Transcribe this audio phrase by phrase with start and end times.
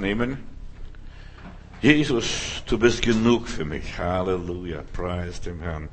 [0.00, 0.38] nehmen.
[1.82, 3.98] Jesus, du bist genug für mich.
[3.98, 4.82] Halleluja.
[4.92, 5.88] Preis dem Herrn.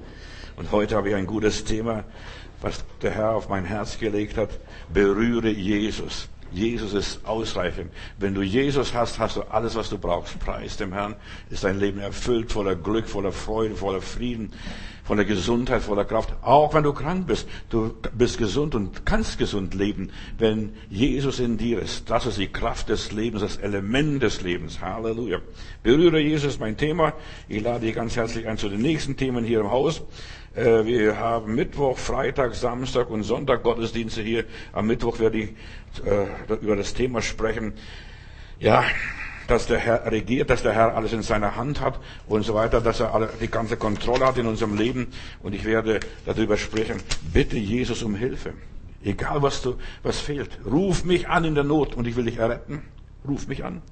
[0.55, 2.04] Und heute habe ich ein gutes Thema,
[2.62, 4.49] was der Herr auf mein Herz gelegt hat.
[4.91, 6.28] Berühre Jesus.
[6.52, 7.91] Jesus ist ausreichend.
[8.18, 10.39] Wenn du Jesus hast, hast du alles, was du brauchst.
[10.39, 11.16] Preis dem Herrn.
[11.50, 14.52] Ist dein Leben erfüllt, voller Glück, voller Freude, voller Frieden,
[15.04, 16.33] voller Gesundheit, voller Kraft.
[16.41, 17.47] Auch wenn du krank bist.
[17.70, 22.10] Du bist gesund und kannst gesund leben, wenn Jesus in dir ist.
[22.10, 24.82] Das ist die Kraft des Lebens, das Element des Lebens.
[24.82, 25.39] Halleluja.
[25.84, 27.14] Berühre Jesus, mein Thema.
[27.48, 30.01] Ich lade dich ganz herzlich ein zu den nächsten Themen hier im Haus.
[30.57, 34.45] Äh, wir haben Mittwoch, Freitag, Samstag und Sonntag Gottesdienste hier.
[34.73, 35.50] Am Mittwoch werde ich
[36.03, 37.73] äh, über das Thema sprechen.
[38.59, 38.84] Ja,
[39.48, 42.81] dass der Herr regiert, dass der Herr alles in seiner Hand hat und so weiter,
[42.81, 45.08] dass er alle, die ganze Kontrolle hat in unserem Leben.
[45.44, 47.02] Und ich werde darüber sprechen.
[47.31, 48.53] Bitte Jesus um Hilfe.
[49.03, 50.50] Egal was du, was fehlt.
[50.66, 52.81] Ruf mich an in der Not und ich will dich erretten.
[53.28, 53.84] Ruf mich an.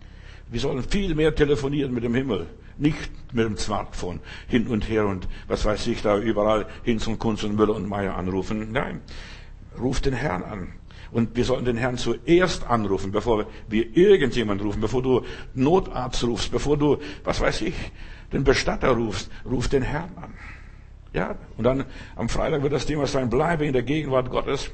[0.49, 2.47] Wir sollen viel mehr telefonieren mit dem Himmel,
[2.77, 7.19] nicht mit dem Smartphone hin und her und was weiß ich da überall Hinz und
[7.19, 8.71] Kunz und Müller und Meier anrufen.
[8.71, 9.01] Nein,
[9.79, 10.67] ruf den Herrn an.
[11.11, 15.21] Und wir sollten den Herrn zuerst anrufen, bevor wir irgendjemand rufen, bevor du
[15.53, 17.75] Notarzt rufst, bevor du, was weiß ich,
[18.33, 20.33] den Bestatter rufst, ruf den Herrn an.
[21.15, 21.85] Ja, und dann
[22.17, 24.69] am Freitag wird das Thema sein, bleibe in der Gegenwart Gottes.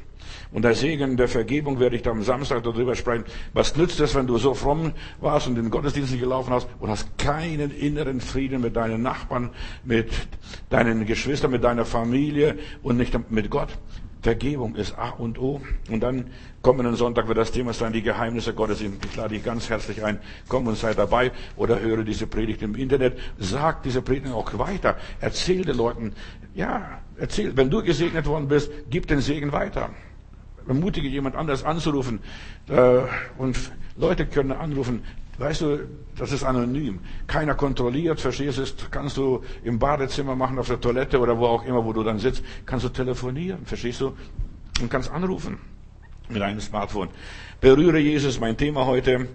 [0.51, 3.25] Und der Segen der Vergebung werde ich am Samstag darüber sprechen.
[3.53, 6.89] Was nützt es, wenn du so fromm warst und in den Gottesdienst gelaufen hast und
[6.89, 9.51] hast keinen inneren Frieden mit deinen Nachbarn,
[9.83, 10.09] mit
[10.71, 13.77] deinen Geschwistern, mit deiner Familie und nicht mit Gott?
[14.23, 15.61] Vergebung ist A und O.
[15.89, 16.31] Und dann
[16.61, 18.81] kommenden Sonntag wird das Thema sein, die Geheimnisse Gottes.
[18.81, 22.75] Ich lade dich ganz herzlich ein, komm und sei dabei oder höre diese Predigt im
[22.75, 23.17] Internet.
[23.39, 24.95] Sag diese Predigt auch weiter.
[25.19, 26.13] Erzähl den Leuten,
[26.53, 29.89] ja, erzähl, wenn du gesegnet worden bist, gib den Segen weiter.
[30.67, 32.19] Ermutige jemand anders anzurufen.
[32.69, 33.01] Äh,
[33.37, 33.57] und
[33.97, 35.03] Leute können anrufen,
[35.37, 35.87] Weißt du,
[36.17, 36.99] das ist anonym.
[37.25, 41.65] Keiner kontrolliert, verstehst du, kannst du im Badezimmer machen, auf der Toilette oder wo auch
[41.65, 44.13] immer, wo du dann sitzt, kannst du telefonieren, verstehst du?
[44.79, 45.57] Und kannst anrufen
[46.31, 47.09] mit einem Smartphone.
[47.59, 49.27] Berühre Jesus, mein Thema heute.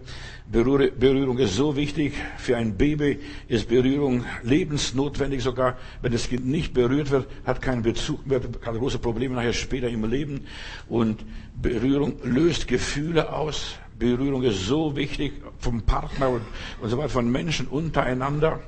[0.51, 2.15] Berühre, Berührung ist so wichtig.
[2.39, 3.19] Für ein Baby
[3.49, 5.77] ist Berührung lebensnotwendig sogar.
[6.03, 9.89] Wenn das Kind nicht berührt wird, hat keinen Bezug mehr, hat große Probleme nachher später
[9.89, 10.47] im Leben.
[10.89, 11.25] Und
[11.61, 13.77] Berührung löst Gefühle aus.
[13.99, 16.43] Berührung ist so wichtig vom Partner und,
[16.81, 18.61] und so weiter, von Menschen untereinander.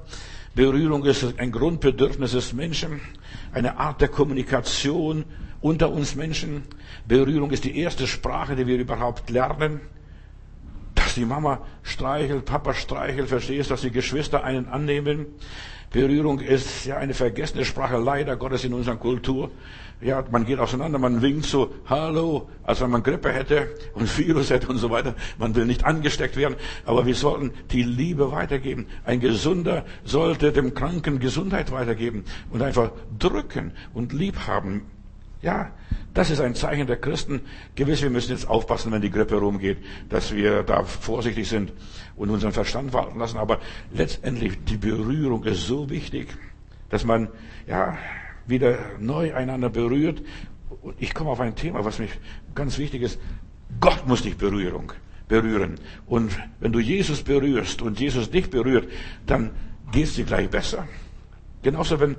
[0.55, 3.01] Berührung ist ein Grundbedürfnis des Menschen,
[3.53, 5.25] eine Art der Kommunikation
[5.61, 6.63] unter uns Menschen.
[7.07, 9.81] Berührung ist die erste Sprache, die wir überhaupt lernen.
[10.95, 15.27] Dass die Mama streichelt, Papa streichelt, verstehst, dass die Geschwister einen annehmen.
[15.91, 19.51] Berührung ist ja eine vergessene Sprache, leider Gottes in unserer Kultur.
[20.01, 24.51] Ja, man geht auseinander, man winkt so, hallo, als wenn man Grippe hätte und Virus
[24.51, 25.15] hätte und so weiter.
[25.39, 28.87] Man will nicht angesteckt werden, aber wir sollten die Liebe weitergeben.
[29.05, 34.83] Ein Gesunder sollte dem Kranken Gesundheit weitergeben und einfach drücken und lieb haben.
[35.41, 35.71] Ja,
[36.15, 37.43] das ist ein Zeichen der Christen.
[37.77, 39.79] Gewiss, wir müssen jetzt aufpassen, wenn die Grippe rumgeht,
[40.09, 41.73] dass wir da vorsichtig sind
[42.17, 43.39] und unseren Verstand walten lassen.
[43.39, 43.61] Aber
[43.93, 46.37] letztendlich, die Berührung ist so wichtig,
[46.91, 47.29] dass man,
[47.67, 47.97] ja,
[48.49, 50.23] wieder neu einander berührt.
[50.83, 52.11] Und ich komme auf ein Thema, was mich
[52.55, 53.21] ganz wichtig ist.
[53.81, 54.93] Gott muss dich Berührung,
[55.29, 55.79] berühren.
[56.07, 58.89] Und wenn du Jesus berührst und Jesus dich berührt,
[59.27, 59.51] dann
[59.93, 60.89] geht es dir gleich besser.
[61.63, 62.17] Genauso wenn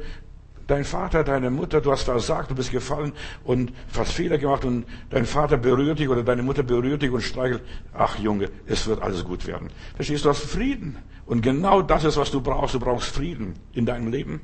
[0.69, 3.13] dein Vater, deine Mutter, du hast versagt, du bist gefallen
[3.43, 7.21] und hast Fehler gemacht und dein Vater berührt dich oder deine Mutter berührt dich und
[7.21, 7.63] streichelt.
[7.93, 9.69] Ach Junge, es wird alles gut werden.
[9.95, 10.97] Verstehst du, du hast Frieden.
[11.25, 12.75] Und genau das ist, was du brauchst.
[12.75, 14.41] Du brauchst Frieden in deinem Leben.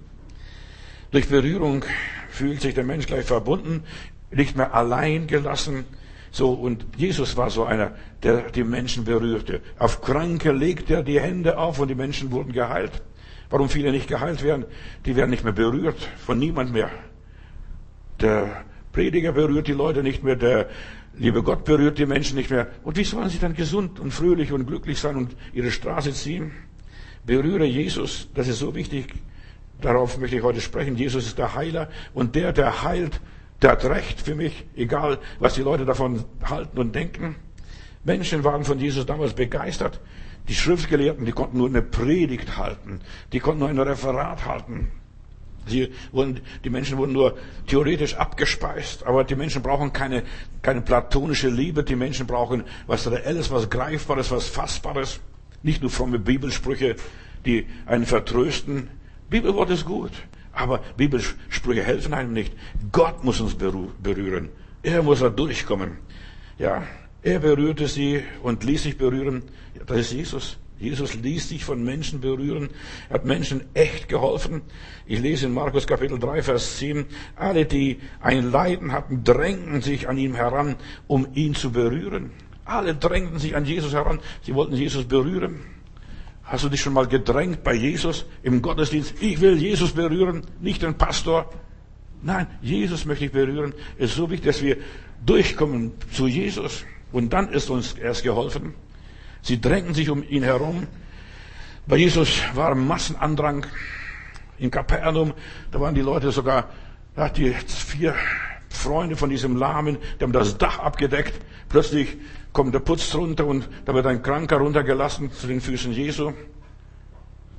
[1.12, 1.85] Durch Berührung
[2.30, 3.84] fühlt sich der Mensch gleich verbunden,
[4.31, 5.85] nicht mehr allein gelassen.
[6.31, 7.94] So, und Jesus war so einer,
[8.24, 9.62] der die Menschen berührte.
[9.80, 13.02] Auf Kranke legte er die Hände auf und die Menschen wurden geheilt.
[13.50, 14.66] Warum viele nicht geheilt werden?
[15.06, 16.90] Die werden nicht mehr berührt von niemand mehr.
[18.20, 20.70] Der Prediger berührt die Leute nicht mehr, der
[21.18, 22.68] liebe Gott berührt die Menschen nicht mehr.
[22.84, 26.52] Und wie sollen sie dann gesund und fröhlich und glücklich sein und ihre Straße ziehen?
[27.26, 29.14] Berühre Jesus, das ist so wichtig.
[29.82, 30.96] Darauf möchte ich heute sprechen.
[30.96, 33.20] Jesus ist der Heiler und der, der heilt,
[33.62, 37.36] der hat Recht für mich, egal was die Leute davon halten und denken.
[38.03, 40.00] Menschen waren von Jesus damals begeistert.
[40.47, 43.02] Die Schriftgelehrten, die konnten nur eine Predigt halten,
[43.34, 44.92] die konnten nur ein Referat halten.
[45.68, 50.24] Sie wurden, die Menschen wurden nur theoretisch abgespeist, aber die Menschen brauchen keine,
[50.62, 55.20] keine platonische Liebe, die Menschen brauchen was Reelles, was Greifbares, was Fassbares.
[55.64, 56.96] Nicht nur fromme Bibelsprüche,
[57.46, 58.90] die einen vertrösten,
[59.30, 60.12] Bibelwort ist gut,
[60.53, 62.53] aber Bibelsprüche helfen einem nicht.
[62.91, 64.50] Gott muss uns berühren.
[64.84, 65.98] Er muss da durchkommen.
[66.59, 66.84] Ja,
[67.26, 69.42] er berührte sie und ließ sich berühren.
[69.88, 70.58] Das ist Jesus.
[70.78, 72.70] Jesus ließ sich von Menschen berühren,
[73.10, 74.62] hat Menschen echt geholfen.
[75.08, 77.06] Ich lese in Markus Kapitel 3, Vers 7,
[77.36, 80.76] alle, die ein Leiden hatten, drängten sich an ihm heran,
[81.08, 82.30] um ihn zu berühren.
[82.64, 85.62] Alle drängten sich an Jesus heran, sie wollten Jesus berühren.
[86.44, 89.16] Hast du dich schon mal gedrängt bei Jesus im Gottesdienst?
[89.20, 91.50] Ich will Jesus berühren, nicht den Pastor.
[92.22, 93.74] Nein, Jesus möchte ich berühren.
[93.98, 94.78] Es ist so wichtig, dass wir
[95.26, 96.86] durchkommen zu Jesus.
[97.16, 98.73] Und dann ist uns erst geholfen.
[99.41, 100.85] Sie drängten sich um ihn herum.
[101.88, 103.66] Bei Jesus war Massenandrang.
[104.58, 105.34] In Kapernaum,
[105.72, 106.72] da waren die Leute sogar,
[107.16, 108.16] ja, die vier
[108.67, 111.40] Freunde von diesem Lahmen, die haben das Dach abgedeckt.
[111.70, 112.17] Plötzlich
[112.52, 116.34] kommt der Putz runter und da wird ein Kranker runtergelassen zu den Füßen Jesu.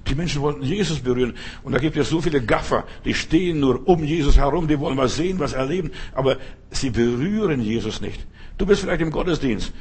[0.06, 1.32] Die Menschen wollten Jesus berühren.
[1.62, 4.98] Und da gibt es so viele Gaffer, die stehen nur um Jesus herum, die wollen
[4.98, 6.36] was sehen, was erleben, aber
[6.70, 8.26] sie berühren Jesus nicht.
[8.58, 9.72] Du bist vielleicht im Gottesdienst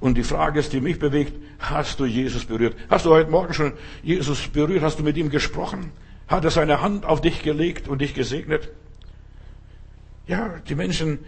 [0.00, 2.76] und die Frage ist, die mich bewegt, hast du Jesus berührt?
[2.90, 4.82] Hast du heute Morgen schon Jesus berührt?
[4.82, 5.92] Hast du mit ihm gesprochen?
[6.28, 8.70] Hat er seine Hand auf dich gelegt und dich gesegnet?
[10.26, 11.20] Ja, die Menschen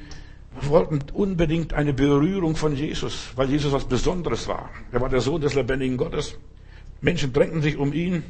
[0.61, 4.71] wollten unbedingt eine Berührung von Jesus, weil Jesus was Besonderes war.
[4.91, 6.37] Er war der Sohn des lebendigen Gottes.
[7.01, 8.25] Menschen drängten sich um ihn.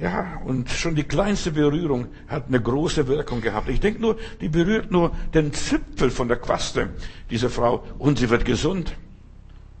[0.00, 3.68] Ja, und schon die kleinste Berührung hat eine große Wirkung gehabt.
[3.68, 6.88] Ich denke nur, die berührt nur den Zipfel von der Quaste,
[7.30, 8.96] diese Frau, und sie wird gesund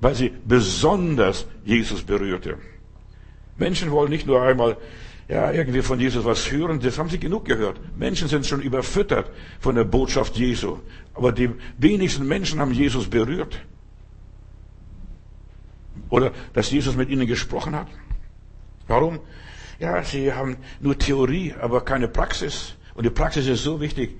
[0.00, 2.56] weil sie besonders Jesus berührte.
[3.56, 4.76] Menschen wollen nicht nur einmal
[5.28, 7.78] ja, irgendwie von Jesus was hören, das haben sie genug gehört.
[7.96, 9.30] Menschen sind schon überfüttert
[9.60, 10.78] von der Botschaft Jesu.
[11.14, 13.60] Aber die wenigsten Menschen haben Jesus berührt.
[16.08, 17.86] Oder dass Jesus mit ihnen gesprochen hat.
[18.88, 19.20] Warum?
[19.80, 22.74] Ja, sie haben nur Theorie, aber keine Praxis.
[22.94, 24.18] Und die Praxis ist so wichtig.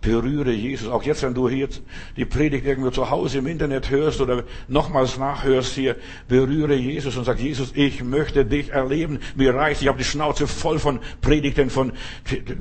[0.00, 0.88] Berühre Jesus.
[0.88, 1.68] Auch jetzt, wenn du hier
[2.16, 5.96] die Predigt irgendwo zu Hause im Internet hörst oder nochmals nachhörst hier,
[6.26, 9.18] berühre Jesus und sag, Jesus, ich möchte dich erleben.
[9.34, 11.92] Mir reicht, ich habe die Schnauze voll von Predigten, von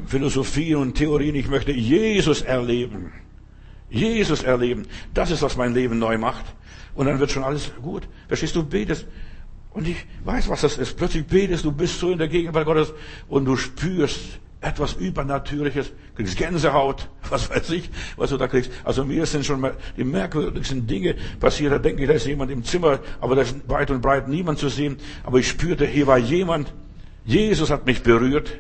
[0.06, 1.36] Philosophien und Theorien.
[1.36, 3.14] Ich möchte Jesus erleben.
[3.90, 4.86] Jesus erleben.
[5.14, 6.46] Das ist, was mein Leben neu macht.
[6.94, 8.04] Und dann wird schon alles gut.
[8.28, 9.06] Verstehst du, betest.
[9.74, 10.96] Und ich weiß, was das ist.
[10.96, 12.94] Plötzlich betest du, bist so in der Gegenwart Gottes
[13.28, 18.72] und du spürst, etwas Übernatürliches, kriegst Gänsehaut, was weiß ich, was du da kriegst.
[18.84, 21.74] Also mir sind schon mal die merkwürdigsten Dinge passiert.
[21.74, 24.60] Da denke ich, da ist jemand im Zimmer, aber da ist weit und breit niemand
[24.60, 24.98] zu sehen.
[25.24, 26.74] Aber ich spürte, hier war jemand.
[27.26, 28.58] Jesus hat mich berührt.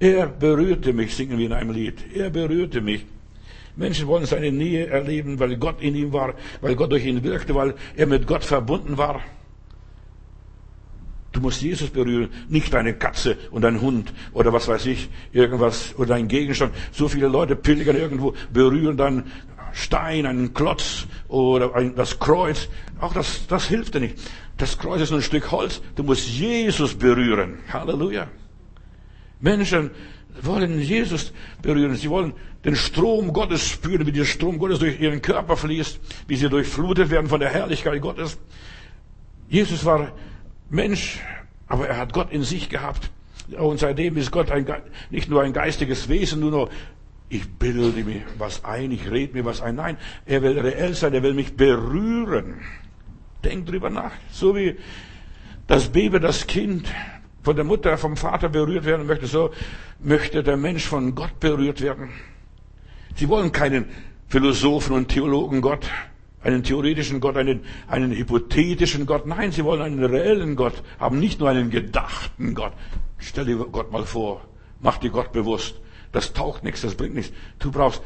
[0.00, 1.98] Er berührte mich, singen wir in einem Lied.
[2.14, 3.06] Er berührte mich.
[3.76, 7.54] Menschen wollen seine Nähe erleben, weil Gott in ihm war, weil Gott durch ihn wirkte,
[7.54, 9.22] weil er mit Gott verbunden war.
[11.32, 15.94] Du musst Jesus berühren, nicht deine Katze und dein Hund oder was weiß ich, irgendwas
[15.96, 16.74] oder ein Gegenstand.
[16.92, 19.24] So viele Leute pilgern irgendwo, berühren dann
[19.72, 22.68] Stein, einen Klotz oder ein, das Kreuz.
[23.00, 24.18] Auch das, das hilft dir nicht.
[24.58, 25.80] Das Kreuz ist nur ein Stück Holz.
[25.96, 27.58] Du musst Jesus berühren.
[27.72, 28.28] Halleluja.
[29.40, 29.90] Menschen
[30.42, 31.32] wollen Jesus
[31.62, 31.96] berühren.
[31.96, 32.34] Sie wollen
[32.64, 35.98] den Strom Gottes spüren, wie der Strom Gottes durch ihren Körper fließt,
[36.28, 38.38] wie sie durchflutet werden von der Herrlichkeit Gottes.
[39.48, 40.12] Jesus war
[40.72, 41.20] Mensch,
[41.68, 43.10] aber er hat Gott in sich gehabt.
[43.58, 44.66] Und seitdem ist Gott ein,
[45.10, 46.70] nicht nur ein geistiges Wesen, nur noch,
[47.28, 49.76] ich bilde mir was ein, ich rede mir was ein.
[49.76, 52.60] Nein, er will reell sein, er will mich berühren.
[53.44, 54.12] Denk drüber nach.
[54.30, 54.76] So wie
[55.66, 56.90] das Baby, das Kind
[57.42, 59.50] von der Mutter, vom Vater berührt werden möchte, so
[60.00, 62.10] möchte der Mensch von Gott berührt werden.
[63.16, 63.86] Sie wollen keinen
[64.28, 65.86] Philosophen und Theologen Gott
[66.42, 69.26] einen theoretischen Gott, einen, einen hypothetischen Gott.
[69.26, 72.72] Nein, sie wollen einen reellen Gott haben, nicht nur einen gedachten Gott.
[73.18, 74.42] Stell dir Gott mal vor.
[74.80, 75.76] Mach dir Gott bewusst.
[76.10, 77.32] Das taucht nichts, das bringt nichts.
[77.58, 78.02] Du brauchst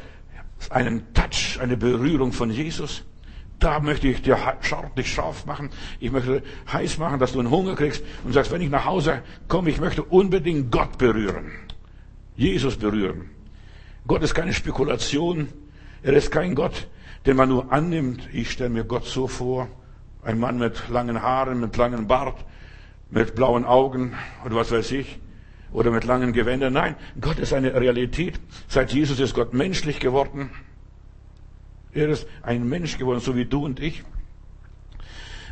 [0.69, 3.03] einen Touch, eine Berührung von Jesus.
[3.59, 5.71] Da möchte ich dir scharf, dich scharf machen.
[5.99, 9.23] Ich möchte heiß machen, dass du einen Hunger kriegst und sagst, wenn ich nach Hause
[9.47, 11.51] komme, ich möchte unbedingt Gott berühren.
[12.35, 13.31] Jesus berühren.
[14.05, 15.49] Gott ist keine Spekulation.
[16.03, 16.87] Er ist kein Gott,
[17.27, 18.27] den man nur annimmt.
[18.31, 19.67] Ich stelle mir Gott so vor,
[20.23, 22.37] ein Mann mit langen Haaren, mit langem Bart,
[23.09, 24.15] mit blauen Augen
[24.45, 25.19] oder was weiß ich,
[25.73, 26.73] oder mit langen Gewändern.
[26.73, 28.39] Nein, Gott ist eine Realität.
[28.69, 30.49] Seit Jesus ist Gott menschlich geworden.
[31.91, 34.03] Er ist ein Mensch geworden, so wie du und ich.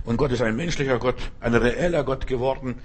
[0.06, 2.76] Und Gott ist ein menschlicher Gott, ein reeller Gott geworden,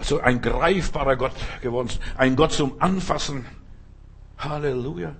[0.00, 3.44] so ein greifbarer Gott geworden, ein Gott zum Anfassen.
[4.38, 5.14] Halleluja.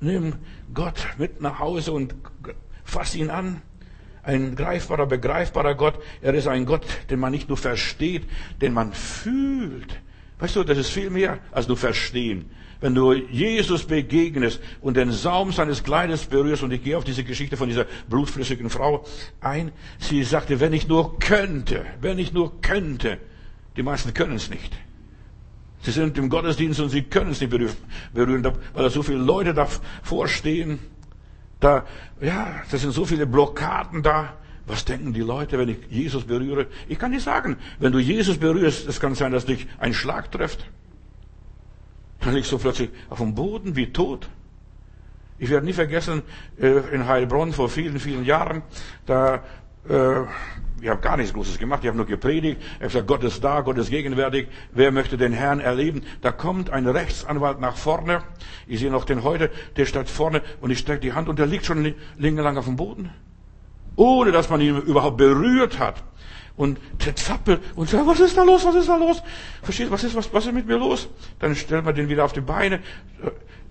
[0.00, 0.34] Nimm
[0.74, 2.14] Gott mit nach Hause und
[2.84, 3.62] fass ihn an.
[4.22, 5.94] Ein greifbarer, begreifbarer Gott.
[6.20, 8.24] Er ist ein Gott, den man nicht nur versteht,
[8.60, 10.00] den man fühlt.
[10.38, 12.50] Weißt du, das ist viel mehr als nur verstehen.
[12.80, 17.24] Wenn du Jesus begegnest und den Saum seines Kleides berührst, und ich gehe auf diese
[17.24, 19.04] Geschichte von dieser blutflüssigen Frau
[19.40, 23.18] ein, sie sagte, wenn ich nur könnte, wenn ich nur könnte.
[23.76, 24.76] Die meisten können es nicht.
[25.86, 27.76] Sie sind im Gottesdienst und sie können es nicht berühren,
[28.12, 30.80] weil da so viele Leute davor stehen.
[31.60, 31.84] Da,
[32.20, 34.32] ja, das sind so viele Blockaden da.
[34.66, 36.66] Was denken die Leute, wenn ich Jesus berühre?
[36.88, 40.32] Ich kann nicht sagen, wenn du Jesus berührst, es kann sein, dass dich ein Schlag
[40.32, 40.68] trifft.
[42.18, 44.28] Dann liegst du plötzlich auf dem Boden wie tot.
[45.38, 46.22] Ich werde nie vergessen,
[46.60, 48.62] äh, in Heilbronn vor vielen, vielen Jahren,
[49.04, 49.44] da,
[49.88, 50.24] äh,
[50.80, 53.42] ich habe gar nichts Großes gemacht, ich habe nur gepredigt, ich habe gesagt, Gott ist
[53.42, 56.02] da, Gott ist gegenwärtig, wer möchte den Herrn erleben?
[56.20, 58.22] Da kommt ein Rechtsanwalt nach vorne,
[58.66, 61.46] ich sehe noch den heute, der steht vorne und ich strecke die Hand und der
[61.46, 63.10] liegt schon lang auf dem Boden.
[63.96, 66.04] Ohne dass man ihn überhaupt berührt hat
[66.56, 66.78] und
[67.14, 69.22] zappelt und sagt, was ist da los, was ist da los?
[69.62, 71.08] Verstehst du, was ist, was, was ist mit mir los?
[71.38, 72.80] Dann stellt man den wieder auf die Beine.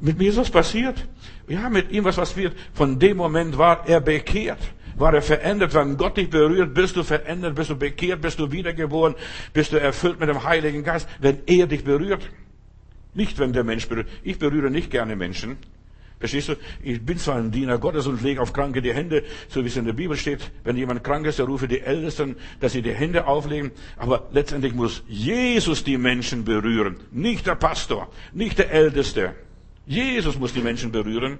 [0.01, 1.07] Mit mir ist was passiert.
[1.47, 2.55] Ja, mit ihm was wird.
[2.73, 4.59] Von dem Moment war er bekehrt.
[4.95, 5.73] War er verändert.
[5.73, 9.15] Wenn Gott dich berührt, bist du verändert, bist du bekehrt, bist du wiedergeboren,
[9.53, 12.29] bist du erfüllt mit dem Heiligen Geist, wenn er dich berührt.
[13.13, 14.07] Nicht, wenn der Mensch berührt.
[14.23, 15.57] Ich berühre nicht gerne Menschen.
[16.19, 16.55] Verstehst du?
[16.81, 19.75] Ich bin zwar ein Diener Gottes und lege auf Kranke die Hände, so wie es
[19.75, 20.51] in der Bibel steht.
[20.63, 23.71] Wenn jemand krank ist, dann rufe die Ältesten, dass sie die Hände auflegen.
[23.97, 26.97] Aber letztendlich muss Jesus die Menschen berühren.
[27.11, 29.35] Nicht der Pastor, nicht der Älteste.
[29.85, 31.39] Jesus muss die Menschen berühren.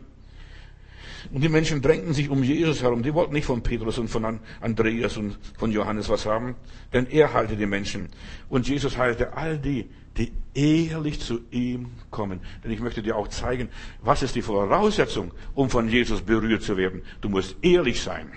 [1.32, 3.04] Und die Menschen drängten sich um Jesus herum.
[3.04, 6.56] Die wollten nicht von Petrus und von Andreas und von Johannes was haben,
[6.94, 8.10] denn er heilte die Menschen.
[8.50, 12.40] Und Jesus heilte all die, die ehrlich zu ihm kommen.
[12.64, 13.70] Denn ich möchte dir auch zeigen,
[14.02, 17.02] was ist die Voraussetzung, um von Jesus berührt zu werden.
[17.22, 18.32] Du musst ehrlich sein.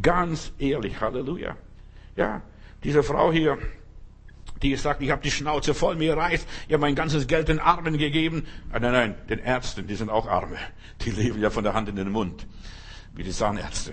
[0.00, 1.00] Ganz ehrlich.
[1.00, 1.56] Halleluja.
[2.16, 2.42] Ja,
[2.84, 3.58] diese Frau hier,
[4.62, 7.58] die sagt, ich habe die Schnauze voll, mir reißt, ich habe mein ganzes Geld den
[7.58, 8.46] Armen gegeben.
[8.72, 10.56] Ah, nein, nein, den Ärzten, die sind auch Arme.
[11.04, 12.46] Die leben ja von der Hand in den Mund,
[13.14, 13.92] wie die Zahnärzte.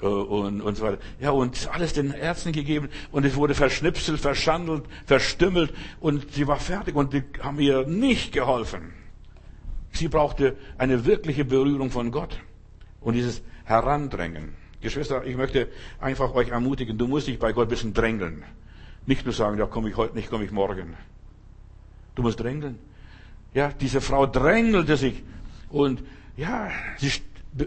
[0.00, 0.98] Äh, und, und so weiter.
[1.20, 6.58] Ja, und alles den Ärzten gegeben und es wurde verschnipselt, verschandelt, verstümmelt und sie war
[6.58, 8.92] fertig und die haben ihr nicht geholfen.
[9.92, 12.38] Sie brauchte eine wirkliche Berührung von Gott
[13.00, 14.54] und dieses Herandrängen.
[14.82, 18.44] Geschwister, ich möchte einfach euch ermutigen, du musst dich bei Gott ein bisschen drängeln.
[19.06, 20.96] Nicht nur sagen, ja, komme ich heute nicht, komme ich morgen.
[22.14, 22.78] Du musst drängeln.
[23.54, 25.22] Ja, diese Frau drängelte sich
[25.70, 26.02] und
[26.36, 27.10] ja, sie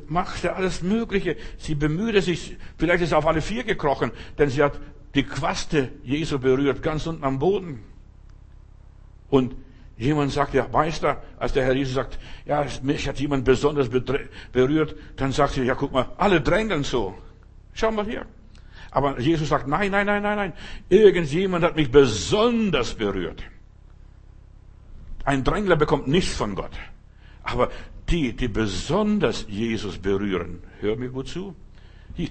[0.07, 1.37] machte alles Mögliche.
[1.57, 4.79] Sie bemühte sich, vielleicht ist sie auf alle vier gekrochen, denn sie hat
[5.15, 7.83] die Quaste Jesu berührt, ganz unten am Boden.
[9.29, 9.55] Und
[9.97, 14.95] jemand sagt, ja, Meister, als der Herr Jesus sagt, ja, mich hat jemand besonders berührt,
[15.15, 17.15] dann sagt sie, ja, guck mal, alle drängeln so.
[17.73, 18.25] Schau mal hier.
[18.91, 20.53] Aber Jesus sagt, nein, nein, nein, nein, nein.
[20.89, 23.43] Irgendjemand hat mich besonders berührt.
[25.25, 26.71] Ein Drängler bekommt nichts von Gott.
[27.43, 27.69] Aber
[28.09, 31.55] die, die besonders Jesus berühren, hör mir gut zu.
[32.15, 32.29] Hier,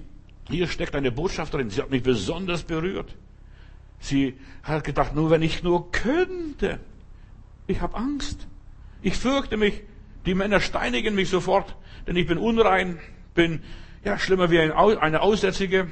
[0.49, 1.71] hier steckt eine Botschaft drin.
[1.71, 3.15] Sie hat mich besonders berührt.
[4.01, 6.81] Sie hat gedacht, nur wenn ich nur könnte.
[7.67, 8.47] Ich habe Angst.
[9.03, 9.83] Ich fürchte mich.
[10.27, 11.75] Die Männer steinigen mich sofort,
[12.07, 12.99] denn ich bin unrein,
[13.35, 13.63] bin
[14.05, 15.89] ja schlimmer wie eine Aussätzige.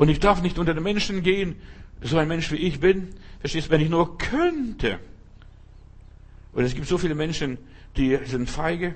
[0.00, 1.56] Und ich darf nicht unter den Menschen gehen,
[2.00, 3.08] so ein Mensch wie ich bin.
[3.40, 4.98] Verstehst du, wenn ich nur könnte.
[6.54, 7.58] Und es gibt so viele Menschen,
[7.98, 8.94] die sind feige.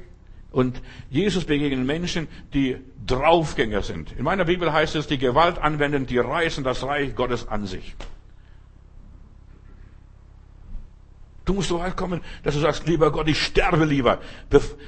[0.51, 0.81] Und
[1.11, 4.13] Jesus begegnen Menschen, die Draufgänger sind.
[4.13, 7.95] In meiner Bibel heißt es, die Gewalt anwenden, die reißen das Reich Gottes an sich.
[11.45, 14.21] Du musst so weit kommen, dass du sagst, lieber Gott, ich sterbe lieber,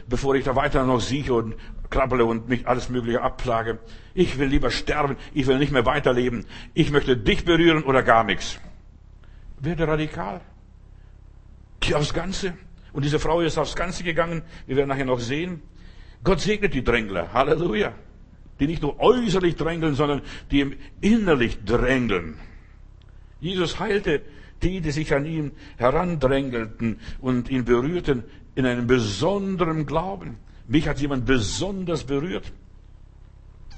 [0.09, 1.57] bevor ich da weiter noch sieche und
[1.91, 3.79] krabbele und mich alles Mögliche abplage.
[4.15, 6.45] Ich will lieber sterben, ich will nicht mehr weiterleben.
[6.75, 8.59] Ich möchte dich berühren oder gar nichts.
[9.61, 10.41] Werde radikal.
[11.81, 12.55] Geh aufs Ganze.
[12.93, 14.43] Und diese Frau ist aufs Ganze gegangen.
[14.67, 15.63] Wir werden nachher noch sehen.
[16.25, 17.33] Gott segnet die Drängler.
[17.33, 17.93] Halleluja.
[18.59, 22.39] Die nicht nur äußerlich drängeln, sondern die innerlich drängeln.
[23.41, 24.23] Jesus heilte
[24.63, 28.25] die, die sich an ihn herandrängelten und ihn berührten,
[28.55, 30.39] in einem besonderen Glauben.
[30.69, 32.53] Mich hat jemand besonders berührt.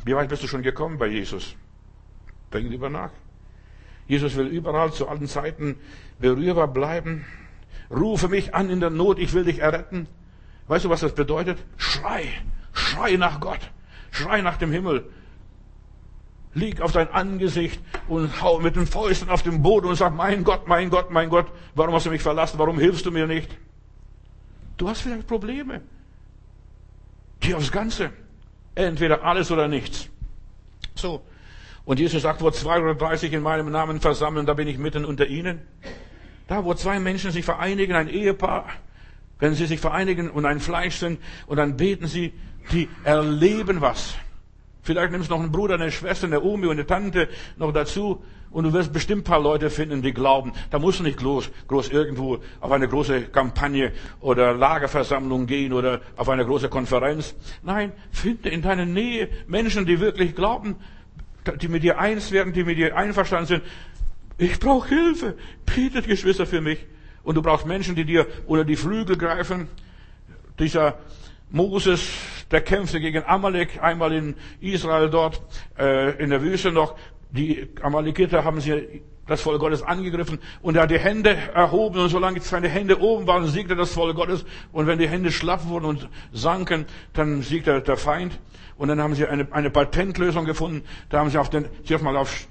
[0.05, 1.55] Wie weit bist du schon gekommen bei Jesus?
[2.53, 3.11] Denk lieber nach.
[4.07, 5.77] Jesus will überall zu allen Zeiten
[6.19, 7.27] berührbar bleiben.
[7.91, 10.09] Rufe mich an in der Not, ich will dich erretten.
[10.67, 11.59] Weißt du, was das bedeutet?
[11.77, 12.27] Schrei,
[12.73, 13.61] schrei nach Gott,
[14.11, 15.09] schrei nach dem Himmel,
[16.55, 20.45] lieg auf dein Angesicht und hau mit den Fäusten auf den Boden und sag, mein
[20.45, 22.59] Gott, mein Gott, mein Gott, warum hast du mich verlassen?
[22.59, 23.57] Warum hilfst du mir nicht?
[24.77, 25.83] Du hast vielleicht Probleme.
[27.49, 28.11] Geh aufs Ganze.
[28.75, 30.11] Entweder alles oder nichts.
[30.95, 31.23] So.
[31.87, 35.07] Und Jesus sagt, wo zwei oder dreißig in meinem Namen versammeln, da bin ich mitten
[35.07, 35.63] unter ihnen.
[36.47, 38.67] Da, wo zwei Menschen sich vereinigen, ein Ehepaar,
[39.39, 42.35] wenn sie sich vereinigen und ein Fleisch sind und dann beten sie,
[42.71, 44.15] die erleben was.
[44.89, 47.29] Vielleicht nimmst du noch einen Bruder, eine Schwester, eine Omi und eine Tante
[47.59, 50.55] noch dazu und du wirst bestimmt ein paar Leute finden, die glauben.
[50.71, 53.93] Da musst du nicht groß, groß irgendwo auf eine große Kampagne
[54.23, 57.35] oder Lagerversammlung gehen oder auf eine große Konferenz.
[57.63, 60.77] Nein, finde in deiner Nähe Menschen, die wirklich glauben,
[61.61, 63.63] die mit dir eins werden, die mit dir einverstanden sind.
[64.39, 65.37] Ich brauche Hilfe.
[65.67, 66.79] Betet, Geschwister, für mich.
[67.25, 69.69] Und du brauchst Menschen, die dir unter die Flügel greifen.
[70.59, 70.99] Dieser
[71.51, 72.09] Moses,
[72.51, 75.41] der kämpfte gegen Amalek, einmal in Israel dort,
[75.79, 76.97] äh, in der Wüste noch.
[77.31, 80.39] Die Amalekiter haben sie das Volk Gottes angegriffen.
[80.63, 84.17] Und er hat die Hände erhoben und solange seine Hände oben waren, siegte das Volk
[84.17, 84.45] Gottes.
[84.73, 88.39] Und wenn die Hände schlaff wurden und sanken, dann siegte der Feind.
[88.77, 92.17] Und dann haben sie eine, eine Patentlösung gefunden, da haben sie auf den, zuerst mal
[92.17, 92.47] auf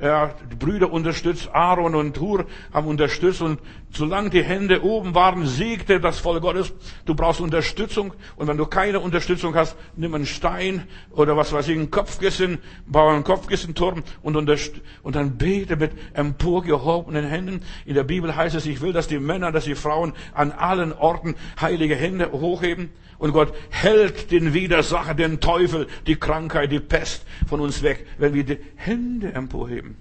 [0.00, 3.60] ja, die Brüder unterstützt, Aaron und Hur haben unterstützt und
[3.92, 6.72] solange die Hände oben waren, siegte das Volk Gottes.
[7.04, 11.68] Du brauchst Unterstützung und wenn du keine Unterstützung hast, nimm einen Stein oder was weiß
[11.68, 17.62] ich, einen Kopfkissen, baue einen Kopfkissenturm und, und dann bete mit emporgehobenen Händen.
[17.86, 20.92] In der Bibel heißt es, ich will, dass die Männer, dass die Frauen an allen
[20.92, 22.90] Orten heilige Hände hochheben.
[23.18, 28.32] Und Gott hält den Widersacher, den Teufel, die Krankheit, die Pest von uns weg, wenn
[28.32, 29.96] wir die Hände emporheben.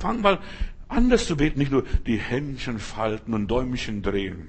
[0.00, 0.38] Fang mal
[0.88, 4.48] anders zu beten, nicht nur die Händchen falten und Däumchen drehen.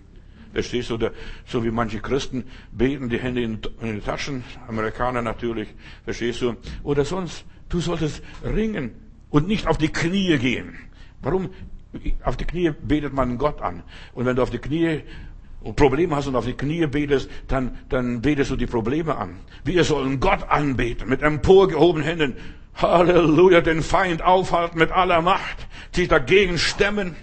[0.54, 0.96] Verstehst du?
[0.96, 1.12] Oder
[1.46, 5.70] so wie manche Christen beten, die Hände in, in die Taschen, Amerikaner natürlich,
[6.04, 6.56] verstehst du?
[6.84, 8.92] Oder sonst, du solltest ringen
[9.30, 10.76] und nicht auf die Knie gehen.
[11.22, 11.50] Warum?
[12.24, 13.84] Auf die Knie betet man Gott an.
[14.14, 15.02] Und wenn du auf die Knie
[15.76, 19.36] Probleme hast und auf die Knie betest, dann, dann betest du die Probleme an.
[19.66, 22.36] Wir sollen Gott anbeten mit emporgehobenen Händen.
[22.82, 27.16] Halleluja, den Feind aufhalten mit aller Macht, sich dagegen stemmen,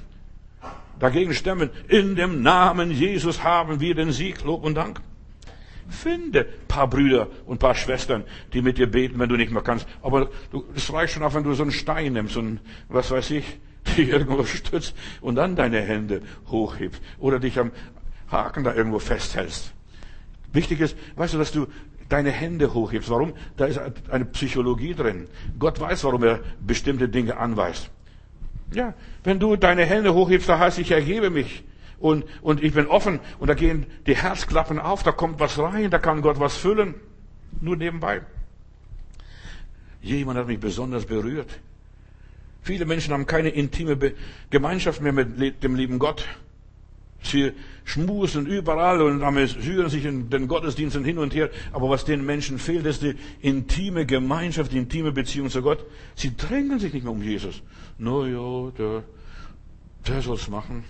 [0.99, 1.71] dagegen stemmen.
[1.89, 5.01] In dem Namen Jesus haben wir den Sieg, Lob und Dank.
[5.89, 9.87] Finde paar Brüder und paar Schwestern, die mit dir beten, wenn du nicht mehr kannst.
[10.03, 10.31] Aber
[10.75, 13.45] es reicht schon auch, wenn du so einen Stein nimmst und was weiß ich,
[13.97, 17.71] dich irgendwo stützt und dann deine Hände hochhebst oder dich am,
[18.31, 19.73] Haken da irgendwo festhältst.
[20.53, 21.67] Wichtig ist, weißt du, dass du
[22.09, 23.11] deine Hände hochhebst.
[23.11, 23.33] Warum?
[23.57, 25.29] Da ist eine Psychologie drin.
[25.59, 27.91] Gott weiß, warum er bestimmte Dinge anweist.
[28.73, 31.65] Ja, wenn du deine Hände hochhebst, da heißt, ich ergebe mich.
[31.99, 35.91] Und, und ich bin offen und da gehen die Herzklappen auf, da kommt was rein,
[35.91, 36.95] da kann Gott was füllen.
[37.61, 38.21] Nur nebenbei.
[40.03, 41.59] Jemand hat mich besonders berührt.
[42.63, 43.97] Viele Menschen haben keine intime
[44.51, 46.27] Gemeinschaft mehr mit dem lieben Gott.
[47.23, 47.53] Sie
[47.85, 51.51] schmusen überall und amüsieren sich in den Gottesdiensten hin und her.
[51.73, 55.85] Aber was den Menschen fehlt, ist die intime Gemeinschaft, die intime Beziehung zu Gott.
[56.15, 57.63] Sie drängen sich nicht mehr um Jesus.
[57.99, 59.05] No, ja, der,
[60.07, 60.85] der soll's machen.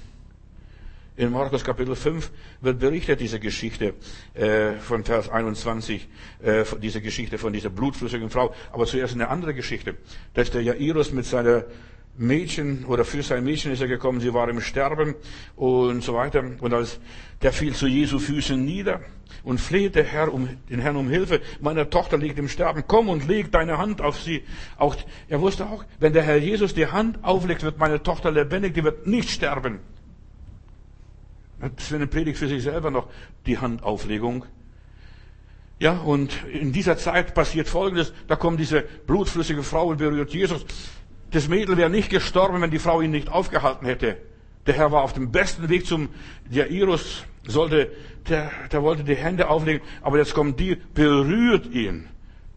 [1.18, 3.94] In Markus Kapitel 5 wird berichtet diese Geschichte
[4.34, 6.06] äh, von Vers 21,
[6.42, 8.54] äh, diese Geschichte von dieser blutflüssigen Frau.
[8.70, 9.94] Aber zuerst eine andere Geschichte.
[10.34, 11.64] Da ist der Jairus mit seiner
[12.18, 15.14] Mädchen oder für sein Mädchen ist er gekommen, sie war im Sterben
[15.55, 16.42] und so weiter.
[16.61, 16.98] Und als
[17.42, 19.00] der fiel zu Jesu Füßen nieder
[19.44, 21.40] und flehte Herr um, den Herrn um Hilfe.
[21.61, 22.85] Meine Tochter liegt im Sterben.
[22.87, 24.42] Komm und leg deine Hand auf sie.
[24.76, 24.96] Auch,
[25.29, 28.85] er wusste auch, wenn der Herr Jesus die Hand auflegt, wird meine Tochter lebendig, die
[28.85, 29.81] wird nicht sterben.
[31.61, 33.09] Das wäre eine Predigt für sich selber noch,
[33.46, 34.44] die Handauflegung.
[35.79, 38.12] Ja, und in dieser Zeit passiert Folgendes.
[38.29, 40.64] Da kommt diese blutflüssige Frau und berührt Jesus.
[41.37, 44.16] Das Mädel wäre nicht gestorben, wenn die Frau ihn nicht aufgehalten hätte.
[44.66, 46.09] Der Herr war auf dem besten Weg zum
[46.49, 47.92] Jairus, sollte,
[48.27, 52.09] der, der wollte die Hände auflegen, aber jetzt kommt die, berührt ihn.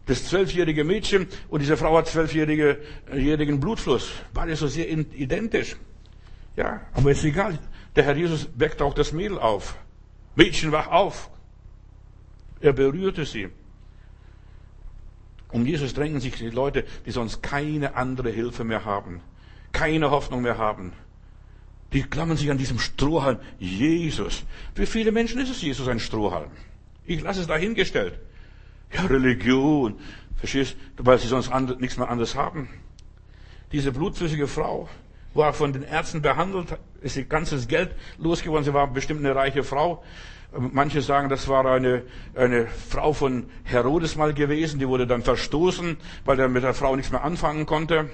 [0.06, 4.12] Das zwölfjährige Mädchen und diese Frau hat zwölfjährigen Blutfluss.
[4.32, 5.76] Beide so sehr identisch.
[6.56, 7.58] Ja, aber ist egal.
[7.96, 9.76] Der Herr Jesus weckt auch das Mädel auf.
[10.36, 11.28] Mädchen, wach auf.
[12.62, 13.50] Er berührte sie.
[15.52, 19.20] Um Jesus drängen sich die Leute, die sonst keine andere Hilfe mehr haben,
[19.72, 20.92] keine Hoffnung mehr haben.
[21.92, 23.38] Die klammern sich an diesem Strohhalm.
[23.58, 24.44] Jesus.
[24.74, 26.50] Für viele Menschen ist es Jesus ein Strohhalm.
[27.04, 28.18] Ich lasse es dahingestellt.
[28.92, 29.98] Ja, Religion.
[30.36, 32.68] Verstehst du, weil sie sonst nichts mehr anderes haben.
[33.72, 34.88] Diese blutflüssige Frau
[35.34, 38.64] war von den Ärzten behandelt, ist ihr ganzes Geld losgeworden.
[38.64, 40.02] Sie war bestimmt eine reiche Frau.
[40.52, 42.02] Manche sagen, das war eine,
[42.34, 46.96] eine Frau von Herodes mal gewesen, die wurde dann verstoßen, weil er mit der Frau
[46.96, 48.10] nichts mehr anfangen konnte.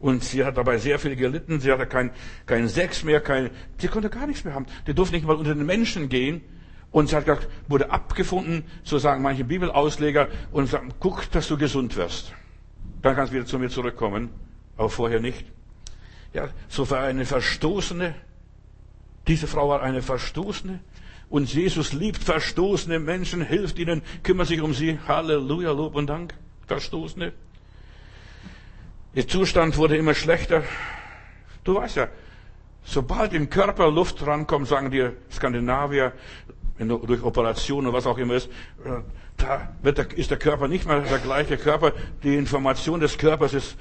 [0.00, 1.60] Und sie hat dabei sehr viel gelitten.
[1.60, 2.10] Sie hatte kein,
[2.44, 4.66] kein Sex mehr, kein, sie konnte gar nichts mehr haben.
[4.86, 6.42] Die durfte nicht mal unter den Menschen gehen.
[6.90, 11.56] Und sie hat gesagt, wurde abgefunden, so sagen manche Bibelausleger, und sagen, guck, dass du
[11.56, 12.32] gesund wirst.
[13.02, 14.30] Dann kannst du wieder zu mir zurückkommen.
[14.76, 15.46] Aber vorher nicht.
[16.32, 18.14] Ja, so war eine Verstoßene.
[19.26, 20.80] Diese Frau war eine Verstoßene.
[21.30, 24.98] Und Jesus liebt verstoßene Menschen, hilft ihnen, kümmert sich um sie.
[25.08, 26.34] Halleluja, Lob und Dank.
[26.66, 27.32] Verstoßene.
[29.14, 30.64] Ihr Zustand wurde immer schlechter.
[31.62, 32.08] Du weißt ja,
[32.84, 36.12] sobald im Körper Luft rankommt, sagen die Skandinavier,
[36.78, 38.48] durch Operationen oder was auch immer ist,
[38.84, 39.00] äh,
[39.44, 41.92] da der, ist der Körper nicht mehr der gleiche Körper.
[42.22, 43.76] Die Information des Körpers ist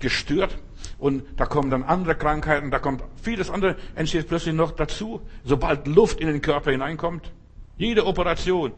[0.00, 0.58] gestört.
[0.98, 5.86] Und da kommen dann andere Krankheiten, da kommt vieles andere, entsteht plötzlich noch dazu, sobald
[5.86, 7.32] Luft in den Körper hineinkommt.
[7.76, 8.72] Jede Operation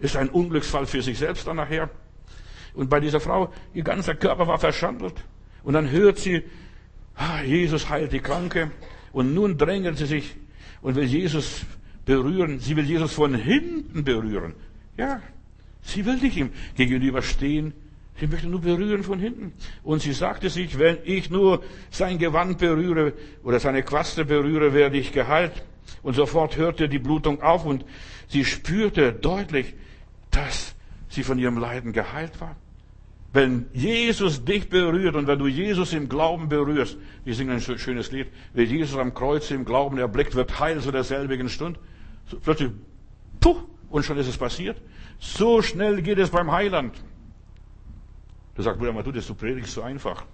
[0.00, 1.90] ist ein Unglücksfall für sich selbst dann nachher.
[2.74, 5.14] Und bei dieser Frau, ihr ganzer Körper war verschandelt.
[5.62, 6.42] Und dann hört sie,
[7.16, 8.70] ah, Jesus heilt die Kranke.
[9.12, 10.36] Und nun drängelt sie sich
[10.80, 11.64] und will Jesus
[12.04, 12.60] berühren.
[12.60, 14.54] Sie will Jesus von hinten berühren.
[14.96, 15.20] Ja,
[15.82, 17.74] sie will nicht ihm gegenüberstehen.
[18.20, 19.52] Sie möchte nur berühren von hinten.
[19.82, 24.98] Und sie sagte sich, wenn ich nur sein Gewand berühre oder seine Quaste berühre, werde
[24.98, 25.64] ich geheilt.
[26.02, 27.84] Und sofort hörte die Blutung auf und
[28.28, 29.74] sie spürte deutlich,
[30.30, 30.74] dass
[31.08, 32.56] sie von ihrem Leiden geheilt war.
[33.32, 38.12] Wenn Jesus dich berührt und wenn du Jesus im Glauben berührst, wir singen ein schönes
[38.12, 41.80] Lied, wer Jesus am Kreuz im Glauben erblickt, wird heil zu derselbigen Stunde.
[42.26, 42.70] So plötzlich,
[43.40, 43.56] puh,
[43.92, 44.80] und schon ist es passiert.
[45.20, 46.94] So schnell geht es beim Heiland.
[48.54, 50.24] Du sagst, Bruder, du, das du predigst so einfach.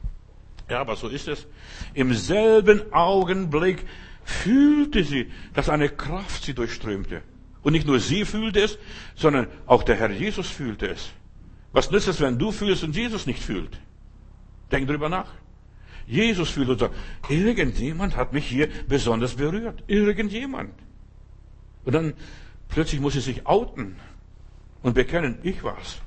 [0.69, 1.47] Ja, aber so ist es.
[1.95, 3.85] Im selben Augenblick
[4.25, 7.23] fühlte sie, dass eine Kraft sie durchströmte.
[7.63, 8.79] Und nicht nur sie fühlte es,
[9.15, 11.11] sondern auch der Herr Jesus fühlte es.
[11.73, 13.81] Was nützt es, wenn du fühlst und Jesus nicht fühlt?
[14.71, 15.31] Denk drüber nach.
[16.07, 16.95] Jesus fühlt und sagt,
[17.29, 19.83] irgendjemand hat mich hier besonders berührt.
[19.87, 20.73] Irgendjemand.
[21.85, 22.15] Und dann
[22.69, 23.97] plötzlich muss sie sich outen
[24.83, 26.01] und bekennen, ich war's.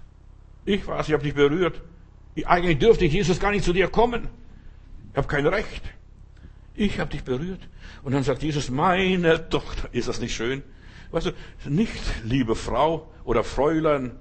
[0.66, 1.82] Ich war's, ich habe dich berührt.
[2.46, 4.30] Eigentlich dürfte Jesus gar nicht zu dir kommen.
[5.12, 5.84] Ich habe kein Recht.
[6.76, 7.68] Ich habe dich berührt.
[8.04, 10.64] Und dann sagt Jesus, meine Tochter, ist das nicht schön?
[11.12, 11.32] Weißt du,
[11.70, 14.12] nicht liebe Frau oder Fräulein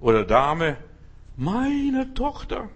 [0.00, 0.76] oder Dame,
[1.36, 2.70] meine Tochter,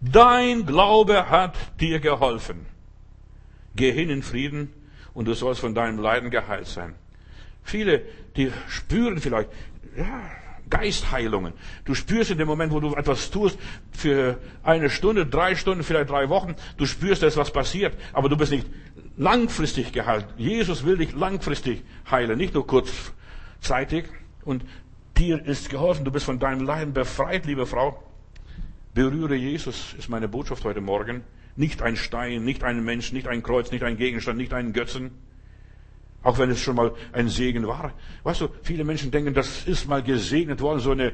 [0.00, 2.66] dein Glaube hat dir geholfen.
[3.74, 4.72] Geh hin in Frieden
[5.12, 6.94] und du sollst von deinem Leiden geheilt sein.
[7.66, 8.02] Viele,
[8.36, 9.50] die spüren vielleicht,
[9.96, 10.30] ja,
[10.70, 11.52] Geistheilungen.
[11.84, 13.58] Du spürst in dem Moment, wo du etwas tust,
[13.90, 18.36] für eine Stunde, drei Stunden, vielleicht drei Wochen, du spürst, dass was passiert, aber du
[18.36, 18.68] bist nicht
[19.16, 20.26] langfristig geheilt.
[20.36, 24.04] Jesus will dich langfristig heilen, nicht nur kurzzeitig.
[24.44, 24.64] Und
[25.16, 28.00] dir ist geholfen, du bist von deinem Leiden befreit, liebe Frau.
[28.94, 31.24] Berühre Jesus, ist meine Botschaft heute Morgen.
[31.56, 35.10] Nicht ein Stein, nicht ein Mensch, nicht ein Kreuz, nicht ein Gegenstand, nicht einen Götzen.
[36.26, 37.92] Auch wenn es schon mal ein Segen war.
[38.24, 41.12] Weißt du, viele Menschen denken, das ist mal gesegnet worden, so eine,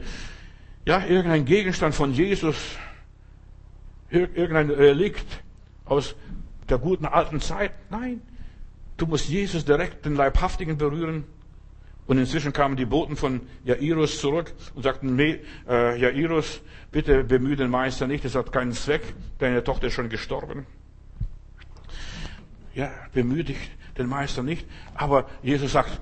[0.87, 2.57] ja, irgendein Gegenstand von Jesus,
[4.09, 5.27] irgendein Relikt
[5.85, 6.15] aus
[6.71, 7.73] der guten alten Zeit.
[7.91, 8.23] Nein,
[8.97, 11.25] du musst Jesus direkt den Leibhaftigen berühren.
[12.07, 17.57] Und inzwischen kamen die Boten von Jairus zurück und sagten, nee, äh, Jairus, bitte bemühe
[17.57, 19.03] den Meister nicht, das hat keinen Zweck,
[19.39, 20.65] deine Tochter ist schon gestorben.
[22.75, 23.59] Ja, bemühe dich
[23.99, 24.67] den Meister nicht.
[24.95, 26.01] Aber Jesus sagt,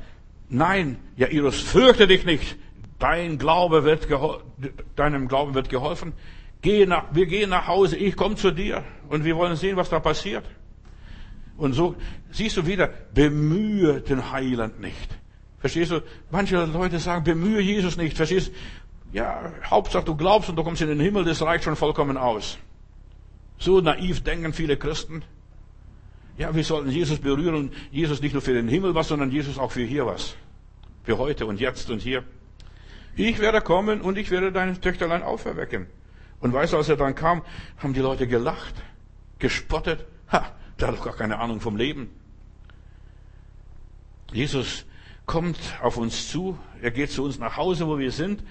[0.49, 2.57] nein, Jairus, fürchte dich nicht.
[2.99, 4.09] Dein Glaube wird
[4.97, 6.13] deinem Glauben wird geholfen.
[6.63, 9.89] Geh nach, wir gehen nach Hause, ich komme zu dir und wir wollen sehen, was
[9.89, 10.45] da passiert.
[11.57, 11.95] Und so
[12.31, 15.09] siehst du wieder, bemühe den Heiland nicht.
[15.59, 16.03] Verstehst du?
[16.31, 18.17] Manche Leute sagen, bemühe Jesus nicht.
[18.17, 18.53] Verstehst du?
[19.13, 22.59] Ja, Hauptsache du glaubst und du kommst in den Himmel, das reicht schon vollkommen aus.
[23.59, 25.23] So naiv denken viele Christen.
[26.39, 27.73] Ja, wir sollten Jesus berühren.
[27.91, 30.37] Jesus nicht nur für den Himmel was, sondern Jesus auch für hier was.
[31.05, 32.25] Für heute und jetzt und hier.
[33.17, 35.87] Ich werde kommen und ich werde deine Töchterlein auferwecken.
[36.41, 37.43] Und weißt du, als er dann kam,
[37.79, 38.75] haben die Leute gelacht,
[39.39, 40.07] gespottet.
[40.33, 42.11] Ha, der hat doch gar keine Ahnung vom Leben.
[44.33, 44.87] Jesus
[45.27, 46.59] kommt auf uns zu.
[46.81, 48.43] Er geht zu uns nach Hause, wo wir sind.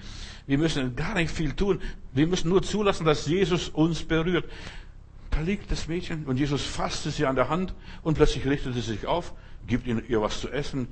[0.46, 1.80] Wir müssen gar nicht viel tun.
[2.12, 4.44] Wir müssen nur zulassen, dass Jesus uns berührt.
[5.30, 8.92] Da liegt das Mädchen und Jesus fasste sie an der Hand und plötzlich richtete sie
[8.92, 9.32] sich auf,
[9.66, 10.88] gibt ihr was zu essen.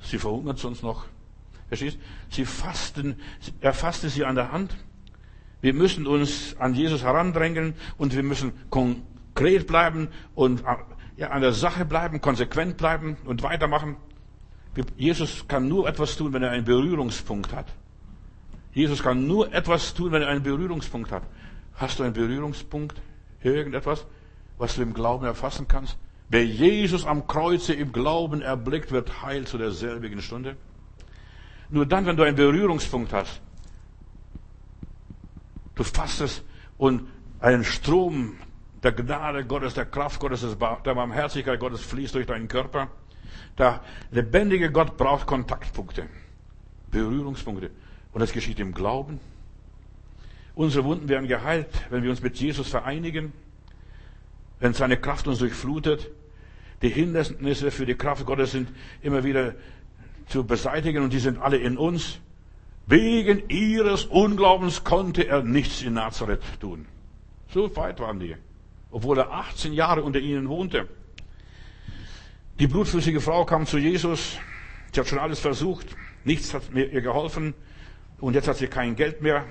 [0.00, 1.06] Sie verhungert sonst noch.
[1.68, 1.98] Verstehst?
[2.30, 3.16] Sie fassten,
[3.60, 4.76] er fasste sie an der Hand.
[5.60, 10.62] Wir müssen uns an Jesus herandrängen und wir müssen konkret bleiben und
[11.16, 13.96] ja, an der Sache bleiben, konsequent bleiben und weitermachen.
[14.96, 17.66] Jesus kann nur etwas tun, wenn er einen Berührungspunkt hat.
[18.72, 21.22] Jesus kann nur etwas tun, wenn er einen Berührungspunkt hat.
[21.74, 23.00] Hast du einen Berührungspunkt?
[23.44, 24.06] Irgendetwas,
[24.58, 25.96] was du im Glauben erfassen kannst?
[26.28, 30.56] Wer Jesus am Kreuze im Glauben erblickt, wird heil zu derselbigen Stunde.
[31.68, 33.40] Nur dann, wenn du einen Berührungspunkt hast,
[35.74, 36.42] du fasst es
[36.78, 37.08] und
[37.40, 38.36] ein Strom
[38.82, 42.88] der Gnade Gottes, der Kraft Gottes, der Barmherzigkeit Gottes fließt durch deinen Körper.
[43.58, 46.08] Der lebendige Gott braucht Kontaktpunkte,
[46.90, 47.70] Berührungspunkte.
[48.12, 49.20] Und das geschieht im Glauben.
[50.54, 53.32] Unsere Wunden werden geheilt, wenn wir uns mit Jesus vereinigen,
[54.60, 56.10] wenn seine Kraft uns durchflutet.
[56.82, 58.68] Die Hindernisse für die Kraft Gottes sind
[59.02, 59.54] immer wieder
[60.28, 62.20] zu beseitigen und die sind alle in uns.
[62.86, 66.86] Wegen ihres Unglaubens konnte er nichts in Nazareth tun.
[67.52, 68.36] So weit waren die,
[68.90, 70.88] obwohl er 18 Jahre unter ihnen wohnte.
[72.58, 74.38] Die blutflüssige Frau kam zu Jesus.
[74.92, 75.86] Sie hat schon alles versucht.
[76.24, 77.54] Nichts hat mir ihr geholfen.
[78.20, 79.44] Und jetzt hat sie kein Geld mehr.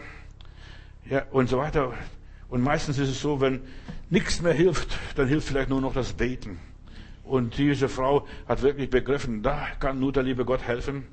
[1.09, 1.93] Ja, und so weiter.
[2.49, 3.61] Und meistens ist es so, wenn
[4.09, 6.59] nichts mehr hilft, dann hilft vielleicht nur noch das Beten.
[7.23, 11.05] Und diese Frau hat wirklich begriffen, da kann nur der liebe Gott helfen.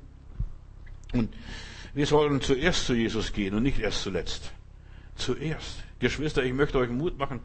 [1.13, 1.33] Und
[1.93, 4.51] wir sollen zuerst zu Jesus gehen und nicht erst zuletzt.
[5.15, 5.83] Zuerst.
[5.99, 7.41] Geschwister, ich möchte euch Mut machen.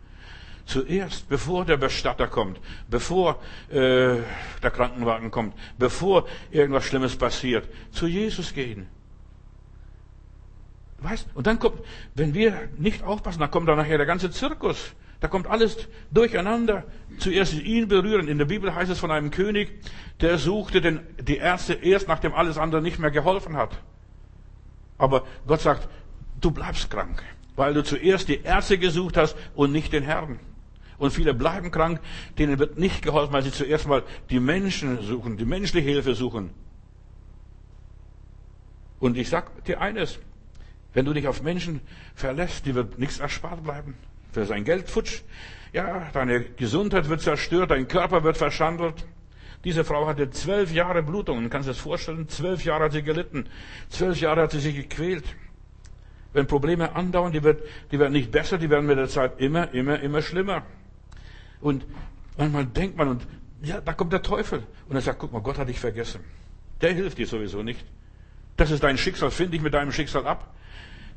[0.67, 4.17] Zuerst, bevor der Bestatter kommt, bevor äh,
[4.63, 8.89] der Krankenwagen kommt, bevor irgendwas Schlimmes passiert, zu Jesus gehen.
[10.99, 11.29] Weißt?
[11.35, 11.83] Und dann kommt,
[12.15, 14.95] wenn wir nicht aufpassen, dann kommt dann nachher der ganze Zirkus.
[15.21, 16.85] Da kommt alles durcheinander.
[17.19, 18.29] Zuerst ihn berühren.
[18.29, 19.71] In der Bibel heißt es von einem König,
[20.21, 23.79] der suchte den, die Ärzte erst, nachdem alles andere nicht mehr geholfen hat.
[24.99, 25.89] Aber Gott sagt,
[26.41, 27.23] du bleibst krank,
[27.55, 30.39] weil du zuerst die Ärzte gesucht hast und nicht den Herrn.
[30.99, 32.01] Und viele bleiben krank,
[32.39, 36.51] denen wird nicht geholfen, weil sie zuerst mal die Menschen suchen, die menschliche Hilfe suchen.
[38.99, 40.19] Und ich sag dir eines,
[40.97, 41.83] wenn du dich auf Menschen
[42.15, 43.97] verlässt, die wird nichts erspart bleiben.
[44.33, 45.21] Für sein Geld futsch.
[45.75, 49.05] Ja, deine Gesundheit wird zerstört, dein Körper wird verschandelt.
[49.63, 51.51] Diese Frau hatte zwölf Jahre Blutungen.
[51.51, 52.31] Kannst du dir das vorstellen?
[52.31, 53.47] Zwölf Jahre hat sie gelitten.
[53.91, 55.25] Zwölf Jahre hat sie sich gequält.
[56.33, 59.75] Wenn Probleme andauern, die, wird, die werden nicht besser, die werden mit der Zeit immer,
[59.75, 60.63] immer, immer schlimmer.
[61.61, 61.85] Und
[62.39, 63.27] manchmal denkt man, und
[63.61, 64.63] ja, da kommt der Teufel.
[64.89, 66.25] Und er sagt, guck mal, Gott hat dich vergessen.
[66.81, 67.85] Der hilft dir sowieso nicht.
[68.57, 69.31] Das ist dein Schicksal.
[69.31, 70.55] Find dich mit deinem Schicksal ab.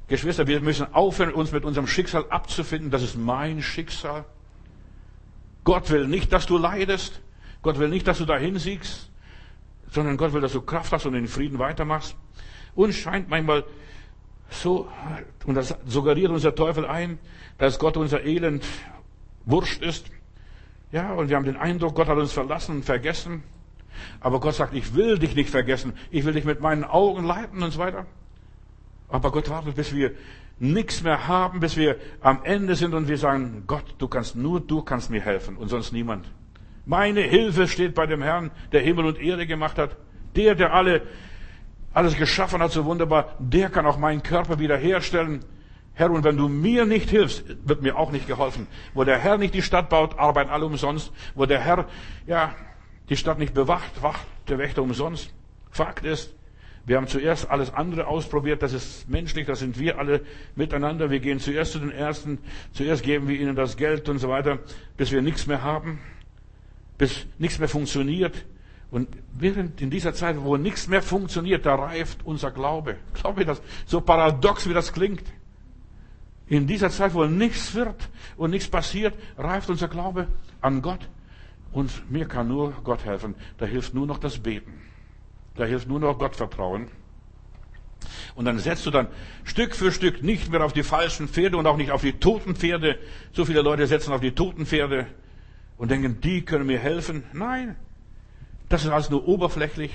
[0.09, 2.89] Geschwister, wir müssen aufhören, uns mit unserem Schicksal abzufinden.
[2.91, 4.25] Das ist mein Schicksal.
[5.63, 7.21] Gott will nicht, dass du leidest.
[7.61, 9.11] Gott will nicht, dass du dahin siegst,
[9.91, 12.15] sondern Gott will, dass du Kraft hast und in Frieden weitermachst.
[12.73, 13.63] Uns scheint manchmal
[14.49, 14.89] so,
[15.45, 17.19] und das suggeriert unser Teufel ein,
[17.57, 18.65] dass Gott unser Elend
[19.45, 20.07] wurscht ist.
[20.91, 23.43] Ja, und wir haben den Eindruck, Gott hat uns verlassen und vergessen.
[24.21, 25.93] Aber Gott sagt, ich will dich nicht vergessen.
[26.09, 28.07] Ich will dich mit meinen Augen leiten und so weiter.
[29.09, 30.11] Aber Gott wartet, bis wir
[30.59, 34.59] nichts mehr haben, bis wir am Ende sind und wir sagen, Gott, du kannst nur,
[34.59, 36.25] du kannst mir helfen und sonst niemand.
[36.85, 39.95] Meine Hilfe steht bei dem Herrn, der Himmel und Erde gemacht hat.
[40.35, 41.03] Der, der alle,
[41.93, 45.45] alles geschaffen hat, so wunderbar, der kann auch meinen Körper wiederherstellen.
[45.93, 48.67] Herr, und wenn du mir nicht hilfst, wird mir auch nicht geholfen.
[48.93, 51.11] Wo der Herr nicht die Stadt baut, arbeiten alle umsonst.
[51.35, 51.87] Wo der Herr,
[52.25, 52.55] ja,
[53.09, 55.33] die Stadt nicht bewacht, wacht der Wächter umsonst.
[55.71, 56.33] Fakt ist,
[56.89, 60.21] wir haben zuerst alles andere ausprobiert, das ist menschlich, das sind wir alle
[60.55, 61.11] miteinander.
[61.11, 62.39] Wir gehen zuerst zu den Ersten,
[62.73, 64.57] zuerst geben wir ihnen das Geld und so weiter,
[64.97, 65.99] bis wir nichts mehr haben,
[66.97, 68.43] bis nichts mehr funktioniert.
[68.89, 72.95] Und während in dieser Zeit, wo nichts mehr funktioniert, da reift unser Glaube.
[73.13, 73.61] Glaube ich das?
[73.85, 75.21] So paradox, wie das klingt.
[76.47, 80.27] In dieser Zeit, wo nichts wird und nichts passiert, reift unser Glaube
[80.59, 81.07] an Gott.
[81.71, 83.35] Und mir kann nur Gott helfen.
[83.59, 84.88] Da hilft nur noch das Beten.
[85.59, 86.87] Da hilft nur noch Gott vertrauen.
[88.33, 89.07] Und dann setzt du dann
[89.43, 92.55] Stück für Stück nicht mehr auf die falschen Pferde und auch nicht auf die toten
[92.55, 92.97] Pferde.
[93.33, 95.07] So viele Leute setzen auf die toten Pferde
[95.77, 97.23] und denken, die können mir helfen.
[97.33, 97.75] Nein,
[98.69, 99.91] das ist alles nur oberflächlich.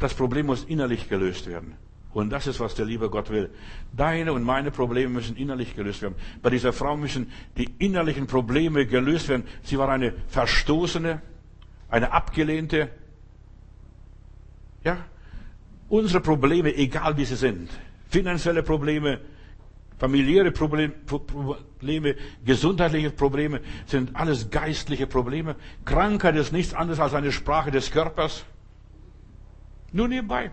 [0.00, 1.76] Das Problem muss innerlich gelöst werden.
[2.12, 3.50] Und das ist, was der liebe Gott will.
[3.96, 6.16] Deine und meine Probleme müssen innerlich gelöst werden.
[6.42, 9.44] Bei dieser Frau müssen die innerlichen Probleme gelöst werden.
[9.62, 11.22] Sie war eine Verstoßene,
[11.88, 12.90] eine Abgelehnte,
[14.84, 14.98] ja?
[15.88, 17.70] Unsere Probleme, egal wie sie sind,
[18.08, 19.20] finanzielle Probleme,
[19.98, 20.94] familiäre Probleme,
[22.44, 25.56] gesundheitliche Probleme, sind alles geistliche Probleme.
[25.84, 28.44] Krankheit ist nichts anderes als eine Sprache des Körpers.
[29.92, 30.50] Nur nebenbei.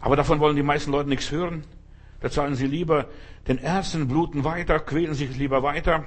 [0.00, 1.64] Aber davon wollen die meisten Leute nichts hören.
[2.20, 3.08] Da zahlen sie lieber
[3.46, 6.06] den Ärzten, bluten weiter, quälen sich lieber weiter.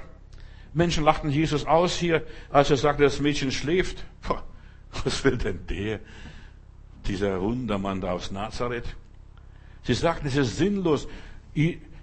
[0.74, 4.04] Menschen lachten Jesus aus hier, als er sagte, das Mädchen schläft.
[5.04, 6.00] was will denn der?
[7.08, 8.96] Dieser Wundermann da aus Nazareth.
[9.82, 11.08] Sie sagten, es ist sinnlos.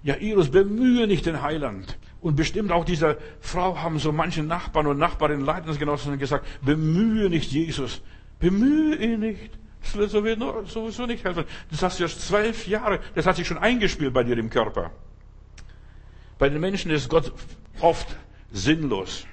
[0.02, 1.98] Jairus, bemühe nicht den Heiland.
[2.20, 7.52] Und bestimmt auch dieser Frau haben so manche Nachbarn und Nachbarinnen, Leitungsgenossen gesagt, bemühe nicht
[7.52, 8.02] Jesus.
[8.40, 9.50] Bemühe ihn nicht.
[9.82, 11.44] Das wird sowieso nicht helfen.
[11.70, 13.00] Das hast du erst zwölf Jahre.
[13.14, 14.90] Das hat sich schon eingespielt bei dir im Körper.
[16.38, 17.32] Bei den Menschen ist Gott
[17.80, 18.16] oft
[18.50, 19.26] sinnlos.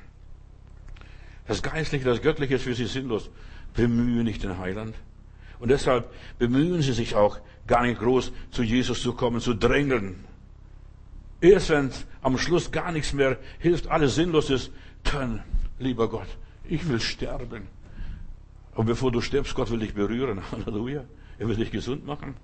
[1.48, 3.30] Das Geistliche, das Göttliche ist für sie sinnlos.
[3.74, 4.96] Bemühe nicht den Heiland.
[5.64, 10.26] Und deshalb bemühen sie sich auch gar nicht groß zu Jesus zu kommen, zu drängeln.
[11.40, 11.90] Erst wenn
[12.22, 14.72] am Schluss gar nichts mehr hilft, alles sinnlos ist,
[15.04, 15.42] dann,
[15.80, 16.28] lieber Gott,
[16.66, 17.70] ich will sterben.
[18.76, 20.42] Und bevor du stirbst, Gott will dich berühren.
[20.52, 21.06] Halleluja.
[21.40, 22.36] Er will dich gesund machen.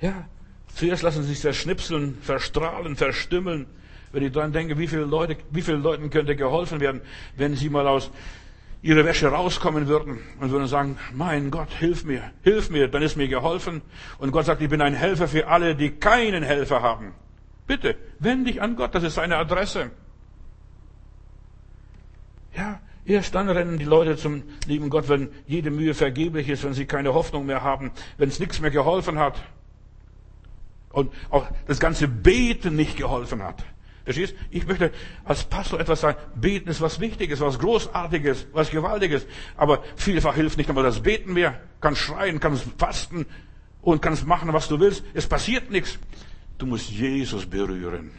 [0.00, 0.28] Ja,
[0.72, 3.66] zuerst lassen sie sich zerschnipseln, verstrahlen, verstümmeln.
[4.12, 7.00] Wenn ich daran denke, wie viele Leute, wie vielen Leuten könnte geholfen werden,
[7.36, 8.12] wenn sie mal aus
[8.84, 13.16] ihrer Wäsche rauskommen würden und würden sagen, mein Gott, hilf mir, hilf mir, dann ist
[13.16, 13.80] mir geholfen.
[14.18, 17.14] Und Gott sagt, ich bin ein Helfer für alle, die keinen Helfer haben.
[17.66, 19.90] Bitte, wend dich an Gott, das ist seine Adresse.
[22.54, 26.74] Ja, erst dann rennen die Leute zum lieben Gott, wenn jede Mühe vergeblich ist, wenn
[26.74, 29.42] sie keine Hoffnung mehr haben, wenn es nichts mehr geholfen hat.
[30.90, 33.64] Und auch das ganze Beten nicht geholfen hat.
[34.04, 34.34] Verstehst?
[34.50, 34.92] Ich möchte
[35.24, 36.18] als Pastor etwas sagen.
[36.34, 39.26] Beten ist was Wichtiges, was Großartiges, was Gewaltiges.
[39.56, 41.58] Aber vielfach hilft nicht einmal das Beten mehr.
[41.80, 43.24] Kannst schreien, kannst fasten
[43.80, 45.04] und kannst machen, was du willst.
[45.14, 45.98] Es passiert nichts.
[46.58, 48.10] Du musst Jesus berühren.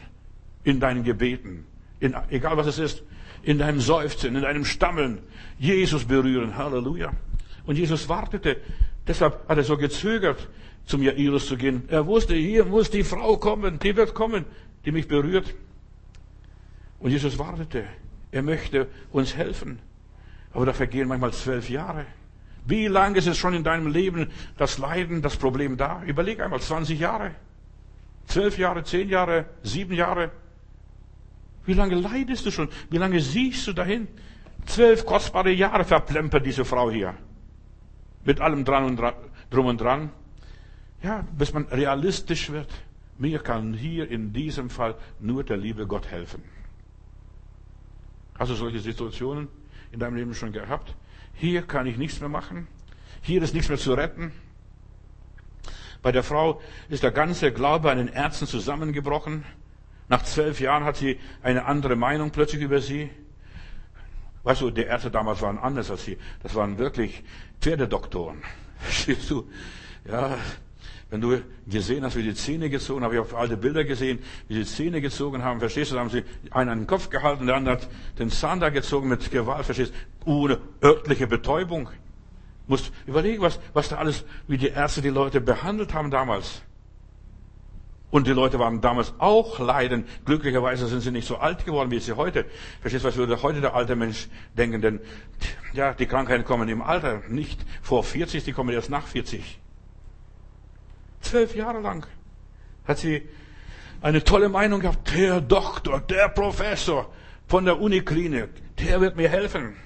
[0.64, 1.64] In deinen Gebeten.
[2.00, 3.02] In, egal was es ist.
[3.44, 5.18] In deinem Seufzen, in deinem Stammeln.
[5.56, 6.56] Jesus berühren.
[6.56, 7.12] Halleluja.
[7.64, 8.56] Und Jesus wartete.
[9.06, 10.48] Deshalb hat er so gezögert,
[10.84, 11.84] zum Jairus zu gehen.
[11.86, 13.78] Er wusste, hier muss die Frau kommen.
[13.78, 14.44] Die wird kommen,
[14.84, 15.54] die mich berührt.
[16.98, 17.84] Und Jesus wartete.
[18.30, 19.78] Er möchte uns helfen.
[20.52, 22.06] Aber da vergehen manchmal zwölf Jahre.
[22.66, 26.02] Wie lange ist es schon in deinem Leben das Leiden, das Problem da?
[26.04, 27.34] Überleg einmal, 20 Jahre.
[28.26, 30.32] Zwölf Jahre, zehn Jahre, sieben Jahre.
[31.64, 32.68] Wie lange leidest du schon?
[32.90, 34.08] Wie lange siehst du dahin?
[34.66, 37.14] Zwölf kostbare Jahre verplempert diese Frau hier.
[38.24, 39.14] Mit allem dran und dran,
[39.50, 40.10] drum und dran.
[41.02, 42.68] Ja, bis man realistisch wird.
[43.18, 46.42] Mir kann hier in diesem Fall nur der liebe Gott helfen.
[48.38, 49.48] Hast du solche Situationen
[49.92, 50.94] in deinem Leben schon gehabt?
[51.34, 52.66] Hier kann ich nichts mehr machen.
[53.22, 54.32] Hier ist nichts mehr zu retten.
[56.02, 59.44] Bei der Frau ist der ganze Glaube an den Ärzten zusammengebrochen.
[60.08, 63.10] Nach zwölf Jahren hat sie eine andere Meinung plötzlich über sie.
[64.44, 66.18] Weißt du, die Ärzte damals waren anders als sie.
[66.42, 67.24] Das waren wirklich
[67.60, 68.42] Pferdedoktoren.
[68.78, 69.50] Verstehst du?
[70.08, 70.38] Ja,
[71.10, 74.18] wenn du gesehen hast, wie die Zähne gezogen haben, habe ich auf alte Bilder gesehen,
[74.48, 77.46] wie sie Zähne gezogen haben, verstehst du, da haben sie einen an den Kopf gehalten,
[77.46, 77.88] der andere hat
[78.18, 79.92] den Zahn da gezogen mit Gewalt, verstehst
[80.24, 81.88] du, ohne örtliche Betäubung.
[82.66, 86.62] Musst überlegen, was, was da alles, wie die Ärzte die Leute behandelt haben damals.
[88.10, 90.06] Und die Leute waren damals auch leiden.
[90.24, 92.46] Glücklicherweise sind sie nicht so alt geworden, wie sie heute.
[92.80, 94.80] Verstehst du, was würde heute der alte Mensch denken?
[94.80, 95.00] Denn,
[95.72, 99.60] ja, die Krankheiten kommen im Alter, nicht vor 40, die kommen erst nach 40.
[101.20, 102.06] Zwölf Jahre lang
[102.84, 103.22] hat sie
[104.00, 105.14] eine tolle Meinung gehabt.
[105.14, 107.10] Der Doktor, der Professor
[107.48, 109.76] von der Uniklinik, der wird mir helfen.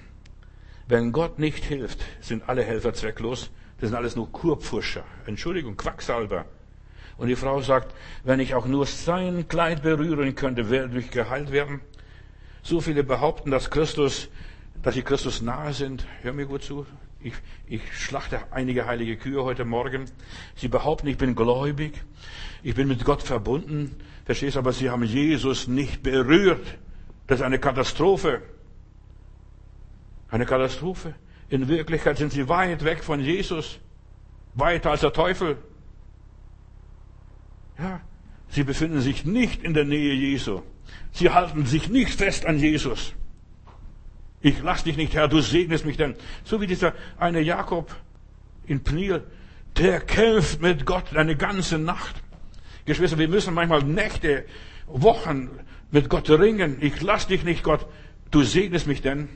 [0.87, 3.51] Wenn Gott nicht hilft, sind alle Helfer zwecklos.
[3.81, 5.05] Das sind alles nur Kurpfuscher.
[5.27, 6.45] Entschuldigung, Quacksalber.
[7.17, 11.53] Und die Frau sagt, wenn ich auch nur sein Kleid berühren könnte, werde ich geheilt
[11.53, 11.81] werden.
[12.63, 14.29] So viele behaupten, dass Christus,
[14.83, 16.07] dass sie Christus nahe sind.
[16.23, 16.87] Hör mir gut zu.
[17.23, 17.35] Ich,
[17.67, 20.07] ich schlachte einige heilige Kühe heute Morgen.
[20.57, 22.03] Sie behaupten, ich bin gläubig,
[22.63, 23.95] ich bin mit Gott verbunden.
[24.25, 26.79] Verstehst aber sie haben Jesus nicht berührt.
[27.27, 28.43] Das ist eine Katastrophe.
[30.31, 31.15] Eine Katastrophe.
[31.51, 33.79] In Wirklichkeit sind sie weit weg von Jesus.
[34.55, 35.59] Weiter als der Teufel.
[37.79, 38.01] Ja,
[38.49, 40.63] sie befinden sich nicht in der Nähe Jesu.
[41.13, 43.15] Sie halten sich nicht fest an Jesus.
[44.43, 46.15] Ich lass dich nicht, Herr, du segnest mich denn.
[46.45, 47.95] So wie dieser eine Jakob
[48.67, 49.23] in Pniel,
[49.77, 52.15] der kämpft mit Gott eine ganze Nacht.
[52.87, 54.45] Geschwister, wir müssen manchmal Nächte,
[54.87, 55.51] Wochen
[55.91, 56.79] mit Gott ringen.
[56.81, 57.87] Ich lass dich nicht, Gott,
[58.31, 59.29] du segnest mich denn.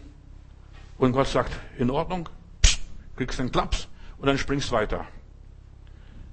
[0.96, 2.28] Und Gott sagt, in Ordnung,
[2.62, 2.80] pst,
[3.16, 3.88] kriegst einen Klaps
[4.18, 5.06] und dann springst weiter.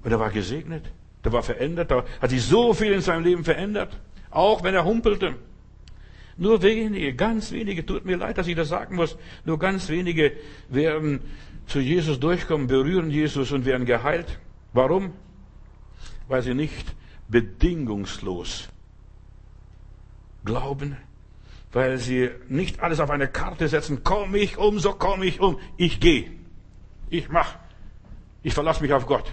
[0.02, 0.84] Und er war gesegnet,
[1.24, 3.96] der war verändert, da hat sich so viel in seinem Leben verändert,
[4.30, 5.34] auch wenn er humpelte.
[6.42, 10.32] Nur wenige, ganz wenige, tut mir leid, dass ich das sagen muss, nur ganz wenige
[10.68, 11.20] werden
[11.68, 14.40] zu Jesus durchkommen, berühren Jesus und werden geheilt.
[14.72, 15.12] Warum?
[16.26, 16.96] Weil sie nicht
[17.28, 18.68] bedingungslos
[20.44, 20.96] glauben,
[21.70, 25.60] weil sie nicht alles auf eine Karte setzen, komm ich um, so komm ich um,
[25.76, 26.28] ich gehe,
[27.08, 27.54] ich mach,
[28.42, 29.32] ich verlasse mich auf Gott.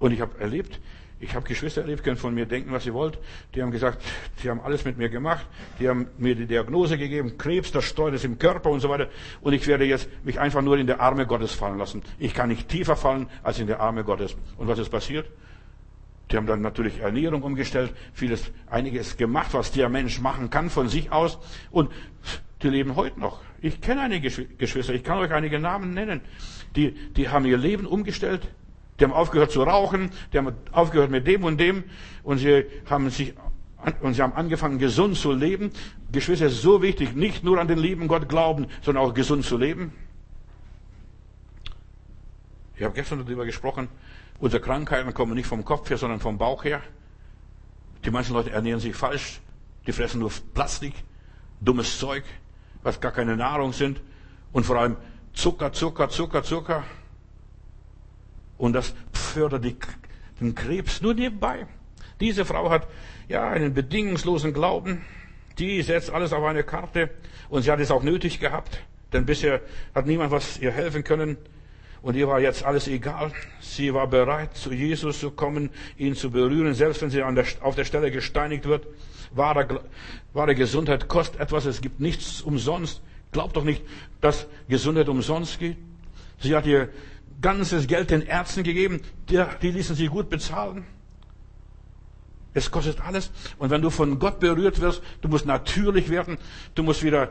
[0.00, 0.78] Und ich habe erlebt,
[1.18, 3.18] ich habe Geschwister erlebt, können von mir denken, was sie wollt.
[3.54, 4.02] Die haben gesagt,
[4.36, 5.46] sie haben alles mit mir gemacht.
[5.80, 9.08] Die haben mir die Diagnose gegeben, Krebs, das streut es im Körper und so weiter.
[9.40, 12.02] Und ich werde jetzt mich einfach nur in die Arme Gottes fallen lassen.
[12.18, 14.36] Ich kann nicht tiefer fallen als in die Arme Gottes.
[14.58, 15.26] Und was ist passiert?
[16.30, 20.88] Die haben dann natürlich Ernährung umgestellt, vieles, einiges gemacht, was der Mensch machen kann von
[20.88, 21.38] sich aus.
[21.70, 21.90] Und
[22.62, 23.40] die leben heute noch.
[23.62, 26.20] Ich kenne einige Geschwister, ich kann euch einige Namen nennen.
[26.74, 28.42] Die, die haben ihr Leben umgestellt.
[28.98, 31.84] Die haben aufgehört zu rauchen, die haben aufgehört mit dem und dem
[32.22, 33.34] und sie haben sich
[34.00, 35.70] und sie haben angefangen, gesund zu leben.
[36.10, 39.44] Geschwister, es ist so wichtig, nicht nur an den lieben Gott glauben, sondern auch gesund
[39.44, 39.92] zu leben.
[42.74, 43.88] Ich habe gestern darüber gesprochen,
[44.38, 46.82] unsere Krankheiten kommen nicht vom Kopf her, sondern vom Bauch her.
[48.04, 49.40] Die meisten Leute ernähren sich falsch,
[49.86, 50.94] die fressen nur Plastik,
[51.60, 52.24] dummes Zeug,
[52.82, 54.00] was gar keine Nahrung sind
[54.52, 54.96] und vor allem
[55.32, 56.84] Zucker, Zucker, Zucker, Zucker.
[58.58, 59.76] Und das fördert die,
[60.40, 61.66] den Krebs nur nebenbei.
[62.20, 62.86] Diese Frau hat
[63.28, 65.02] ja einen bedingungslosen Glauben.
[65.58, 67.10] Die setzt alles auf eine Karte
[67.48, 68.82] und sie hat es auch nötig gehabt,
[69.12, 69.60] denn bisher
[69.94, 71.36] hat niemand was ihr helfen können.
[72.02, 73.32] Und ihr war jetzt alles egal.
[73.60, 77.74] Sie war bereit, zu Jesus zu kommen, ihn zu berühren, selbst wenn sie der, auf
[77.74, 78.86] der Stelle gesteinigt wird.
[79.32, 79.80] Wahre,
[80.32, 83.02] wahre Gesundheit kostet etwas, es gibt nichts umsonst.
[83.32, 83.82] Glaubt doch nicht,
[84.20, 85.76] dass Gesundheit umsonst geht.
[86.38, 86.90] Sie hat ihr
[87.40, 90.84] ganzes Geld den Ärzten gegeben, die, die ließen sie gut bezahlen.
[92.54, 93.30] Es kostet alles.
[93.58, 96.38] Und wenn du von Gott berührt wirst, du musst natürlich werden,
[96.74, 97.30] du musst wieder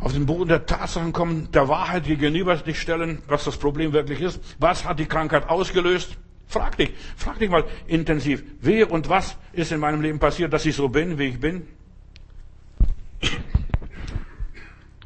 [0.00, 4.20] auf den Boden der Tatsachen kommen, der Wahrheit gegenüber dich stellen, was das Problem wirklich
[4.20, 4.40] ist.
[4.58, 6.16] Was hat die Krankheit ausgelöst?
[6.46, 10.64] Frag dich, frag dich mal intensiv, wer und was ist in meinem Leben passiert, dass
[10.64, 11.66] ich so bin, wie ich bin?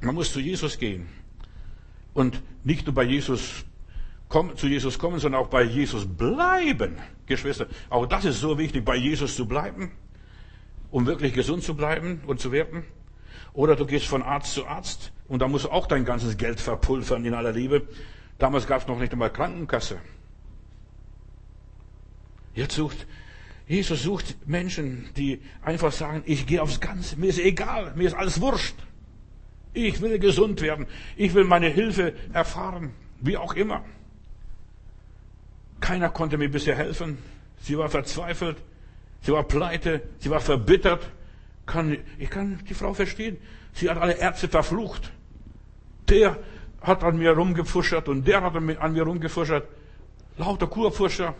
[0.00, 1.08] Man muss zu Jesus gehen
[2.14, 3.64] und nicht nur bei Jesus
[4.32, 6.96] kommen, zu Jesus kommen, sondern auch bei Jesus bleiben.
[7.26, 9.92] Geschwister, auch das ist so wichtig, bei Jesus zu bleiben,
[10.90, 12.84] um wirklich gesund zu bleiben und zu werden.
[13.52, 16.60] Oder du gehst von Arzt zu Arzt und da musst du auch dein ganzes Geld
[16.60, 17.86] verpulvern in aller Liebe.
[18.38, 19.98] Damals gab es noch nicht einmal Krankenkasse.
[22.54, 23.06] Jetzt sucht,
[23.68, 28.14] Jesus sucht Menschen, die einfach sagen, ich gehe aufs Ganze, mir ist egal, mir ist
[28.14, 28.76] alles wurscht.
[29.74, 30.86] Ich will gesund werden,
[31.18, 33.84] ich will meine Hilfe erfahren, wie auch immer.
[35.82, 37.18] Keiner konnte mir bisher helfen.
[37.60, 38.56] Sie war verzweifelt.
[39.20, 40.00] Sie war pleite.
[40.20, 41.10] Sie war verbittert.
[41.66, 43.36] Kann, ich kann die Frau verstehen.
[43.72, 45.12] Sie hat alle Ärzte verflucht.
[46.08, 46.38] Der
[46.80, 49.68] hat an mir rumgefuschert und der hat an mir rumgefuschert.
[50.38, 51.34] Lauter Kurfuscher.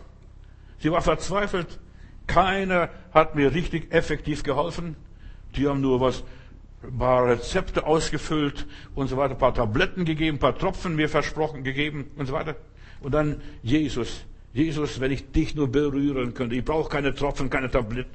[0.79, 1.79] Sie war verzweifelt.
[2.27, 4.97] Keiner hat mir richtig effektiv geholfen.
[5.55, 6.23] Die haben nur was,
[6.83, 11.07] ein paar Rezepte ausgefüllt und so weiter, ein paar Tabletten gegeben, ein paar Tropfen mir
[11.07, 12.57] versprochen gegeben und so weiter.
[12.99, 14.25] Und dann Jesus.
[14.53, 18.05] Jesus, wenn ich dich nur berühren könnte, ich brauche keine Tropfen, keine Tablet,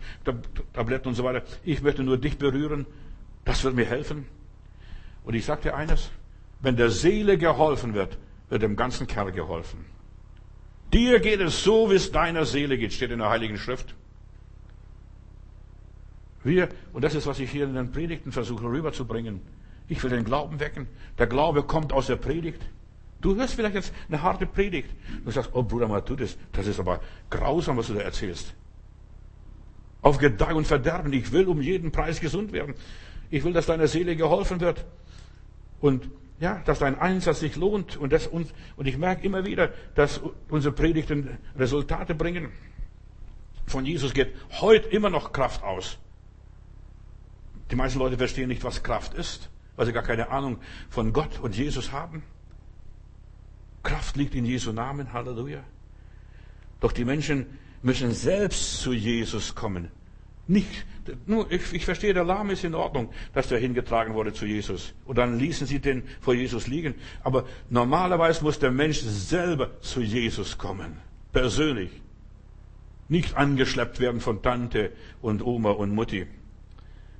[0.73, 1.43] Tabletten und so weiter.
[1.65, 2.87] Ich möchte nur dich berühren.
[3.45, 4.27] Das wird mir helfen.
[5.25, 6.11] Und ich sage dir eines,
[6.61, 8.19] wenn der Seele geholfen wird,
[8.51, 9.85] wird dem ganzen Kerl geholfen.
[10.93, 13.95] Dir geht es so, wie es deiner Seele geht, steht in der Heiligen Schrift.
[16.45, 19.41] Wir, und das ist, was ich hier in den Predigten versuche rüberzubringen.
[19.89, 20.87] Ich will den Glauben wecken.
[21.19, 22.63] Der Glaube kommt aus der Predigt.
[23.21, 24.91] Du hörst vielleicht jetzt eine harte Predigt.
[25.25, 26.37] Du sagst, oh Bruder mal, tu das.
[26.53, 27.01] Das ist aber
[27.31, 28.55] grausam, was du da erzählst.
[30.03, 31.13] Auf Gedeih und Verderben.
[31.13, 32.75] Ich will um jeden Preis gesund werden.
[33.31, 34.85] Ich will, dass deiner Seele geholfen wird.
[35.81, 36.09] Und
[36.39, 37.97] ja, dass dein Einsatz sich lohnt.
[37.97, 42.51] Und, das, und, und ich merke immer wieder, dass unsere Predigten Resultate bringen.
[43.67, 45.99] Von Jesus geht heute immer noch Kraft aus.
[47.71, 50.59] Die meisten Leute verstehen nicht, was Kraft ist, weil sie gar keine Ahnung
[50.89, 52.23] von Gott und Jesus haben.
[53.83, 55.63] Kraft liegt in Jesu Namen, Halleluja.
[56.81, 57.47] Doch die Menschen
[57.83, 59.91] müssen selbst zu Jesus kommen.
[60.47, 60.87] Nicht,
[61.27, 64.95] nur, ich, ich verstehe, der Lahm ist in Ordnung, dass der hingetragen wurde zu Jesus.
[65.05, 66.95] Und dann ließen sie den vor Jesus liegen.
[67.23, 70.97] Aber normalerweise muss der Mensch selber zu Jesus kommen.
[71.33, 71.91] Persönlich.
[73.09, 76.27] Nicht angeschleppt werden von Tante und Oma und Mutti.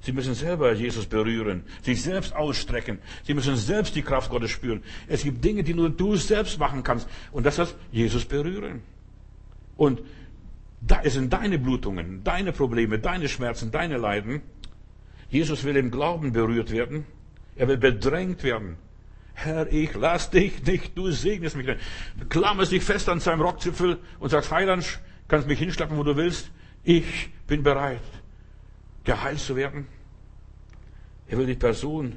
[0.01, 2.99] Sie müssen selber Jesus berühren, sich selbst ausstrecken.
[3.25, 4.83] Sie müssen selbst die Kraft Gottes spüren.
[5.09, 7.09] Es gibt Dinge, die nur du selbst machen kannst.
[7.33, 8.83] Und das heißt, Jesus berühren.
[9.77, 10.03] Und
[10.81, 14.43] da sind deine Blutungen, deine Probleme, deine Schmerzen, deine Leiden.
[15.31, 17.05] Jesus will im Glauben berührt werden.
[17.57, 18.77] Er will bedrängt werden.
[19.35, 21.81] Herr, ich lass dich nicht, du segnest mich nicht.
[22.29, 26.51] Klammerst dich fest an seinem Rockzipfel und sagst, Heiland, kannst mich hinschleppen, wo du willst.
[26.85, 28.01] Ich bin bereit
[29.09, 29.87] geheilt zu werden.
[31.29, 32.17] Er will die Person,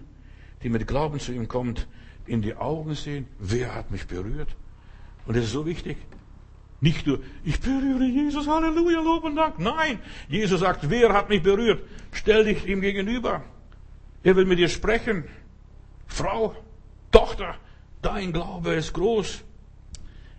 [0.61, 1.87] die mit Glauben zu ihm kommt,
[2.25, 3.27] in die Augen sehen.
[3.39, 4.49] Wer hat mich berührt?
[5.25, 5.97] Und das ist so wichtig.
[6.81, 9.57] Nicht nur, ich berühre Jesus, Halleluja, Lob und Dank.
[9.57, 11.81] Nein, Jesus sagt, wer hat mich berührt?
[12.11, 13.41] Stell dich ihm gegenüber.
[14.23, 15.23] Er will mit dir sprechen.
[16.07, 16.55] Frau,
[17.11, 17.55] Tochter,
[18.01, 19.43] dein Glaube ist groß.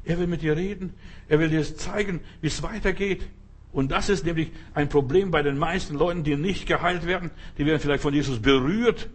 [0.04, 0.92] Er will mit dir reden.
[1.28, 3.26] Er will dir zeigen, wie es weitergeht.
[3.72, 7.30] Und das ist nämlich ein Problem bei den meisten Leuten, die nicht geheilt werden.
[7.56, 9.08] Die werden vielleicht von Jesus berührt,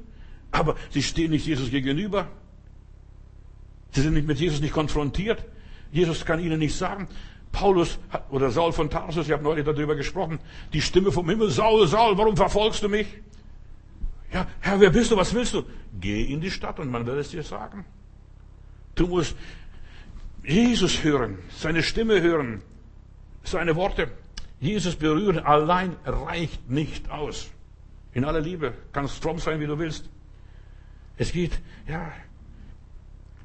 [0.52, 2.28] aber sie stehen nicht Jesus gegenüber.
[3.92, 5.46] Sie sind mit Jesus nicht konfrontiert.
[5.92, 7.08] Jesus kann ihnen nicht sagen.
[7.52, 7.98] Paulus
[8.30, 10.40] oder Saul von Tarsus, ich habe neulich darüber gesprochen,
[10.74, 13.08] die Stimme vom Himmel, Saul, Saul, warum verfolgst du mich?
[14.34, 15.64] Ja, Herr, wer bist du, was willst du?
[16.00, 17.86] Geh in die Stadt und man wird es dir sagen.
[18.96, 19.36] Du musst
[20.44, 22.62] Jesus hören, seine Stimme hören,
[23.44, 24.12] seine Worte.
[24.60, 27.50] Jesus berühren allein reicht nicht aus.
[28.14, 30.10] In aller Liebe, kannst fromm sein, wie du willst.
[31.18, 32.12] Es geht, ja,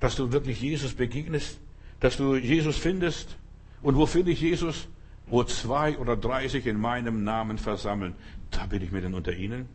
[0.00, 1.58] dass du wirklich Jesus begegnest,
[2.00, 3.36] dass du Jesus findest.
[3.82, 4.88] Und wo finde ich Jesus?
[5.26, 8.14] Wo zwei oder drei sich in meinem Namen versammeln,
[8.50, 9.68] da bin ich mit denn unter ihnen.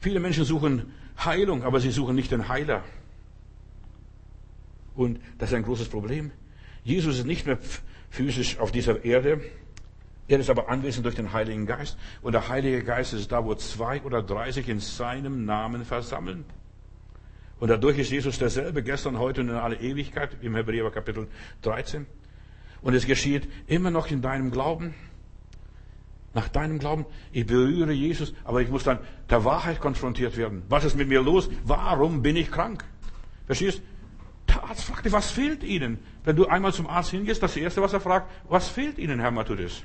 [0.00, 0.92] Viele Menschen suchen
[1.24, 2.82] Heilung, aber sie suchen nicht den Heiler.
[4.94, 6.30] Und das ist ein großes Problem.
[6.82, 7.58] Jesus ist nicht mehr
[8.10, 9.40] physisch auf dieser Erde.
[10.26, 11.98] Er ist aber anwesend durch den Heiligen Geist.
[12.22, 16.44] Und der Heilige Geist ist da, wo zwei oder drei sich in seinem Namen versammeln.
[17.60, 21.28] Und dadurch ist Jesus derselbe, gestern, heute und in alle Ewigkeit, im Hebräer Kapitel
[21.62, 22.06] 13.
[22.82, 24.94] Und es geschieht immer noch in deinem Glauben.
[26.32, 28.98] Nach deinem Glauben, ich berühre Jesus, aber ich muss dann
[29.30, 30.62] der Wahrheit konfrontiert werden.
[30.68, 31.48] Was ist mit mir los?
[31.64, 32.84] Warum bin ich krank?
[33.46, 33.82] Verstehst?
[34.48, 35.98] Der Arzt fragt dich, was fehlt Ihnen?
[36.24, 39.30] Wenn du einmal zum Arzt hingehst, das Erste, was er fragt, was fehlt Ihnen, Herr
[39.30, 39.84] Matthäus?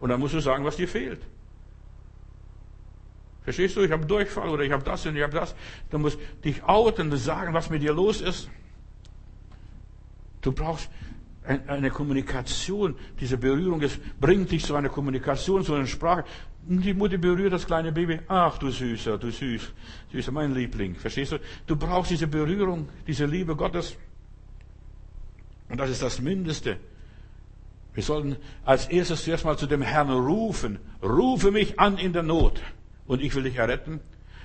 [0.00, 1.20] Und dann musst du sagen, was dir fehlt.
[3.42, 3.82] Verstehst du?
[3.82, 5.54] Ich habe Durchfall oder ich habe das und ich habe das.
[5.90, 8.50] Du musst dich outen sagen, was mit dir los ist.
[10.40, 10.90] Du brauchst
[11.44, 12.96] eine Kommunikation.
[13.20, 16.24] Diese Berührung ist, bringt dich zu einer Kommunikation, zu einer Sprache.
[16.62, 18.18] Die Mutter berührt das kleine Baby.
[18.26, 19.72] Ach, du Süßer, du Süß,
[20.10, 20.96] Süßer, mein Liebling.
[20.96, 21.38] Verstehst du?
[21.66, 23.96] Du brauchst diese Berührung, diese Liebe Gottes.
[25.68, 26.78] Und das ist das Mindeste.
[27.96, 28.36] Wir sollten
[28.66, 30.78] als erstes zuerst mal zu dem Herrn rufen.
[31.02, 32.60] Rufe mich an in der Not
[33.06, 34.00] und ich will dich erretten.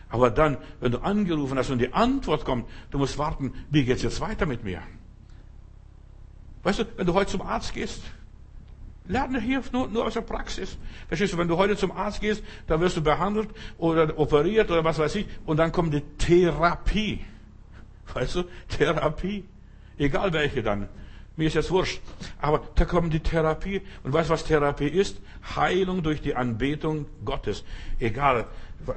[0.07, 4.03] Aber dann, wenn du angerufen hast und die Antwort kommt, du musst warten, wie geht's
[4.03, 4.81] jetzt weiter mit mir?
[6.63, 8.01] Weißt du, wenn du heute zum Arzt gehst,
[9.05, 10.77] lerne hier nur, nur aus der Praxis.
[11.09, 14.85] Verstehst du, wenn du heute zum Arzt gehst, dann wirst du behandelt oder operiert oder
[14.85, 17.19] was weiß ich, und dann kommt die Therapie.
[18.13, 19.43] Weißt du, Therapie.
[19.97, 20.87] Egal welche dann.
[21.37, 22.01] Mir ist jetzt wurscht.
[22.41, 23.81] Aber da kommt die Therapie.
[24.03, 25.21] Und weißt du, was Therapie ist?
[25.55, 27.63] Heilung durch die Anbetung Gottes.
[27.99, 28.47] Egal.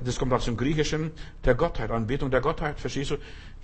[0.03, 1.13] Das kommt aus dem Griechischen.
[1.45, 1.91] Der Gottheit.
[1.91, 2.81] Anbetung der Gottheit.
[2.81, 3.17] Verstehst du?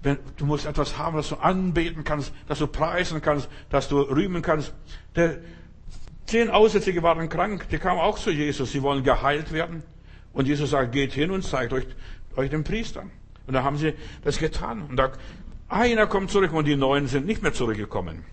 [0.02, 4.00] Wenn, du musst etwas haben, das du anbeten kannst, das du preisen kannst, das du
[4.00, 4.72] rühmen kannst.
[5.16, 5.38] Der,
[6.26, 7.68] zehn Aussätzige waren krank.
[7.70, 8.72] Die kamen auch zu Jesus.
[8.72, 9.82] Sie wollen geheilt werden.
[10.32, 11.86] Und Jesus sagt, geht hin und zeigt euch,
[12.36, 13.10] euch den Priestern.
[13.46, 14.82] Und da haben sie das getan.
[14.82, 15.10] Und da,
[15.68, 18.24] einer kommt zurück und die neun sind nicht mehr zurückgekommen.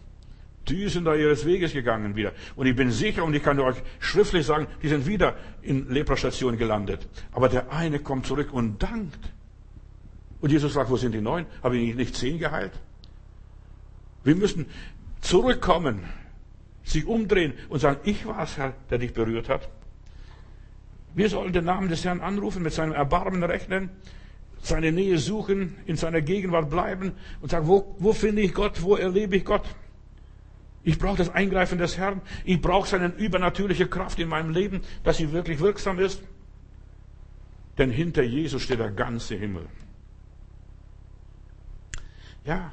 [0.69, 2.33] Die sind da ihres Weges gegangen wieder.
[2.55, 6.57] Und ich bin sicher, und ich kann euch schriftlich sagen, die sind wieder in Leprastation
[6.57, 7.07] gelandet.
[7.31, 9.31] Aber der eine kommt zurück und dankt.
[10.41, 11.45] Und Jesus sagt, wo sind die neun?
[11.63, 12.73] Habe ich nicht zehn geheilt?
[14.23, 14.65] Wir müssen
[15.21, 16.03] zurückkommen,
[16.83, 19.69] sich umdrehen und sagen, ich war es, Herr, der dich berührt hat.
[21.15, 23.89] Wir sollen den Namen des Herrn anrufen, mit seinem Erbarmen rechnen,
[24.61, 28.95] seine Nähe suchen, in seiner Gegenwart bleiben und sagen, wo, wo finde ich Gott, wo
[28.95, 29.63] erlebe ich Gott?
[30.87, 32.21] Ich brauche das Eingreifen des Herrn.
[32.45, 36.23] Ich brauche seine übernatürliche Kraft in meinem Leben, dass sie wirklich wirksam ist.
[37.77, 39.65] Denn hinter Jesus steht der ganze Himmel.
[42.45, 42.71] Ja,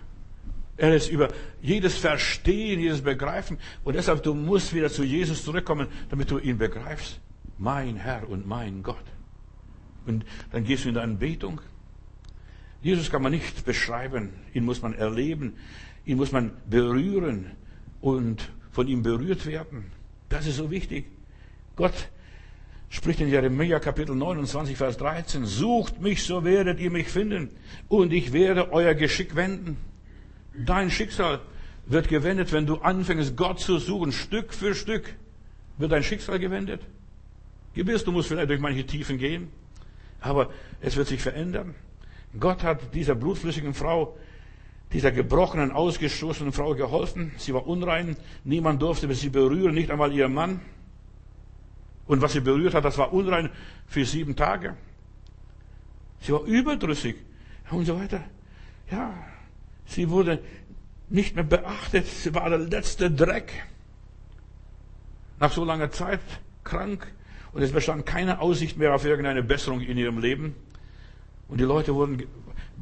[0.76, 1.26] er ist über
[1.60, 3.58] jedes Verstehen, jedes Begreifen.
[3.82, 7.18] Und deshalb, du musst wieder zu Jesus zurückkommen, damit du ihn begreifst.
[7.58, 9.04] Mein Herr und mein Gott.
[10.06, 11.60] Und dann gehst du in deine Anbetung.
[12.80, 14.34] Jesus kann man nicht beschreiben.
[14.52, 15.54] Ihn muss man erleben.
[16.04, 17.50] Ihn muss man berühren
[18.04, 19.86] und von ihm berührt werden.
[20.28, 21.06] Das ist so wichtig.
[21.74, 22.10] Gott
[22.90, 27.48] spricht in Jeremia Kapitel 29, Vers 13, sucht mich, so werdet ihr mich finden
[27.88, 29.78] und ich werde euer Geschick wenden.
[30.54, 31.40] Dein Schicksal
[31.86, 35.14] wird gewendet, wenn du anfängst, Gott zu suchen, Stück für Stück
[35.78, 36.82] wird dein Schicksal gewendet.
[37.72, 39.48] Gewiss, du musst vielleicht durch manche Tiefen gehen,
[40.20, 40.50] aber
[40.82, 41.74] es wird sich verändern.
[42.38, 44.14] Gott hat dieser blutflüssigen Frau
[44.94, 47.32] dieser gebrochenen, ausgestoßenen Frau geholfen.
[47.36, 48.16] Sie war unrein.
[48.44, 50.60] Niemand durfte sie berühren, nicht einmal ihr Mann.
[52.06, 53.50] Und was sie berührt hat, das war unrein
[53.88, 54.76] für sieben Tage.
[56.20, 57.16] Sie war überdrüssig
[57.70, 58.22] und so weiter.
[58.88, 59.12] Ja,
[59.84, 60.40] sie wurde
[61.08, 62.06] nicht mehr beachtet.
[62.06, 63.52] Sie war der letzte Dreck.
[65.40, 66.20] Nach so langer Zeit
[66.62, 67.12] krank
[67.52, 70.54] und es bestand keine Aussicht mehr auf irgendeine Besserung in ihrem Leben.
[71.48, 72.22] Und die Leute wurden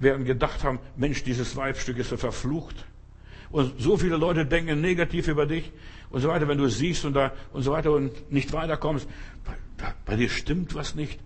[0.03, 2.87] werden gedacht haben, Mensch, dieses Weibstück ist so verflucht.
[3.51, 5.71] Und so viele Leute denken negativ über dich
[6.11, 9.09] und so weiter, wenn du siehst und da und so weiter und nicht weiterkommst.
[9.77, 11.21] Bei, bei dir stimmt was nicht.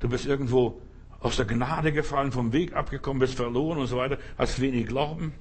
[0.00, 0.80] Du bist irgendwo
[1.20, 5.32] aus der Gnade gefallen, vom Weg abgekommen, bist verloren und so weiter, hast wenig Glauben.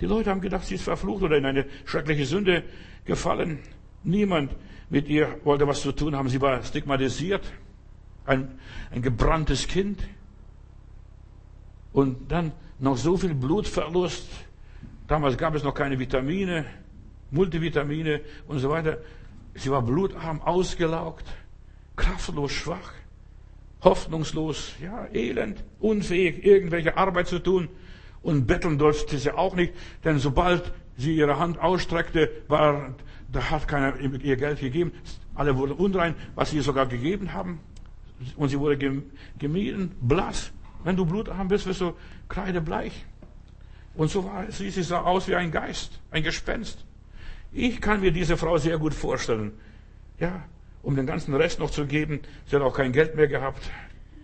[0.00, 2.64] Die Leute haben gedacht, sie ist verflucht oder in eine schreckliche Sünde
[3.04, 3.58] gefallen.
[4.02, 4.50] Niemand
[4.88, 6.28] mit ihr wollte was zu tun haben.
[6.28, 7.42] Sie war stigmatisiert,
[8.24, 8.58] ein,
[8.90, 10.02] ein gebranntes Kind.
[11.92, 14.26] Und dann noch so viel Blutverlust.
[15.06, 16.64] Damals gab es noch keine Vitamine,
[17.30, 18.98] Multivitamine und so weiter.
[19.54, 21.26] Sie war blutarm, ausgelaugt,
[21.96, 22.92] kraftlos, schwach,
[23.82, 27.68] hoffnungslos, ja, elend, unfähig, irgendwelche Arbeit zu tun.
[28.22, 29.72] Und betteln durfte sie auch nicht,
[30.04, 32.94] denn sobald sie ihre Hand ausstreckte, war,
[33.32, 34.92] da hat keiner ihr Geld gegeben.
[35.34, 37.60] Alle wurden unrein, was sie sogar gegeben haben.
[38.36, 39.02] Und sie wurde
[39.38, 40.52] gemieden, blass.
[40.84, 41.94] Wenn du blutarm bist, wirst du
[42.28, 43.04] kreidebleich.
[43.94, 46.84] Und so war sie, sie sah aus wie ein Geist, ein Gespenst.
[47.52, 49.52] Ich kann mir diese Frau sehr gut vorstellen.
[50.18, 50.44] Ja,
[50.82, 52.20] um den ganzen Rest noch zu geben.
[52.46, 53.70] Sie hat auch kein Geld mehr gehabt.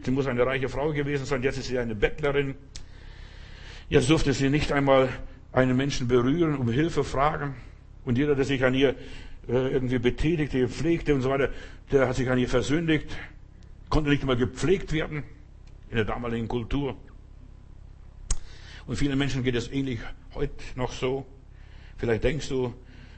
[0.04, 1.42] Sie muss eine reiche Frau gewesen sein.
[1.42, 2.54] Jetzt ist sie eine Bettlerin.
[3.88, 5.08] Jetzt durfte sie nicht einmal
[5.52, 7.54] einen Menschen berühren, um Hilfe fragen.
[8.04, 8.90] Und jeder, der sich an ihr
[9.48, 11.50] äh, irgendwie betätigte, pflegte und so weiter,
[11.90, 13.08] der hat sich an ihr versündigt,
[13.88, 15.24] konnte nicht einmal gepflegt werden
[15.90, 16.96] in der damaligen Kultur.
[18.86, 20.00] Und vielen Menschen geht es ähnlich
[20.34, 21.26] heute noch so.
[21.96, 22.74] Vielleicht denkst du,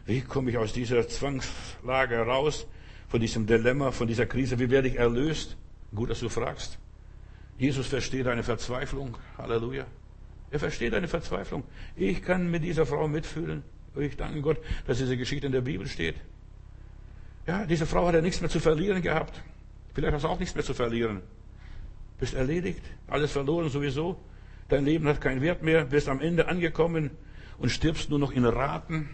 [0.06, 2.66] wie komme ich aus dieser Zwangslage raus,
[3.08, 5.56] von diesem Dilemma, von dieser Krise, wie werde ich erlöst?
[5.94, 6.78] Gut, dass du fragst.
[7.58, 9.16] Jesus versteht deine Verzweiflung.
[9.36, 9.86] Halleluja.
[10.50, 11.64] Er versteht deine Verzweiflung.
[11.96, 13.62] Ich kann mit dieser Frau mitfühlen.
[13.96, 16.16] Ich danke Gott, dass diese Geschichte in der Bibel steht.
[17.46, 19.42] Ja, diese Frau hat ja nichts mehr zu verlieren gehabt.
[19.94, 21.22] Vielleicht hast du auch nichts mehr zu verlieren.
[22.18, 24.18] Bist erledigt, alles verloren sowieso.
[24.68, 27.10] Dein Leben hat keinen Wert mehr, bist am Ende angekommen
[27.58, 29.08] und stirbst nur noch in Raten.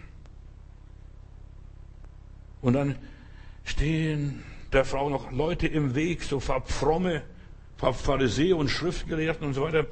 [2.61, 2.95] Und dann
[3.63, 4.43] stehen
[4.73, 7.21] der Frau noch Leute im Weg, so fromme
[7.77, 9.85] Pharisäer und Schriftgelehrten und so weiter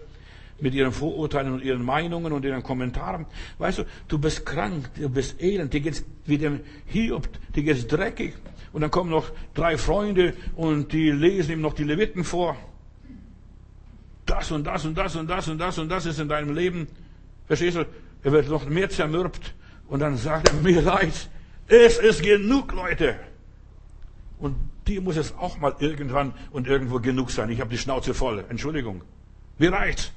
[0.60, 3.26] mit ihren Vorurteilen und ihren Meinungen und ihren Kommentaren.
[3.58, 7.88] Weißt du, du bist krank, du bist elend, dir geht's wie dem Hiob, dir geht's
[7.88, 8.34] dreckig.
[8.72, 12.58] Und dann kommen noch drei Freunde und die lesen ihm noch die Leviten vor.
[14.34, 16.88] Das und das und das und das und das und das ist in deinem Leben.
[17.46, 17.86] Verstehst du?
[18.24, 19.54] Er wird noch mehr zermürbt.
[19.88, 21.30] Und dann sagt er, mir leid.
[21.68, 23.16] Es ist genug, Leute.
[24.40, 24.56] Und
[24.88, 27.52] dir muss es auch mal irgendwann und irgendwo genug sein.
[27.52, 28.44] Ich habe die Schnauze voll.
[28.50, 29.04] Entschuldigung.
[29.60, 30.12] Mir reicht's.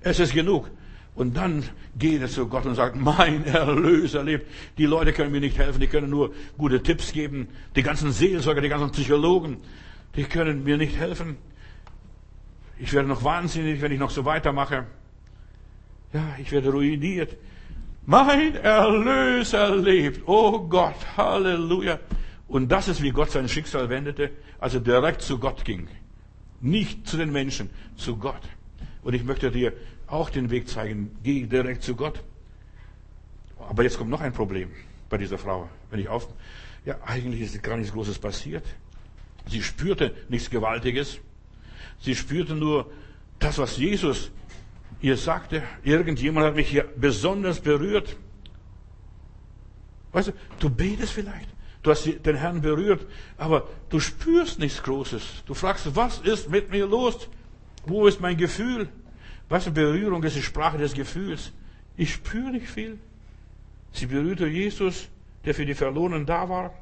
[0.00, 0.70] Es ist genug.
[1.14, 1.62] Und dann
[1.98, 4.46] geht er zu Gott und sagt, mein Erlöser lebt.
[4.78, 7.48] Die Leute können mir nicht helfen, die können nur gute Tipps geben.
[7.76, 9.58] Die ganzen Seelsorger, die ganzen Psychologen,
[10.16, 11.36] die können mir nicht helfen.
[12.78, 14.86] Ich werde noch wahnsinnig, wenn ich noch so weitermache.
[16.12, 17.36] Ja, ich werde ruiniert.
[18.06, 20.26] Mein Erlöser lebt.
[20.26, 21.98] Oh Gott, Halleluja.
[22.46, 25.88] Und das ist, wie Gott sein Schicksal wendete, als er direkt zu Gott ging.
[26.60, 28.40] Nicht zu den Menschen, zu Gott.
[29.02, 29.72] Und ich möchte dir
[30.06, 31.16] auch den Weg zeigen.
[31.22, 32.22] Geh direkt zu Gott.
[33.58, 34.70] Aber jetzt kommt noch ein Problem
[35.10, 35.68] bei dieser Frau.
[35.90, 36.28] Wenn ich auf,
[36.86, 38.64] ja, eigentlich ist gar nichts Großes passiert.
[39.46, 41.18] Sie spürte nichts Gewaltiges.
[42.00, 42.90] Sie spürte nur
[43.38, 44.30] das, was Jesus
[45.00, 45.62] ihr sagte.
[45.84, 48.16] Irgendjemand hat mich hier besonders berührt.
[50.12, 51.48] Weißt du, du betest vielleicht.
[51.82, 55.44] Du hast den Herrn berührt, aber du spürst nichts Großes.
[55.46, 57.28] Du fragst, was ist mit mir los?
[57.86, 58.88] Wo ist mein Gefühl?
[59.48, 61.52] Was eine Berührung ist die Sprache des Gefühls.
[61.96, 62.98] Ich spüre nicht viel.
[63.92, 65.08] Sie berührte Jesus,
[65.44, 66.74] der für die Verlorenen da war.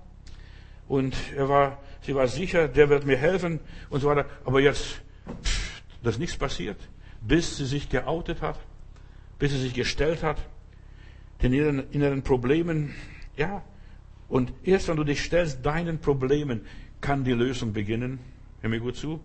[0.88, 3.60] Und er war, sie war sicher, der wird mir helfen
[3.90, 4.26] und so weiter.
[4.44, 5.00] Aber jetzt,
[5.42, 6.76] pff, da nichts passiert,
[7.20, 8.58] bis sie sich geoutet hat,
[9.38, 10.38] bis sie sich gestellt hat,
[11.42, 12.94] den inneren, inneren Problemen,
[13.36, 13.62] ja.
[14.28, 16.62] Und erst wenn du dich stellst, deinen Problemen,
[17.00, 18.18] kann die Lösung beginnen.
[18.60, 19.20] Hör mir gut zu.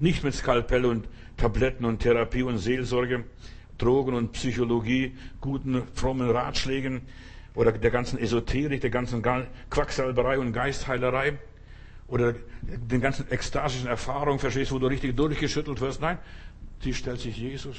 [0.00, 3.24] Nicht mit Skalpell und Tabletten und Therapie und Seelsorge,
[3.78, 7.02] Drogen und Psychologie, guten, frommen Ratschlägen
[7.54, 9.22] oder der ganzen Esoterik, der ganzen
[9.70, 11.38] Quacksalberei und Geistheilerei
[12.08, 16.00] oder den ganzen ekstasischen Erfahrungen, verstehst, wo du richtig durchgeschüttelt wirst.
[16.00, 16.18] Nein,
[16.80, 17.76] sie stellt sich Jesus.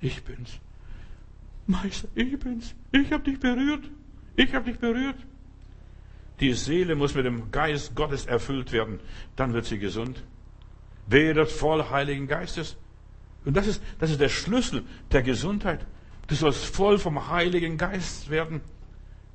[0.00, 0.58] Ich bin's.
[1.66, 2.74] Meister, ich bin's.
[2.92, 3.90] Ich habe dich berührt.
[4.36, 5.16] Ich habe dich berührt.
[6.40, 9.00] Die Seele muss mit dem Geist Gottes erfüllt werden.
[9.36, 10.22] Dann wird sie gesund
[11.08, 12.76] werdet voll Heiligen Geistes.
[13.44, 15.84] Und das ist, das ist der Schlüssel der Gesundheit.
[16.26, 18.60] Du sollst voll vom Heiligen Geist werden.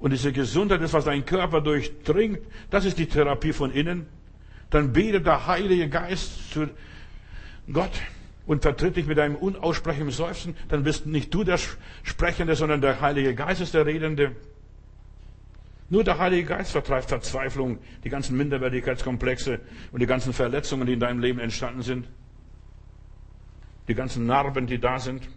[0.04, 2.40] Und diese Gesundheit ist, was dein Körper durchdringt.
[2.70, 4.06] Das ist die Therapie von innen.
[4.70, 6.68] Dann betet der Heilige Geist zu
[7.72, 8.02] Gott.
[8.46, 11.58] und vertritt dich mit einem unaussprechlichen Seufzen, dann bist nicht du der
[12.04, 14.36] Sprechende, sondern der Heilige Geist ist der Redende.
[15.90, 19.62] Nur der Heilige Geist vertreibt Verzweiflung, die ganzen Minderwertigkeitskomplexe
[19.94, 22.08] und die ganzen Verletzungen, die in deinem Leben entstanden sind.
[23.88, 25.30] Die ganzen Narben, die da sind.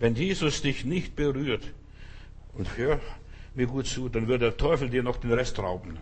[0.00, 1.62] Wenn Jesus dich nicht berührt,
[2.58, 3.00] und hör
[3.54, 5.98] mir gut zu, dann wird der Teufel dir noch den Rest rauben.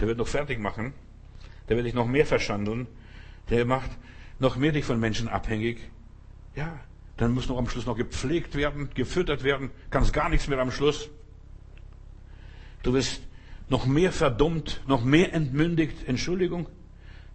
[0.00, 0.94] Der wird noch fertig machen.
[1.68, 2.88] Der wird dich noch mehr verschandeln.
[3.50, 3.90] Der macht
[4.40, 5.78] noch mehr dich von Menschen abhängig.
[6.56, 6.80] Ja,
[7.16, 10.72] dann muss noch am Schluss noch gepflegt werden, gefüttert werden, kannst gar nichts mehr am
[10.72, 11.08] Schluss.
[12.82, 13.22] Du wirst
[13.68, 16.08] noch mehr verdummt, noch mehr entmündigt.
[16.08, 16.66] Entschuldigung.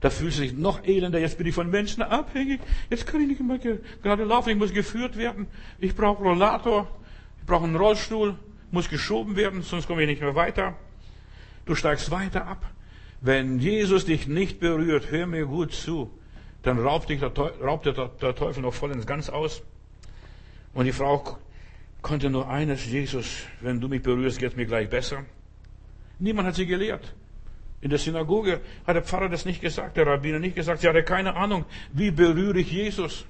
[0.01, 1.19] Da fühlst du dich noch elender.
[1.19, 2.59] Jetzt bin ich von Menschen abhängig.
[2.89, 4.49] Jetzt kann ich nicht mehr gerade laufen.
[4.49, 5.47] Ich muss geführt werden.
[5.79, 6.87] Ich brauche Rollator.
[7.47, 8.35] Brauche einen Rollstuhl.
[8.69, 10.75] Muss geschoben werden, sonst komme ich nicht mehr weiter.
[11.65, 12.65] Du steigst weiter ab.
[13.21, 16.11] Wenn Jesus dich nicht berührt, hör mir gut zu,
[16.63, 19.63] dann raubt, dich der, Teufel, raubt der Teufel noch voll ins Ganz aus.
[20.73, 21.37] Und die Frau
[22.01, 25.25] konnte nur eines, Jesus, wenn du mich berührst, geht es mir gleich besser.
[26.19, 27.15] Niemand hat sie gelehrt.
[27.79, 30.81] In der Synagoge hat der Pfarrer das nicht gesagt, der Rabbiner nicht gesagt.
[30.81, 33.25] Sie hatte keine Ahnung, wie berühre ich Jesus.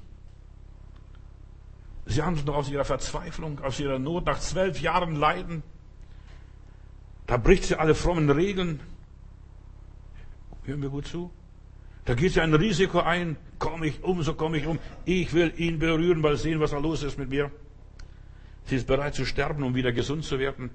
[2.08, 5.62] Sie noch aus ihrer Verzweiflung, aus ihrer Not, nach zwölf Jahren Leiden.
[7.26, 8.80] Da bricht sie alle frommen Regeln.
[10.64, 11.32] Hören wir gut zu.
[12.06, 13.36] Da geht sie ein Risiko ein.
[13.60, 14.80] Komme ich um, so komme ich um.
[15.04, 17.52] Ich will ihn berühren, weil sehen, was da los ist mit mir.
[18.66, 20.70] Sie ist bereit zu sterben, um wieder gesund zu werden.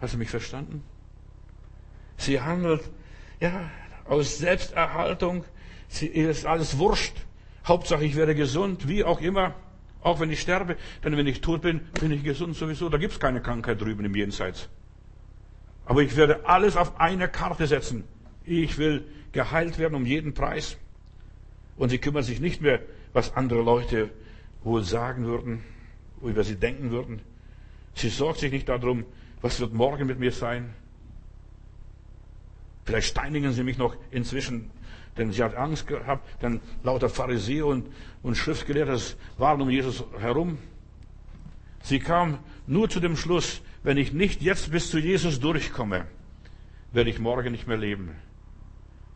[0.00, 0.82] Hast du mich verstanden?
[2.18, 2.82] Sie handelt,
[3.40, 3.70] ja,
[4.04, 5.44] aus Selbsterhaltung.
[5.88, 7.16] Sie ist alles wurscht.
[7.64, 9.54] Hauptsache, ich werde gesund, wie auch immer.
[10.02, 12.88] Auch wenn ich sterbe, denn wenn ich tot bin, bin ich gesund sowieso.
[12.88, 14.68] Da gibt's keine Krankheit drüben im Jenseits.
[15.84, 18.04] Aber ich werde alles auf eine Karte setzen.
[18.44, 20.76] Ich will geheilt werden um jeden Preis.
[21.76, 22.80] Und sie kümmert sich nicht mehr,
[23.12, 24.10] was andere Leute
[24.62, 25.62] wohl sagen würden,
[26.22, 27.20] über sie denken würden.
[27.94, 29.04] Sie sorgt sich nicht darum,
[29.40, 30.74] was wird morgen mit mir sein.
[32.84, 34.70] Vielleicht steinigen sie mich noch inzwischen,
[35.18, 37.88] denn sie hat Angst gehabt, denn lauter Pharisäer und,
[38.26, 39.00] und Schriftgelehrte
[39.38, 40.58] waren um Jesus herum.
[41.84, 46.06] Sie kam nur zu dem Schluss, wenn ich nicht jetzt bis zu Jesus durchkomme,
[46.90, 48.16] werde ich morgen nicht mehr leben.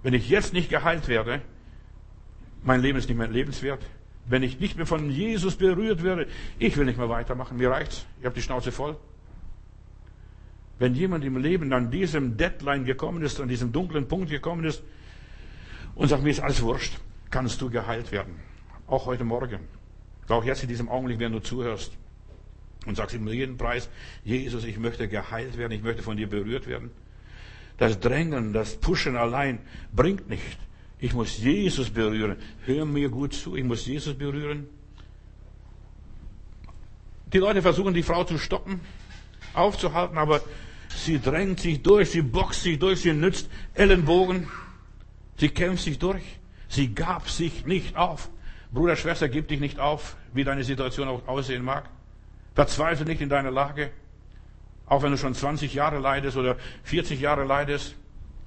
[0.04, 1.42] Wenn ich jetzt nicht geheilt werde,
[2.62, 3.84] mein Leben ist nicht mehr lebenswert.
[4.26, 6.28] Wenn ich nicht mehr von Jesus berührt werde,
[6.60, 7.56] ich will nicht mehr weitermachen.
[7.56, 8.06] Mir reicht's.
[8.20, 8.96] Ich habe die Schnauze voll.
[10.78, 14.84] Wenn jemand im Leben an diesem Deadline gekommen ist, an diesem dunklen Punkt gekommen ist
[15.96, 16.96] und sagt, mir ist alles wurscht,
[17.28, 18.49] kannst du geheilt werden.
[18.90, 19.60] Auch heute Morgen.
[20.28, 21.92] Auch jetzt in diesem Augenblick, wenn du zuhörst
[22.86, 23.88] und sagst ihm jeden Preis,
[24.24, 26.90] Jesus, ich möchte geheilt werden, ich möchte von dir berührt werden.
[27.78, 29.60] Das Drängen, das Pushen allein
[29.94, 30.58] bringt nicht.
[30.98, 32.36] Ich muss Jesus berühren.
[32.66, 34.68] Hör mir gut zu, ich muss Jesus berühren.
[37.32, 38.80] Die Leute versuchen, die Frau zu stoppen,
[39.54, 40.42] aufzuhalten, aber
[40.96, 44.48] Sie drängt sich durch, sie boxt sich durch, sie nützt Ellenbogen.
[45.36, 46.24] Sie kämpft sich durch.
[46.68, 48.28] Sie gab sich nicht auf.
[48.72, 51.88] Bruder, Schwester, gib dich nicht auf, wie deine Situation auch aussehen mag.
[52.54, 53.90] Verzweifle nicht in deiner Lage.
[54.86, 57.96] Auch wenn du schon 20 Jahre leidest oder 40 Jahre leidest,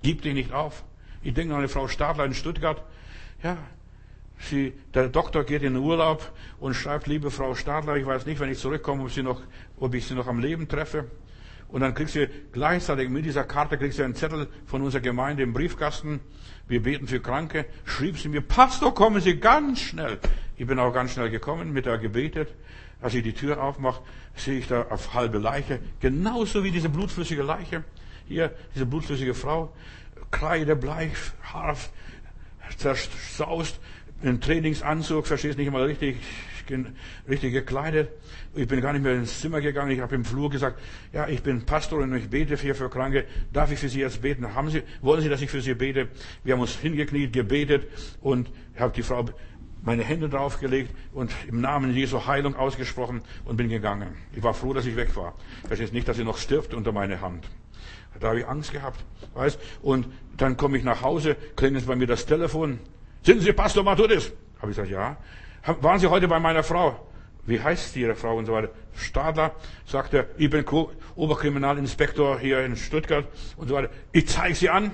[0.02, 0.84] gib dich nicht auf.
[1.24, 2.82] Ich denke an eine Frau Stadler in Stuttgart.
[3.42, 3.58] Ja,
[4.40, 8.40] sie, der Doktor geht in den Urlaub und schreibt, liebe Frau Stadler, ich weiß nicht,
[8.40, 9.42] wenn ich zurückkomme, ob, sie noch,
[9.80, 11.06] ob ich sie noch am Leben treffe.
[11.74, 15.42] Und dann kriegst du gleichzeitig mit dieser Karte kriegst du einen Zettel von unserer Gemeinde
[15.42, 16.20] im Briefkasten.
[16.68, 17.66] Wir beten für Kranke.
[17.84, 20.20] Schrieb sie mir, Pastor, kommen Sie ganz schnell.
[20.56, 22.54] Ich bin auch ganz schnell gekommen, mit der gebetet.
[23.02, 24.04] Als ich die Tür aufmache,
[24.36, 27.84] sehe ich da auf halbe Leiche, genauso wie diese blutflüssige Leiche.
[28.28, 29.74] Hier, diese blutflüssige Frau,
[30.30, 31.76] kreidebleich, Haar
[32.78, 33.80] zersaust,
[34.22, 36.18] in Trainingsanzug, verstehst nicht mal richtig,
[37.28, 38.10] richtig gekleidet.
[38.56, 39.90] Ich bin gar nicht mehr ins Zimmer gegangen.
[39.90, 40.80] Ich habe im Flur gesagt,
[41.12, 43.26] ja, ich bin Pastor und ich bete hier für Kranke.
[43.52, 44.54] Darf ich für Sie jetzt beten?
[44.54, 46.10] Haben Sie, wollen Sie, dass ich für Sie bete?
[46.44, 47.88] Wir haben uns hingekniet, gebetet
[48.22, 49.26] und habe die Frau
[49.82, 54.16] meine Hände draufgelegt und im Namen Jesu Heilung ausgesprochen und bin gegangen.
[54.36, 55.34] Ich war froh, dass ich weg war.
[55.66, 57.50] Verstehst nicht, dass sie noch stirbt unter meine Hand.
[58.20, 59.60] Da habe ich Angst gehabt, weißt?
[59.82, 62.80] Und dann komme ich nach Hause, klingelt bei mir das Telefon.
[63.24, 64.32] Sind Sie Pastor Matudis?
[64.62, 65.18] Habe ich gesagt, ja.
[65.82, 67.08] Waren Sie heute bei meiner Frau?
[67.46, 68.70] Wie heißt Ihre Frau und so weiter?
[68.96, 69.52] Stadler,
[69.86, 70.66] sagt er, ich bin
[71.16, 73.28] Oberkriminalinspektor hier in Stuttgart
[73.58, 73.90] und so weiter.
[74.12, 74.92] Ich zeige Sie an.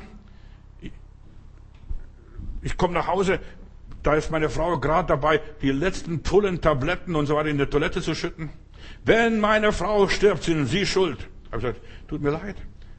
[2.61, 3.39] Ich, komme nach Hause,
[4.03, 7.65] da ist meine Frau gerade dabei, die letzten Pullen, Tabletten und so weiter in die
[7.67, 8.49] Toilette zu schütten.
[9.05, 11.19] Wenn meine Frau stirbt, sind Sie schuld.
[11.19, 12.55] Ich habe gesagt, tut mir leid.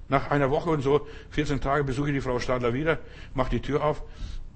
[0.09, 2.99] Nach einer Woche und so, 14 Tage besuche ich die Frau Stadler wieder,
[3.35, 4.03] mache die Tür auf.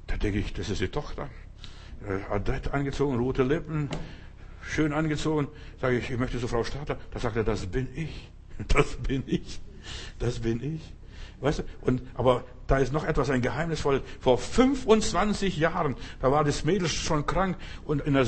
[0.07, 1.29] Da denke ich, das ist die Tochter.
[2.09, 3.89] Äh, adrett angezogen, rote Lippen,
[4.75, 5.49] schön angezogen.
[5.81, 6.99] Sage ich, ich möchte zu Frau Stadler.
[7.13, 8.31] Da sagt er, das bin ich.
[8.69, 9.61] Das bin ich.
[10.21, 10.81] Das bin ich.
[11.41, 11.63] Weißt du?
[11.81, 14.03] Und, aber da ist noch etwas, ein geheimnisvolles.
[14.21, 18.27] Vor 25 Jahren, da war das Mädel schon krank und in der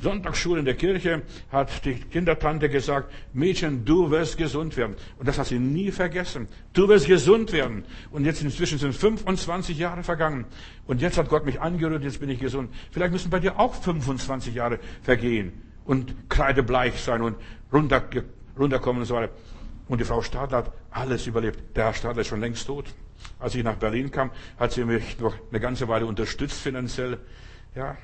[0.00, 4.94] Sonntagsschule in der Kirche hat die Kindertante gesagt, Mädchen, du wirst gesund werden.
[5.18, 6.46] Und das hat sie nie vergessen.
[6.72, 7.84] Du wirst gesund werden.
[8.12, 10.44] Und jetzt inzwischen sind 25 Jahre vergangen.
[10.86, 12.72] Und jetzt hat Gott mich angerührt, jetzt bin ich gesund.
[12.92, 17.36] Vielleicht müssen bei dir auch 25 Jahre vergehen und kreidebleich sein und
[17.72, 18.04] runter,
[18.56, 19.32] runterkommen und so weiter.
[19.88, 21.76] Und die Frau Stadler hat alles überlebt.
[21.76, 22.84] Der Herr Stadler ist schon längst tot.
[23.40, 27.18] Als ich nach Berlin kam, hat sie mich noch eine ganze Weile unterstützt finanziell.
[27.74, 27.96] Ja,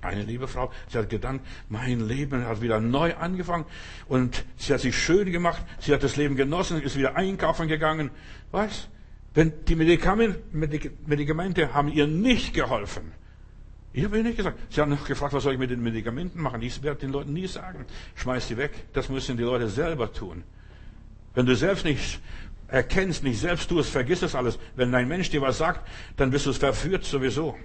[0.00, 3.64] eine liebe Frau, sie hat gedacht, mein Leben hat wieder neu angefangen
[4.08, 8.10] und sie hat sich schön gemacht, sie hat das Leben genossen, ist wieder einkaufen gegangen.
[8.50, 8.88] Was?
[9.34, 13.12] Wenn die Medikamente haben ihr nicht geholfen.
[13.92, 14.58] Ich habe ihr nicht gesagt.
[14.70, 16.62] Sie haben noch gefragt, was soll ich mit den Medikamenten machen?
[16.62, 17.86] Ich werde den Leuten nie sagen,
[18.16, 18.72] schmeiß die weg.
[18.92, 20.44] Das müssen die Leute selber tun.
[21.34, 22.20] Wenn du selbst nicht
[22.68, 24.58] erkennst, nicht selbst tust, vergiss es alles.
[24.76, 27.56] Wenn ein Mensch dir was sagt, dann bist du verführt sowieso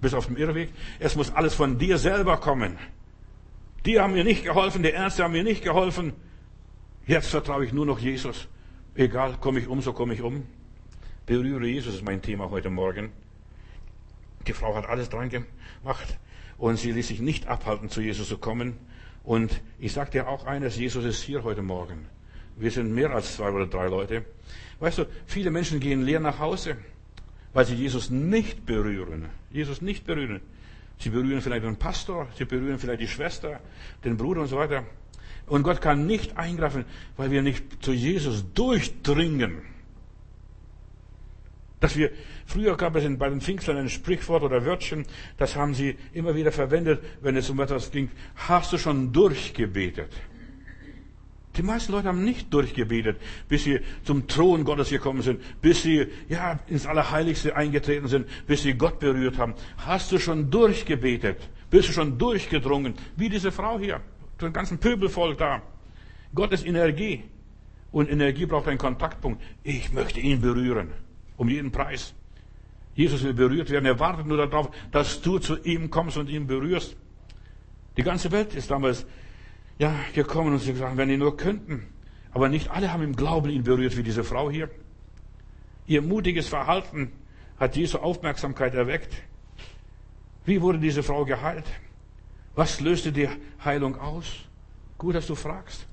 [0.00, 0.70] bist auf dem Irrweg.
[0.98, 2.78] Es muss alles von dir selber kommen.
[3.84, 6.12] Die haben mir nicht geholfen, die Ärzte haben mir nicht geholfen.
[7.06, 8.48] Jetzt vertraue ich nur noch Jesus.
[8.94, 10.44] Egal, komme ich um, so komme ich um.
[11.24, 13.10] Berühre Jesus ist mein Thema heute Morgen.
[14.46, 16.18] Die Frau hat alles dran gemacht
[16.58, 18.78] und sie ließ sich nicht abhalten, zu Jesus zu kommen.
[19.24, 22.06] Und ich sage dir auch eines, Jesus ist hier heute Morgen.
[22.56, 24.24] Wir sind mehr als zwei oder drei Leute.
[24.78, 26.76] Weißt du, viele Menschen gehen leer nach Hause
[27.56, 29.30] weil sie Jesus nicht berühren.
[29.50, 30.42] Jesus nicht berühren.
[30.98, 33.60] Sie berühren vielleicht den Pastor, sie berühren vielleicht die Schwester,
[34.04, 34.84] den Bruder und so weiter.
[35.46, 36.84] Und Gott kann nicht eingreifen,
[37.16, 39.62] weil wir nicht zu Jesus durchdringen.
[41.80, 42.10] Dass wir,
[42.46, 45.04] früher gab es bei den Pfingstlern ein Sprichwort oder Wörtchen,
[45.36, 48.10] das haben sie immer wieder verwendet, wenn es um etwas ging.
[48.34, 50.10] Hast du schon durchgebetet?
[51.56, 53.18] Die meisten Leute haben nicht durchgebetet,
[53.48, 58.62] bis sie zum Thron Gottes gekommen sind, bis sie ja ins Allerheiligste eingetreten sind, bis
[58.62, 59.54] sie Gott berührt haben.
[59.78, 61.38] Hast du schon durchgebetet?
[61.70, 62.94] Bist du schon durchgedrungen?
[63.16, 64.00] Wie diese Frau hier,
[64.40, 65.62] den ganzen Pöbelvolk da.
[66.34, 67.24] Gott ist Energie.
[67.90, 69.42] Und Energie braucht einen Kontaktpunkt.
[69.62, 70.90] Ich möchte ihn berühren.
[71.36, 72.14] Um jeden Preis.
[72.94, 73.84] Jesus will berührt werden.
[73.84, 76.96] Er wartet nur darauf, dass du zu ihm kommst und ihn berührst.
[77.96, 79.06] Die ganze Welt ist damals
[79.78, 81.86] ja, gekommen und sie gesagt, wenn die nur könnten.
[82.32, 84.70] Aber nicht alle haben im Glauben ihn berührt, wie diese Frau hier.
[85.86, 87.12] Ihr mutiges Verhalten
[87.58, 89.14] hat Jesu Aufmerksamkeit erweckt.
[90.44, 91.64] Wie wurde diese Frau geheilt?
[92.54, 93.28] Was löste die
[93.64, 94.26] Heilung aus?
[94.98, 95.86] Gut, dass du fragst.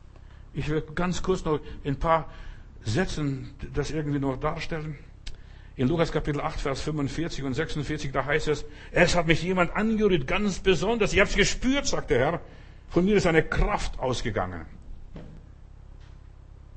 [0.54, 2.30] Ich will ganz kurz noch in ein paar
[2.84, 4.98] Sätzen das irgendwie noch darstellen.
[5.76, 9.76] In Lukas Kapitel 8, Vers 45 und 46, da heißt es, es hat mich jemand
[9.76, 11.14] angerührt, ganz besonders.
[11.14, 12.42] Ich habe es gespürt, sagt der Herr.
[12.90, 14.68] Von mir ist eine Kraft ausgegangen.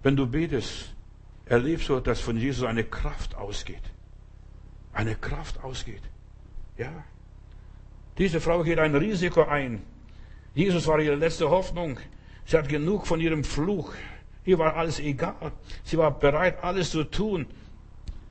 [0.03, 0.95] Wenn du betest,
[1.45, 3.83] erlebst du, dass von Jesus eine Kraft ausgeht.
[4.95, 6.03] Eine Kraft ausgeht.
[6.79, 7.05] Ja.
[8.17, 9.83] Diese Frau geht ein Risiko ein.
[10.55, 11.99] Jesus war ihre letzte Hoffnung.
[12.47, 13.93] Sie hat genug von ihrem Fluch.
[14.47, 15.53] Ihr war alles egal.
[15.85, 17.47] Sie war bereit, alles zu tun.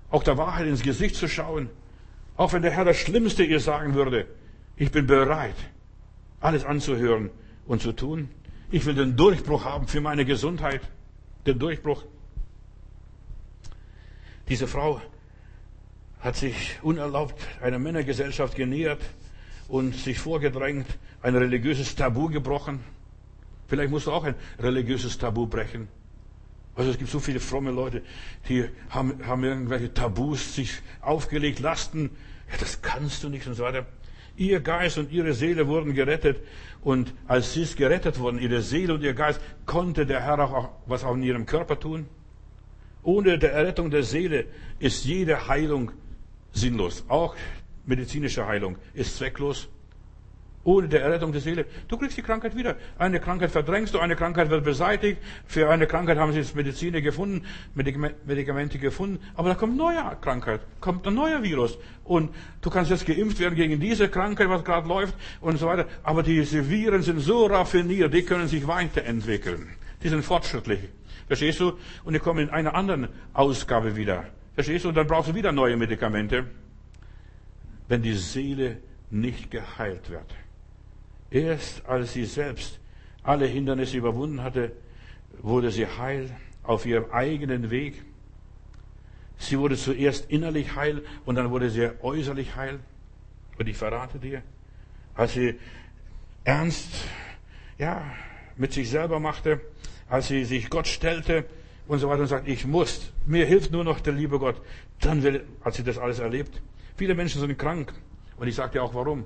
[0.10, 1.70] Auch der Wahrheit ins Gesicht zu schauen.
[2.38, 4.28] Auch wenn der Herr das Schlimmste ihr sagen würde.
[4.78, 5.56] Ich bin bereit,
[6.41, 7.30] alles anzuhören
[7.66, 8.30] und zu tun.
[8.72, 10.82] Ich will den Durchbruch haben für meine Gesundheit.
[11.45, 12.03] Den Durchbruch.
[14.49, 15.01] Diese Frau
[16.20, 19.01] hat sich unerlaubt einer Männergesellschaft genähert
[19.68, 20.88] und sich vorgedrängt,
[21.22, 22.84] ein religiöses Tabu gebrochen.
[23.68, 25.88] Vielleicht musst du auch ein religiöses Tabu brechen.
[26.76, 28.01] Also es gibt so viele fromme Leute,
[28.49, 30.71] die haben, haben irgendwelche Tabus sich
[31.01, 32.11] aufgelegt, Lasten.
[32.51, 33.86] Ja, das kannst du nicht und so weiter.
[34.36, 36.41] Ihr Geist und ihre Seele wurden gerettet.
[36.82, 41.05] Und als sie gerettet wurden, ihre Seele und ihr Geist, konnte der Herr auch was
[41.05, 42.07] auch in ihrem Körper tun.
[43.03, 44.45] Ohne der Errettung der Seele
[44.80, 45.91] ist jede Heilung
[46.51, 47.05] sinnlos.
[47.07, 47.36] Auch
[47.86, 49.69] medizinische Heilung ist zwecklos
[50.66, 51.66] ohne der Errettung der Seele.
[51.88, 52.76] Du kriegst die Krankheit wieder.
[52.97, 55.22] Eine Krankheit verdrängst du, eine Krankheit wird beseitigt.
[55.45, 59.20] Für eine Krankheit haben sie jetzt Mediziner gefunden, Medikamente gefunden.
[59.36, 61.78] Aber da kommt neue Krankheit, kommt ein neuer Virus.
[62.03, 65.86] Und du kannst jetzt geimpft werden gegen diese Krankheit, was gerade läuft und so weiter.
[66.03, 69.70] Aber diese Viren sind so raffiniert, die können sich weiterentwickeln.
[70.01, 70.80] Die sind fortschrittlich.
[71.28, 71.74] Verstehst du?
[72.03, 74.26] Und die kommen in einer anderen Ausgabe wieder.
[74.55, 74.89] Verstehst du?
[74.89, 76.45] Und dann brauchst du wieder neue Medikamente.
[77.88, 78.78] Wenn die Seele
[79.11, 80.45] nicht geheilt wird.
[81.36, 82.80] Erst als sie selbst
[83.22, 84.72] alle Hindernisse überwunden hatte,
[85.42, 86.34] wurde sie heil
[86.64, 88.06] auf ihrem eigenen Weg.
[89.38, 92.80] Sie wurde zuerst innerlich heil und dann wurde sie äußerlich heil.
[93.60, 94.44] Und ich verrate dir,
[95.14, 95.60] als sie
[96.46, 96.90] ernst,
[97.78, 98.02] ja,
[98.56, 99.60] mit sich selber machte,
[100.08, 101.44] als sie sich Gott stellte
[101.90, 104.62] und so weiter und sagt, ich muss, mir hilft nur noch der liebe Gott.
[105.02, 106.62] Dann will, als sie das alles erlebt.
[106.96, 107.94] Viele Menschen sind krank.
[108.38, 109.26] Und ich sagte auch warum.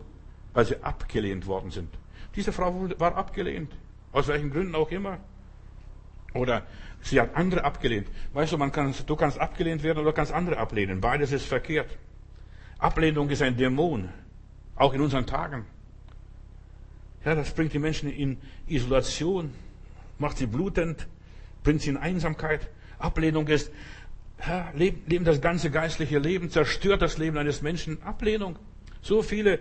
[0.54, 1.99] Weil sie abgelehnt worden sind.
[2.36, 3.72] Diese Frau war abgelehnt.
[4.12, 5.20] Aus welchen Gründen auch immer.
[6.34, 6.64] Oder
[7.02, 8.08] sie hat andere abgelehnt.
[8.34, 11.02] Weißt du, man kann, du kannst abgelehnt werden oder kannst andere ablehnen.
[11.02, 11.90] Beides ist verkehrt.
[12.78, 14.10] Ablehnung ist ein Dämon.
[14.76, 15.66] Auch in unseren Tagen.
[17.26, 19.54] Ja, das bringt die Menschen in Isolation,
[20.20, 21.08] macht sie blutend,
[21.64, 22.70] bringt sie in Einsamkeit.
[22.98, 23.72] Ablehnung ist,
[24.48, 28.02] ja, leben, leben das ganze geistliche Leben, zerstört das Leben eines Menschen.
[28.04, 28.58] Ablehnung.
[29.02, 29.60] So viele,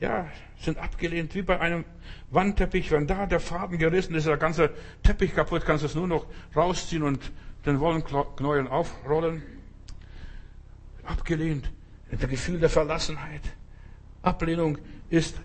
[0.00, 0.28] ja,
[0.60, 1.84] sind abgelehnt, wie bei einem
[2.30, 2.90] Wandteppich.
[2.90, 4.70] Wenn da der Faden gerissen ist, der ganze
[5.02, 7.32] Teppich kaputt, kannst du es nur noch rausziehen und
[7.66, 9.42] den Wollenknäuel aufrollen.
[11.04, 11.70] Abgelehnt.
[12.10, 13.42] Das Gefühl der Verlassenheit.
[14.22, 14.78] Ablehnung
[15.10, 15.40] ist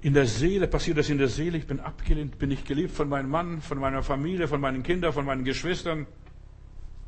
[0.00, 1.58] in der Seele, passiert das in der Seele.
[1.58, 5.12] Ich bin abgelehnt, bin nicht geliebt von meinem Mann, von meiner Familie, von meinen Kindern,
[5.12, 6.06] von meinen Geschwistern,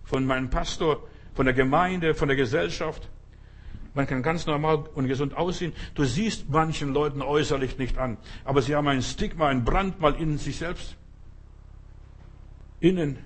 [0.05, 3.09] von meinem Pastor, von der Gemeinde, von der Gesellschaft.
[3.95, 5.73] Man kann ganz normal und gesund aussehen.
[5.95, 10.39] Du siehst manchen Leuten äußerlich nicht an, aber sie haben ein Stigma, ein Brandmal in
[10.39, 10.97] sich selbst.
[12.79, 13.19] Innen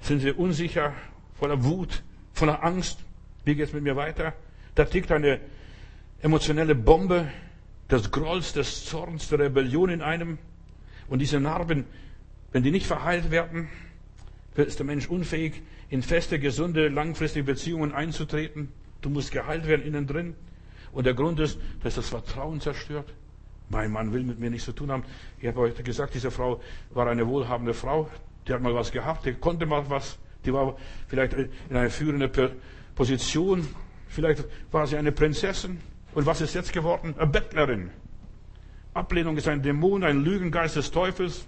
[0.00, 0.92] sind sie unsicher,
[1.38, 2.02] voller Wut,
[2.32, 2.98] voller Angst.
[3.44, 4.34] Wie geht es mit mir weiter?
[4.74, 5.40] Da tickt eine
[6.20, 7.30] emotionelle Bombe
[7.90, 10.38] des Grolls, des Zorns, der Rebellion in einem.
[11.08, 11.84] Und diese Narben,
[12.52, 13.68] wenn die nicht verheilt werden,
[14.54, 18.68] ist der Mensch unfähig, in feste, gesunde, langfristige Beziehungen einzutreten.
[19.00, 20.34] Du musst geheilt werden innen drin.
[20.92, 23.12] Und der Grund ist, dass das Vertrauen zerstört.
[23.68, 25.04] Mein Mann will mit mir nichts zu tun haben.
[25.40, 28.08] Ich habe heute gesagt, diese Frau war eine wohlhabende Frau.
[28.46, 30.18] Die hat mal was gehabt, die konnte mal was.
[30.44, 30.76] Die war
[31.06, 32.30] vielleicht in einer führenden
[32.94, 33.68] Position.
[34.08, 35.80] Vielleicht war sie eine Prinzessin.
[36.14, 37.14] Und was ist jetzt geworden?
[37.16, 37.90] Eine Bettlerin.
[38.92, 41.46] Ablehnung ist ein Dämon, ein Lügengeist des Teufels.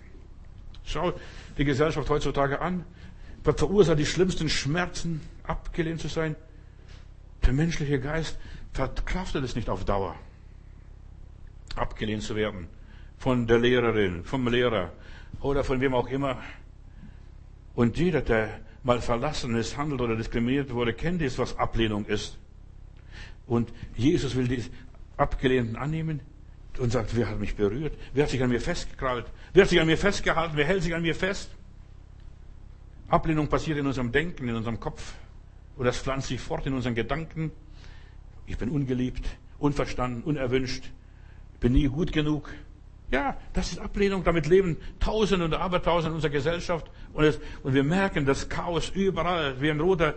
[0.84, 1.12] Schau
[1.58, 2.84] die Gesellschaft heutzutage an.
[3.42, 6.36] Verursacht die schlimmsten Schmerzen, abgelehnt zu sein.
[7.44, 8.38] Der menschliche Geist
[8.72, 10.16] verkraftet es nicht auf Dauer,
[11.76, 12.68] abgelehnt zu werden.
[13.18, 14.92] Von der Lehrerin, vom Lehrer
[15.40, 16.38] oder von wem auch immer.
[17.74, 22.38] Und jeder, der mal verlassen ist, handelt oder diskriminiert wurde, kennt es, was Ablehnung ist.
[23.46, 24.64] Und Jesus will die
[25.16, 26.20] Abgelehnten annehmen
[26.78, 27.96] und sagt, wer hat mich berührt?
[28.12, 29.26] Wer hat sich an mir festgekrallt?
[29.52, 30.56] Wer hat sich an mir festgehalten?
[30.56, 31.50] Wer hält sich an mir fest?
[33.08, 35.14] Ablehnung passiert in unserem Denken, in unserem Kopf.
[35.76, 37.50] Und das pflanzt sich fort in unseren Gedanken.
[38.46, 39.26] Ich bin ungeliebt,
[39.58, 40.84] unverstanden, unerwünscht,
[41.60, 42.50] bin nie gut genug.
[43.10, 44.24] Ja, das ist Ablehnung.
[44.24, 46.90] Damit leben Tausende und Abertausende in unserer Gesellschaft.
[47.12, 49.60] Und, es, und wir merken das Chaos überall.
[49.60, 50.14] Wie ein roter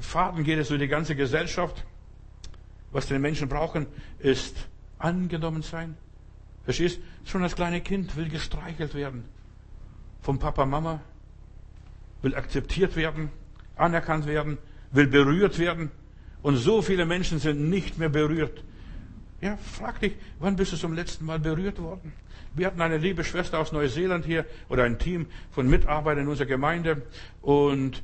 [0.00, 1.84] Faden geht es durch die ganze Gesellschaft.
[2.92, 3.86] Was die Menschen brauchen,
[4.18, 4.54] ist
[4.98, 5.96] angenommen sein.
[6.64, 7.00] Verstehst?
[7.24, 9.24] Schon das kleine Kind will gestreichelt werden.
[10.20, 11.00] Vom Papa, Mama.
[12.22, 13.30] Will akzeptiert werden,
[13.76, 14.58] anerkannt werden,
[14.96, 15.90] will berührt werden.
[16.42, 18.62] Und so viele Menschen sind nicht mehr berührt.
[19.40, 22.12] Ja, frag dich, wann bist du zum letzten Mal berührt worden?
[22.54, 26.46] Wir hatten eine liebe Schwester aus Neuseeland hier oder ein Team von Mitarbeitern in unserer
[26.46, 27.02] Gemeinde
[27.42, 28.02] und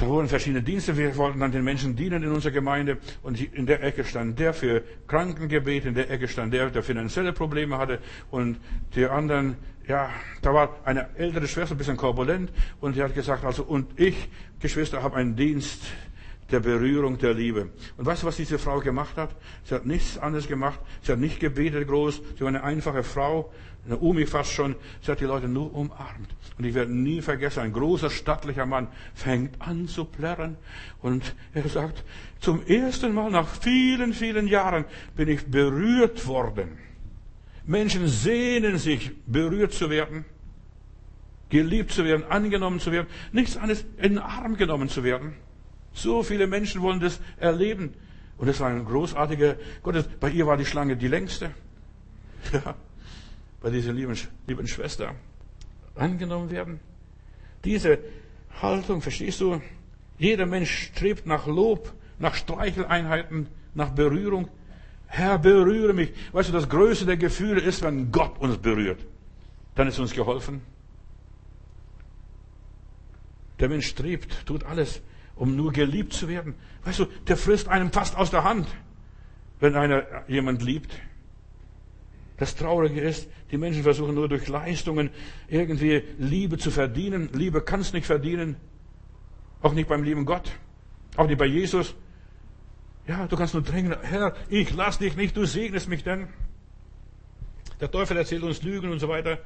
[0.00, 0.96] da wurden verschiedene Dienste.
[0.96, 2.96] Wir wollten dann den Menschen dienen in unserer Gemeinde.
[3.22, 7.34] Und in der Ecke stand der für Krankengebet, in der Ecke stand der, der finanzielle
[7.34, 7.98] Probleme hatte.
[8.30, 8.56] Und
[8.94, 9.56] die anderen,
[9.90, 10.08] ja,
[10.40, 12.52] da war eine ältere Schwester, ein bisschen korpulent.
[12.80, 14.28] Und die hat gesagt, also, und ich,
[14.60, 15.82] Geschwister, habe einen Dienst
[16.52, 17.70] der Berührung der Liebe.
[17.96, 19.30] Und weißt du, was diese Frau gemacht hat?
[19.64, 20.78] Sie hat nichts anderes gemacht.
[21.02, 22.22] Sie hat nicht gebetet groß.
[22.36, 23.52] Sie war eine einfache Frau,
[23.84, 24.76] eine Umi fast schon.
[25.02, 26.36] Sie hat die Leute nur umarmt.
[26.56, 30.56] Und ich werde nie vergessen, ein großer, stattlicher Mann fängt an zu plärren.
[31.02, 32.04] Und er sagt,
[32.38, 34.84] zum ersten Mal nach vielen, vielen Jahren
[35.16, 36.89] bin ich berührt worden.
[37.66, 40.24] Menschen sehnen sich, berührt zu werden,
[41.50, 45.34] geliebt zu werden, angenommen zu werden, nichts anderes in den Arm genommen zu werden.
[45.92, 47.94] So viele Menschen wollen das erleben.
[48.38, 50.08] Und das war ein großartiger Gottes.
[50.18, 51.50] Bei ihr war die Schlange die längste.
[52.52, 52.74] Ja,
[53.60, 55.14] bei dieser lieben, lieben Schwester.
[55.94, 56.80] Angenommen werden.
[57.64, 57.98] Diese
[58.62, 59.60] Haltung, verstehst du?
[60.18, 64.48] Jeder Mensch strebt nach Lob, nach Streicheleinheiten, nach Berührung.
[65.12, 66.12] Herr, berühre mich.
[66.30, 69.04] Weißt du, das Größte der Gefühle ist, wenn Gott uns berührt.
[69.74, 70.62] Dann ist uns geholfen.
[73.58, 75.02] Der Mensch strebt, tut alles,
[75.34, 76.54] um nur geliebt zu werden.
[76.84, 78.68] Weißt du, der frisst einem fast aus der Hand,
[79.58, 80.92] wenn einer jemand liebt.
[82.36, 85.10] Das Traurige ist, die Menschen versuchen nur durch Leistungen
[85.48, 87.30] irgendwie Liebe zu verdienen.
[87.32, 88.56] Liebe kann es nicht verdienen.
[89.60, 90.52] Auch nicht beim lieben Gott.
[91.16, 91.96] Auch nicht bei Jesus.
[93.10, 96.28] Ja, du kannst nur drängen, Herr, ich lass dich nicht, du segnest mich denn.
[97.80, 99.40] Der Teufel erzählt uns Lügen und so weiter.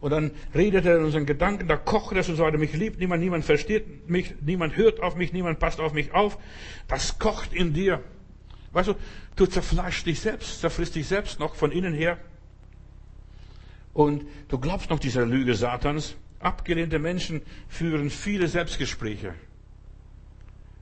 [0.00, 2.58] Und dann redet er in unseren Gedanken, da kocht es und so weiter.
[2.58, 6.36] Mich liebt niemand, niemand versteht mich, niemand hört auf mich, niemand passt auf mich auf.
[6.86, 8.02] Das kocht in dir.
[8.72, 8.94] Weißt du,
[9.36, 12.18] du zerfleischst dich selbst, zerfrisst dich selbst noch von innen her.
[13.94, 16.14] Und du glaubst noch dieser Lüge Satans.
[16.40, 17.40] Abgelehnte Menschen
[17.70, 19.32] führen viele Selbstgespräche.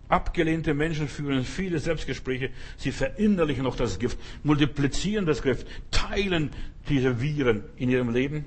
[0.08, 2.50] Abgelehnte Menschen führen viele Selbstgespräche.
[2.76, 6.50] Sie verinnerlichen noch das Gift, multiplizieren das Gift, teilen
[6.88, 8.44] diese Viren in ihrem Leben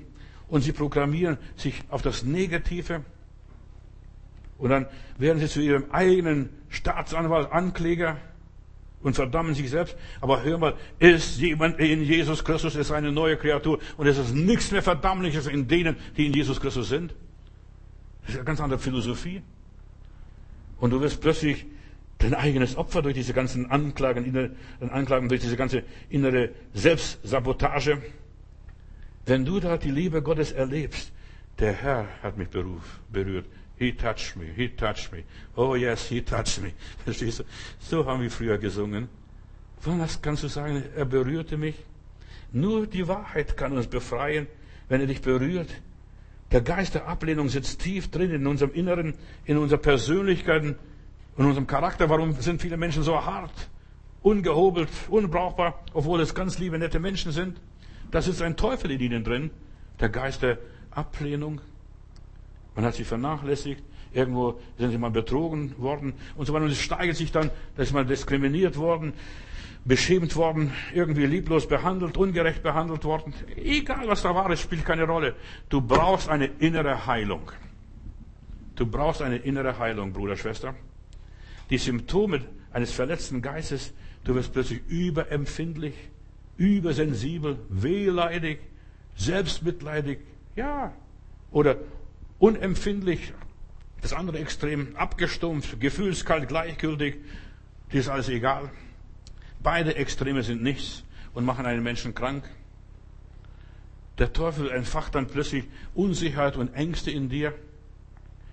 [0.48, 3.04] und sie programmieren sich auf das Negative.
[4.58, 4.86] Und dann
[5.18, 8.18] werden sie zu ihrem eigenen Staatsanwalt, Ankläger
[9.02, 9.96] und verdammen sich selbst.
[10.20, 14.34] Aber hör mal, ist jemand in Jesus Christus, ist eine neue Kreatur und es ist
[14.34, 17.14] nichts mehr Verdammliches in denen, die in Jesus Christus sind.
[18.22, 19.42] Das ist eine ganz andere Philosophie.
[20.80, 21.66] Und du wirst plötzlich
[22.18, 24.50] dein eigenes Opfer durch diese ganzen Anklagen, innere,
[24.80, 27.98] Anklagen durch diese ganze innere Selbstsabotage.
[29.26, 31.12] Wenn du da die Liebe Gottes erlebst,
[31.58, 33.46] der Herr hat mich beruf, berührt.
[33.76, 35.24] He touched me, he touched me.
[35.56, 36.72] Oh yes, he touched me.
[37.04, 37.44] Verstehst du?
[37.78, 39.08] So haben wir früher gesungen.
[39.82, 40.82] Was kannst du sagen?
[40.94, 41.76] Er berührte mich.
[42.52, 44.46] Nur die Wahrheit kann uns befreien,
[44.88, 45.70] wenn er dich berührt.
[46.52, 50.76] Der Geist der Ablehnung sitzt tief drin in unserem Inneren, in unserer Persönlichkeit, in
[51.36, 52.08] unserem Charakter.
[52.10, 53.70] Warum sind viele Menschen so hart,
[54.22, 57.60] ungehobelt, unbrauchbar, obwohl es ganz liebe, nette Menschen sind?
[58.10, 59.50] Das ist ein Teufel in ihnen drin,
[60.00, 60.58] der Geist der
[60.90, 61.60] Ablehnung.
[62.74, 66.64] Man hat sie vernachlässigt, irgendwo sind sie mal betrogen worden und so weiter.
[66.64, 69.12] Und es steigert sich dann, da ist man diskriminiert worden,
[69.84, 73.34] beschämt worden, irgendwie lieblos behandelt, ungerecht behandelt worden.
[73.56, 75.34] Egal was da war, es spielt keine Rolle.
[75.68, 77.50] Du brauchst eine innere Heilung.
[78.74, 80.74] Du brauchst eine innere Heilung, Bruder, Schwester.
[81.70, 83.92] Die Symptome eines verletzten Geistes,
[84.24, 85.94] du wirst plötzlich überempfindlich,
[86.56, 88.60] übersensibel, wehleidig,
[89.16, 90.18] selbstmitleidig,
[90.56, 90.92] ja,
[91.50, 91.76] oder
[92.38, 93.32] unempfindlich,
[94.02, 97.16] das andere Extrem, abgestumpft, gefühlskalt, gleichgültig,
[97.92, 98.70] dir ist alles egal.
[99.62, 101.04] Beide Extreme sind nichts
[101.34, 102.48] und machen einen Menschen krank.
[104.18, 107.54] Der Teufel entfacht dann plötzlich Unsicherheit und Ängste in dir.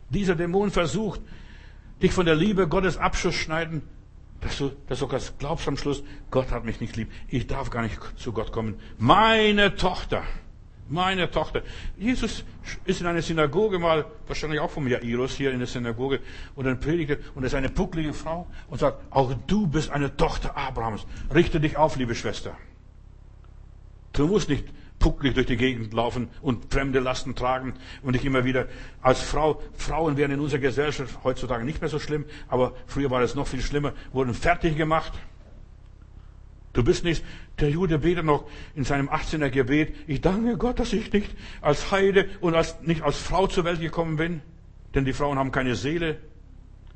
[0.09, 1.21] Dieser Dämon versucht,
[2.01, 3.81] dich von der Liebe Gottes abzuschneiden,
[4.41, 5.07] dass du, dass du
[5.39, 7.11] glaubst am Schluss, Gott hat mich nicht lieb.
[7.27, 8.79] Ich darf gar nicht zu Gott kommen.
[8.97, 10.23] Meine Tochter,
[10.89, 11.61] meine Tochter.
[11.97, 12.43] Jesus
[12.85, 16.19] ist in einer Synagoge mal, wahrscheinlich auch vom Jairus hier in der Synagoge,
[16.55, 20.15] und dann predigte, und er ist eine pucklige Frau und sagt, auch du bist eine
[20.15, 21.05] Tochter Abrahams.
[21.33, 22.57] Richte dich auf, liebe Schwester.
[24.13, 24.65] Du musst nicht
[24.99, 28.67] pucklig durch die Gegend laufen und fremde Lasten tragen und dich immer wieder
[29.01, 33.21] als Frau, Frauen werden in unserer Gesellschaft heutzutage nicht mehr so schlimm, aber früher war
[33.21, 35.13] es noch viel schlimmer, wurden fertig gemacht.
[36.73, 37.23] Du bist nicht,
[37.59, 38.45] der Jude betet noch
[38.75, 41.29] in seinem 18er Gebet, ich danke Gott, dass ich nicht
[41.61, 44.41] als Heide und als, nicht als Frau zur Welt gekommen bin,
[44.93, 46.17] denn die Frauen haben keine Seele.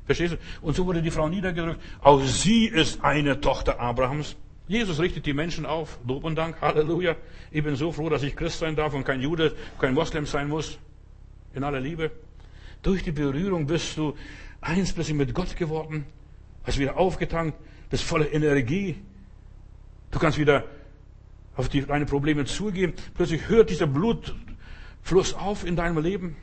[0.04, 0.38] Verstehst du?
[0.66, 1.80] Und so wurde die Frau niedergedrückt.
[2.00, 4.36] Auch sie ist eine Tochter Abrahams.
[4.66, 5.98] Jesus richtet die Menschen auf.
[6.06, 6.60] Lob und Dank.
[6.60, 7.16] Halleluja.
[7.50, 10.48] Ich bin so froh, dass ich Christ sein darf und kein Jude, kein Moslem sein
[10.48, 10.78] muss.
[11.54, 12.10] In aller Liebe.
[12.82, 14.16] Durch die Berührung bist du
[14.60, 16.04] eins plötzlich mit Gott geworden.
[16.64, 17.56] Hast wieder aufgetankt,
[17.90, 18.96] bist voller Energie.
[20.12, 20.64] Du kannst wieder
[21.56, 22.92] auf die, deine Probleme zugehen.
[23.14, 26.36] Plötzlich hört dieser Blutfluss auf in deinem Leben.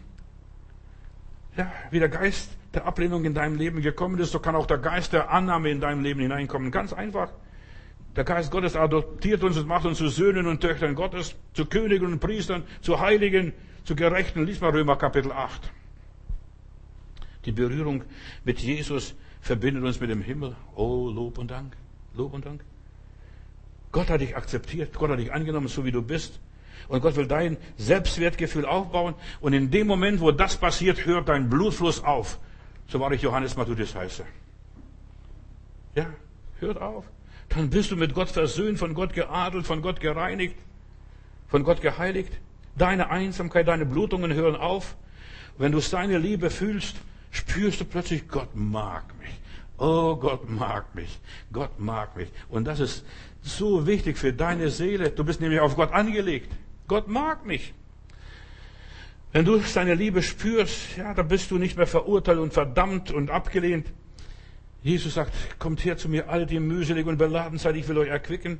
[1.55, 4.77] Ja, wie der Geist der Ablehnung in deinem Leben gekommen ist, so kann auch der
[4.77, 6.71] Geist der Annahme in deinem Leben hineinkommen.
[6.71, 7.31] Ganz einfach.
[8.15, 12.11] Der Geist Gottes adoptiert uns und macht uns zu Söhnen und Töchtern Gottes, zu Königen
[12.11, 13.53] und Priestern, zu Heiligen,
[13.83, 14.45] zu Gerechten.
[14.45, 15.71] Lies mal Römer Kapitel 8.
[17.45, 18.03] Die Berührung
[18.43, 20.55] mit Jesus verbindet uns mit dem Himmel.
[20.75, 21.77] Oh, Lob und Dank.
[22.15, 22.63] Lob und Dank.
[23.91, 24.93] Gott hat dich akzeptiert.
[24.93, 26.39] Gott hat dich angenommen, so wie du bist.
[26.87, 29.15] Und Gott will dein Selbstwertgefühl aufbauen.
[29.41, 32.39] Und in dem Moment, wo das passiert, hört dein Blutfluss auf.
[32.87, 34.23] So war ich Johannes Matthäus heiße.
[35.95, 36.07] Ja,
[36.59, 37.05] hört auf
[37.49, 40.55] dann bist du mit Gott versöhnt, von Gott geadelt, von Gott gereinigt,
[41.47, 42.31] von Gott geheiligt.
[42.77, 44.95] Deine Einsamkeit, deine Blutungen hören auf.
[45.57, 46.95] Wenn du seine Liebe fühlst,
[47.31, 49.31] spürst du plötzlich, Gott mag mich.
[49.79, 51.19] Oh, Gott mag mich.
[51.53, 52.29] Gott mag mich.
[52.49, 53.05] Und das ist
[53.41, 55.09] so wichtig für deine Seele.
[55.09, 56.51] Du bist nämlich auf Gott angelegt.
[56.87, 57.73] Gott mag mich.
[59.31, 63.29] Wenn du seine Liebe spürst, ja, dann bist du nicht mehr verurteilt und verdammt und
[63.29, 63.87] abgelehnt,
[64.81, 68.09] Jesus sagt, kommt her zu mir, alle, die mühselig und beladen seid, ich will euch
[68.09, 68.59] erquicken.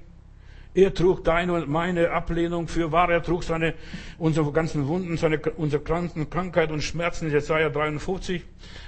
[0.73, 3.09] Er trug deine und meine Ablehnung für wahr.
[3.09, 3.73] Er trug seine,
[4.17, 8.43] unsere ganzen Wunden, seine, unsere Kranken, Krankheit und Schmerzen, Jesaja 53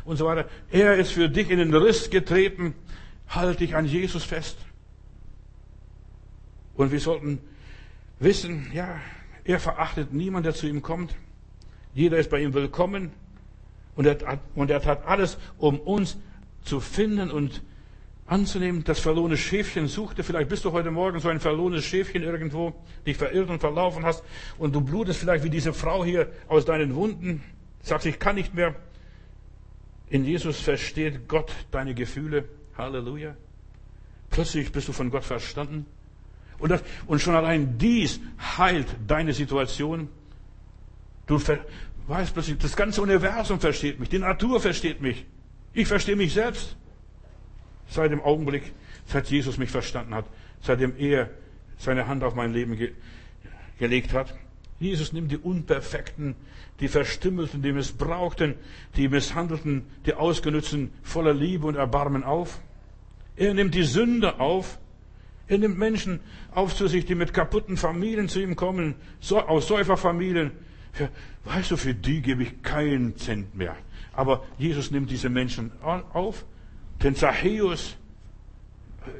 [0.05, 0.47] und so weiter.
[0.69, 2.75] Er ist für dich in den Riss getreten.
[3.27, 4.57] Halt dich an Jesus fest.
[6.75, 7.39] Und wir sollten
[8.19, 8.99] wissen, ja,
[9.43, 11.15] er verachtet niemand, der zu ihm kommt.
[11.93, 13.11] Jeder ist bei ihm willkommen.
[13.95, 16.17] Und er, und er tat alles, um uns
[16.63, 17.61] zu finden und
[18.31, 18.83] anzunehmen.
[18.83, 20.23] Das verlorene Schäfchen suchte.
[20.23, 22.73] Vielleicht bist du heute Morgen so ein verlorenes Schäfchen irgendwo,
[23.05, 24.23] dich verirrt und verlaufen hast.
[24.57, 27.43] Und du blutest vielleicht wie diese Frau hier aus deinen Wunden.
[27.81, 28.73] Sagst, ich kann nicht mehr.
[30.09, 32.45] In Jesus versteht Gott deine Gefühle.
[32.77, 33.35] Halleluja.
[34.29, 35.85] Plötzlich bist du von Gott verstanden.
[36.57, 38.21] Und, das, und schon allein dies
[38.57, 40.07] heilt deine Situation.
[41.25, 41.39] Du
[42.07, 45.25] weißt plötzlich, das ganze Universum versteht mich, die Natur versteht mich.
[45.73, 46.77] Ich verstehe mich selbst.
[47.91, 48.71] Seit dem Augenblick,
[49.05, 50.25] seit Jesus mich verstanden hat,
[50.61, 51.29] seitdem er
[51.77, 52.93] seine Hand auf mein Leben ge
[53.77, 54.33] gelegt hat.
[54.79, 56.35] Jesus nimmt die Unperfekten,
[56.79, 58.55] die Verstümmelten, die Missbrauchten,
[58.95, 62.61] die Misshandelten, die Ausgenützten voller Liebe und Erbarmen auf.
[63.35, 64.77] Er nimmt die Sünder auf.
[65.47, 68.95] Er nimmt Menschen auf zu sich, die mit kaputten Familien zu ihm kommen,
[69.29, 70.51] aus Säuferfamilien.
[70.93, 71.09] Für,
[71.45, 73.75] weißt du, für die gebe ich keinen Cent mehr.
[74.13, 76.45] Aber Jesus nimmt diese Menschen auf.
[77.03, 77.95] Den Zachäus,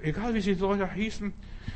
[0.04, 1.34] egal wie sie die Leute hießen,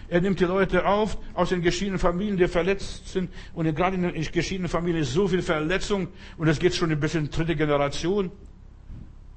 [0.07, 3.31] er nimmt die Leute auf aus den geschiedenen Familien, die verletzt sind.
[3.53, 6.09] Und gerade in den geschiedenen Familien ist so viel Verletzung.
[6.37, 8.31] Und es geht schon ein bisschen dritte Generation.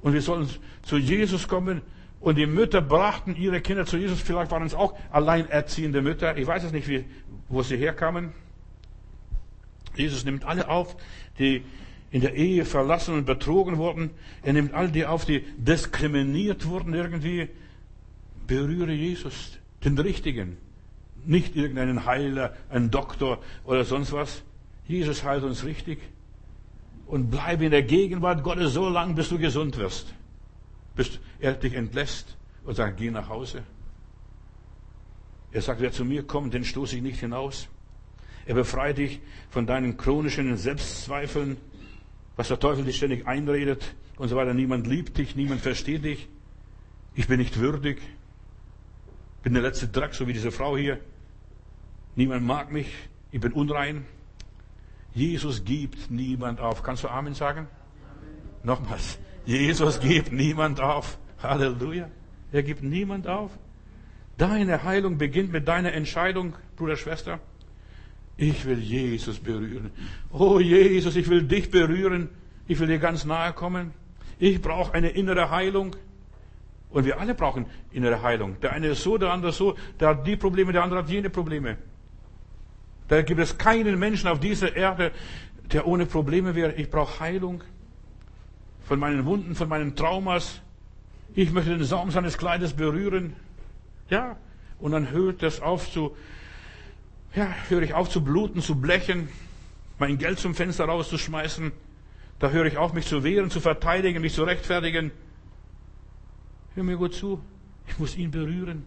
[0.03, 0.49] Und wir sollen
[0.83, 1.81] zu Jesus kommen.
[2.21, 4.21] Und die Mütter brachten ihre Kinder zu Jesus.
[4.21, 6.37] Vielleicht waren es auch alleinerziehende Mütter.
[6.37, 7.05] Ich weiß es nicht, wie,
[7.49, 8.33] wo sie herkamen.
[9.95, 10.97] Jesus nimmt alle auf,
[11.39, 11.65] die
[12.11, 14.11] in der Ehe verlassen und betrogen wurden.
[14.43, 17.49] Er nimmt all die auf, die diskriminiert wurden irgendwie.
[18.47, 20.57] Berühre Jesus, den Richtigen.
[21.27, 24.43] Nicht irgendeinen Heiler, einen Doktor oder sonst was.
[24.87, 25.99] Jesus heilt uns richtig.
[27.07, 30.15] Und bleibe in der Gegenwart Gottes so lange, bis du gesund wirst.
[30.95, 33.63] Bis er dich entlässt und sagt, geh nach Hause.
[35.53, 37.69] Er sagt, wer zu mir kommt, den stoße ich nicht hinaus.
[38.47, 39.21] Er befreit dich
[39.51, 41.59] von deinen chronischen Selbstzweifeln,
[42.39, 44.55] was der Teufel dich ständig einredet und so weiter.
[44.55, 46.29] Niemand liebt dich, niemand versteht dich.
[47.17, 48.01] Ich bin nicht würdig.
[49.43, 51.01] Bin der letzte Dreck, so wie diese Frau hier.
[52.15, 52.95] Niemand mag mich.
[53.33, 54.07] Ich bin unrein.
[55.15, 56.85] Jesus gibt niemand auf.
[56.85, 57.67] Kannst du Amen sagen?
[57.67, 58.37] Amen.
[58.63, 59.19] Nochmals.
[59.45, 61.19] Jesus gibt niemand auf.
[61.43, 62.09] Halleluja.
[62.53, 63.51] Er gibt niemand auf.
[64.37, 67.41] Deine Heilung beginnt mit deiner Entscheidung, Bruder, Schwester.
[68.41, 69.91] Ich will Jesus berühren.
[70.33, 72.29] Oh Jesus, ich will dich berühren.
[72.69, 73.93] Ich will dir ganz nahe kommen.
[74.39, 75.97] Ich brauche eine innere Heilung.
[76.91, 78.57] Und wir alle brauchen innere Heilung.
[78.61, 79.75] Der eine ist so, der andere so.
[79.99, 81.79] Der hat die Probleme, der andere hat jene Probleme.
[83.09, 85.11] Da gibt es keinen Menschen auf dieser Erde,
[85.73, 86.75] der ohne Probleme wäre.
[86.75, 87.65] Ich brauche Heilung
[88.87, 90.61] von meinen Wunden, von meinen Traumas.
[91.35, 93.33] Ich möchte den Saum seines Kleides berühren.
[94.09, 94.37] Ja.
[94.79, 96.17] Und dann hört das auf zu
[97.39, 99.29] ja, höre ich auf zu bluten, zu blechen,
[99.99, 101.73] mein Geld zum Fenster rauszuschmeißen.
[102.41, 105.11] Da höre ich auf, mich zu wehren, zu verteidigen, mich zu rechtfertigen.
[106.75, 107.41] Hör mir gut zu.
[107.87, 108.85] Ich muss ihn berühren.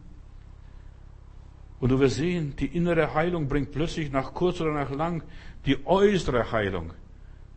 [1.80, 5.24] Und du wirst sehen, die innere Heilung bringt plötzlich nach kurz oder nach lang
[5.66, 6.94] die äußere Heilung.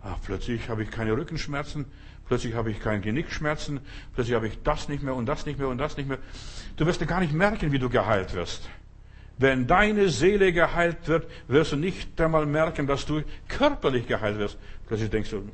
[0.02, 1.86] Ach, plötzlich habe ich keine Rückenschmerzen,
[2.26, 3.80] plötzlich habe ich keine Genickschmerzen,
[4.14, 6.18] plötzlich habe ich das nicht mehr und das nicht mehr und das nicht mehr.
[6.76, 8.68] Du wirst gar nicht merken, wie du geheilt wirst.
[9.36, 14.58] Wenn deine Seele geheilt wird, wirst du nicht einmal merken, dass du körperlich geheilt wirst.
[14.86, 15.48] Plötzlich denkst du,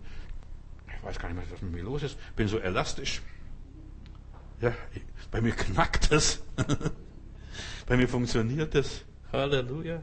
[0.86, 3.22] ich weiß gar nicht mehr, was mit mir los ist, bin so elastisch.
[4.60, 4.74] Ja,
[5.30, 6.42] bei mir knackt es.
[7.86, 9.04] bei mir funktioniert es.
[9.32, 10.02] Halleluja.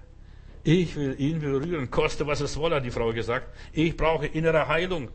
[0.63, 3.55] Ich will ihn berühren, koste was es wolle, hat die Frau gesagt.
[3.71, 5.09] Ich brauche innere Heilung.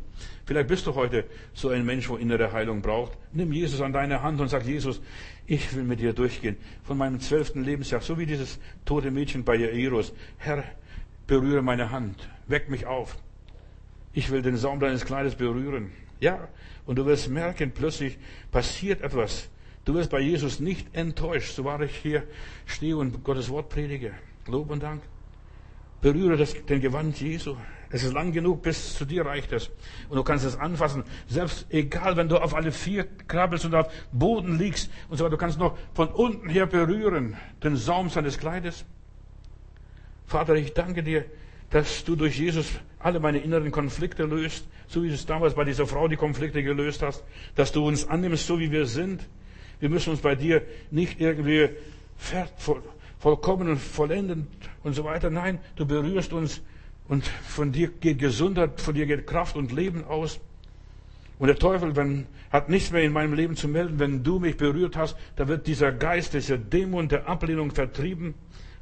[0.47, 3.18] Vielleicht bist du heute so ein Mensch, wo innere Heilung braucht.
[3.32, 5.02] Nimm Jesus an deine Hand und sag, Jesus,
[5.52, 6.56] ich will mit dir durchgehen.
[6.82, 10.14] Von meinem zwölften Lebensjahr, so wie dieses tote Mädchen bei Jairus.
[10.38, 10.64] Herr,
[11.26, 13.18] berühre meine Hand, weck mich auf.
[14.14, 15.92] Ich will den Saum deines Kleides berühren.
[16.20, 16.48] Ja,
[16.86, 18.16] und du wirst merken, plötzlich
[18.50, 19.50] passiert etwas.
[19.84, 22.22] Du wirst bei Jesus nicht enttäuscht, so war ich hier
[22.64, 24.12] stehe und Gottes Wort predige.
[24.46, 25.02] Lob und Dank.
[26.00, 27.56] Berühre das, den Gewand Jesu.
[27.93, 29.70] Es ist lang genug, bis zu dir reicht es.
[30.09, 31.05] Und du kannst es anfassen.
[31.28, 35.32] Selbst egal, wenn du auf alle vier krabbelst und auf Boden liegst und so weiter,
[35.32, 38.86] du kannst noch von unten her berühren, den Saum seines Kleides.
[40.27, 41.27] Vater, ich danke dir,
[41.69, 42.66] dass du durch Jesus
[42.98, 46.62] alle meine inneren Konflikte löst, so wie du es damals bei dieser Frau die Konflikte
[46.62, 47.23] gelöst hast,
[47.56, 49.28] dass du uns annimmst, so wie wir sind.
[49.81, 51.70] Wir müssen uns bei dir nicht irgendwie
[53.19, 54.47] vollkommen und vollendend
[54.82, 55.28] und so weiter.
[55.28, 56.62] Nein, du berührst uns
[57.08, 60.40] und von dir geht Gesundheit, von dir geht Kraft und Leben aus.
[61.38, 63.98] Und der Teufel wenn, hat nichts mehr in meinem Leben zu melden.
[63.98, 68.34] Wenn du mich berührt hast, da wird dieser Geist, dieser Dämon der Ablehnung vertrieben.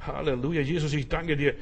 [0.05, 0.61] Halleluja.
[0.61, 1.55] Jesus, ich danke dir,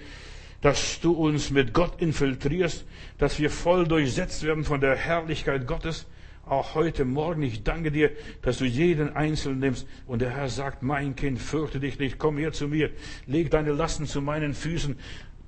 [0.62, 2.86] dass du uns mit Gott infiltrierst,
[3.18, 6.06] dass wir voll durchsetzt werden von der Herrlichkeit Gottes.
[6.46, 8.12] Auch heute Morgen, ich danke dir,
[8.42, 9.88] dass du jeden Einzelnen nimmst.
[10.08, 12.90] Und der Herr sagt, mein Kind, fürchte dich nicht, komm her zu mir,
[13.28, 14.98] leg deine Lasten zu meinen Füßen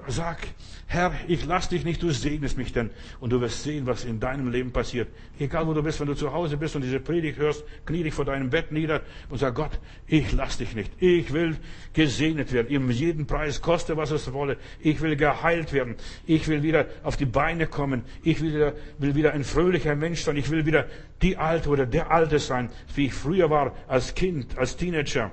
[0.08, 0.40] Sag,
[0.88, 2.90] Herr, ich lass dich nicht, du segnest mich denn.
[3.20, 5.08] Und du wirst sehen, was in deinem Leben passiert.
[5.40, 8.14] Egal wo du bist, wenn du zu Hause bist und diese Predigt hörst, knie dich
[8.14, 10.92] vor deinem Bett nieder und sag, Gott, ich lass dich nicht.
[11.00, 11.56] Ich will
[11.94, 12.76] gesegnet werden.
[12.76, 14.58] Um jeden Preis, koste was es wolle.
[14.80, 15.96] Ich will geheilt werden.
[16.26, 18.04] Ich will wieder auf die Beine kommen.
[18.24, 20.36] Ich will wieder, will wieder ein fröhlicher Mensch sein.
[20.36, 20.88] Ich will wieder
[21.22, 25.32] die Alte oder der Alte sein, wie ich früher war, als Kind, als Teenager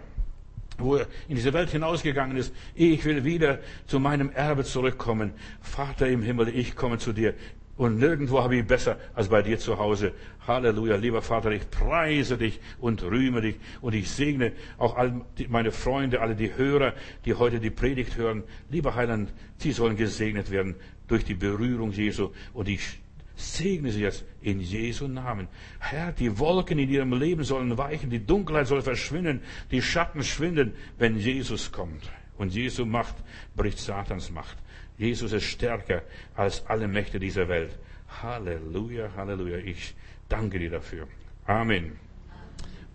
[0.78, 2.54] wo er in diese Welt hinausgegangen ist.
[2.74, 5.32] Ich will wieder zu meinem Erbe zurückkommen.
[5.60, 7.34] Vater im Himmel, ich komme zu dir.
[7.76, 10.12] Und nirgendwo habe ich besser als bei dir zu Hause.
[10.46, 15.70] Halleluja, lieber Vater, ich preise dich und rühme dich und ich segne auch all meine
[15.70, 16.94] Freunde, alle die Hörer,
[17.24, 18.42] die heute die Predigt hören.
[18.68, 20.74] Lieber Heiland, sie sollen gesegnet werden
[21.06, 22.98] durch die Berührung Jesu und ich
[23.38, 25.46] Segne sie jetzt in Jesu Namen.
[25.78, 30.72] Herr, die Wolken in ihrem Leben sollen weichen, die Dunkelheit soll verschwinden, die Schatten schwinden,
[30.98, 32.10] wenn Jesus kommt.
[32.36, 33.14] Und Jesu Macht
[33.54, 34.58] bricht Satans Macht.
[34.96, 36.02] Jesus ist stärker
[36.34, 37.78] als alle Mächte dieser Welt.
[38.22, 39.58] Halleluja, Halleluja.
[39.58, 39.94] Ich
[40.28, 41.06] danke dir dafür.
[41.46, 42.07] Amen.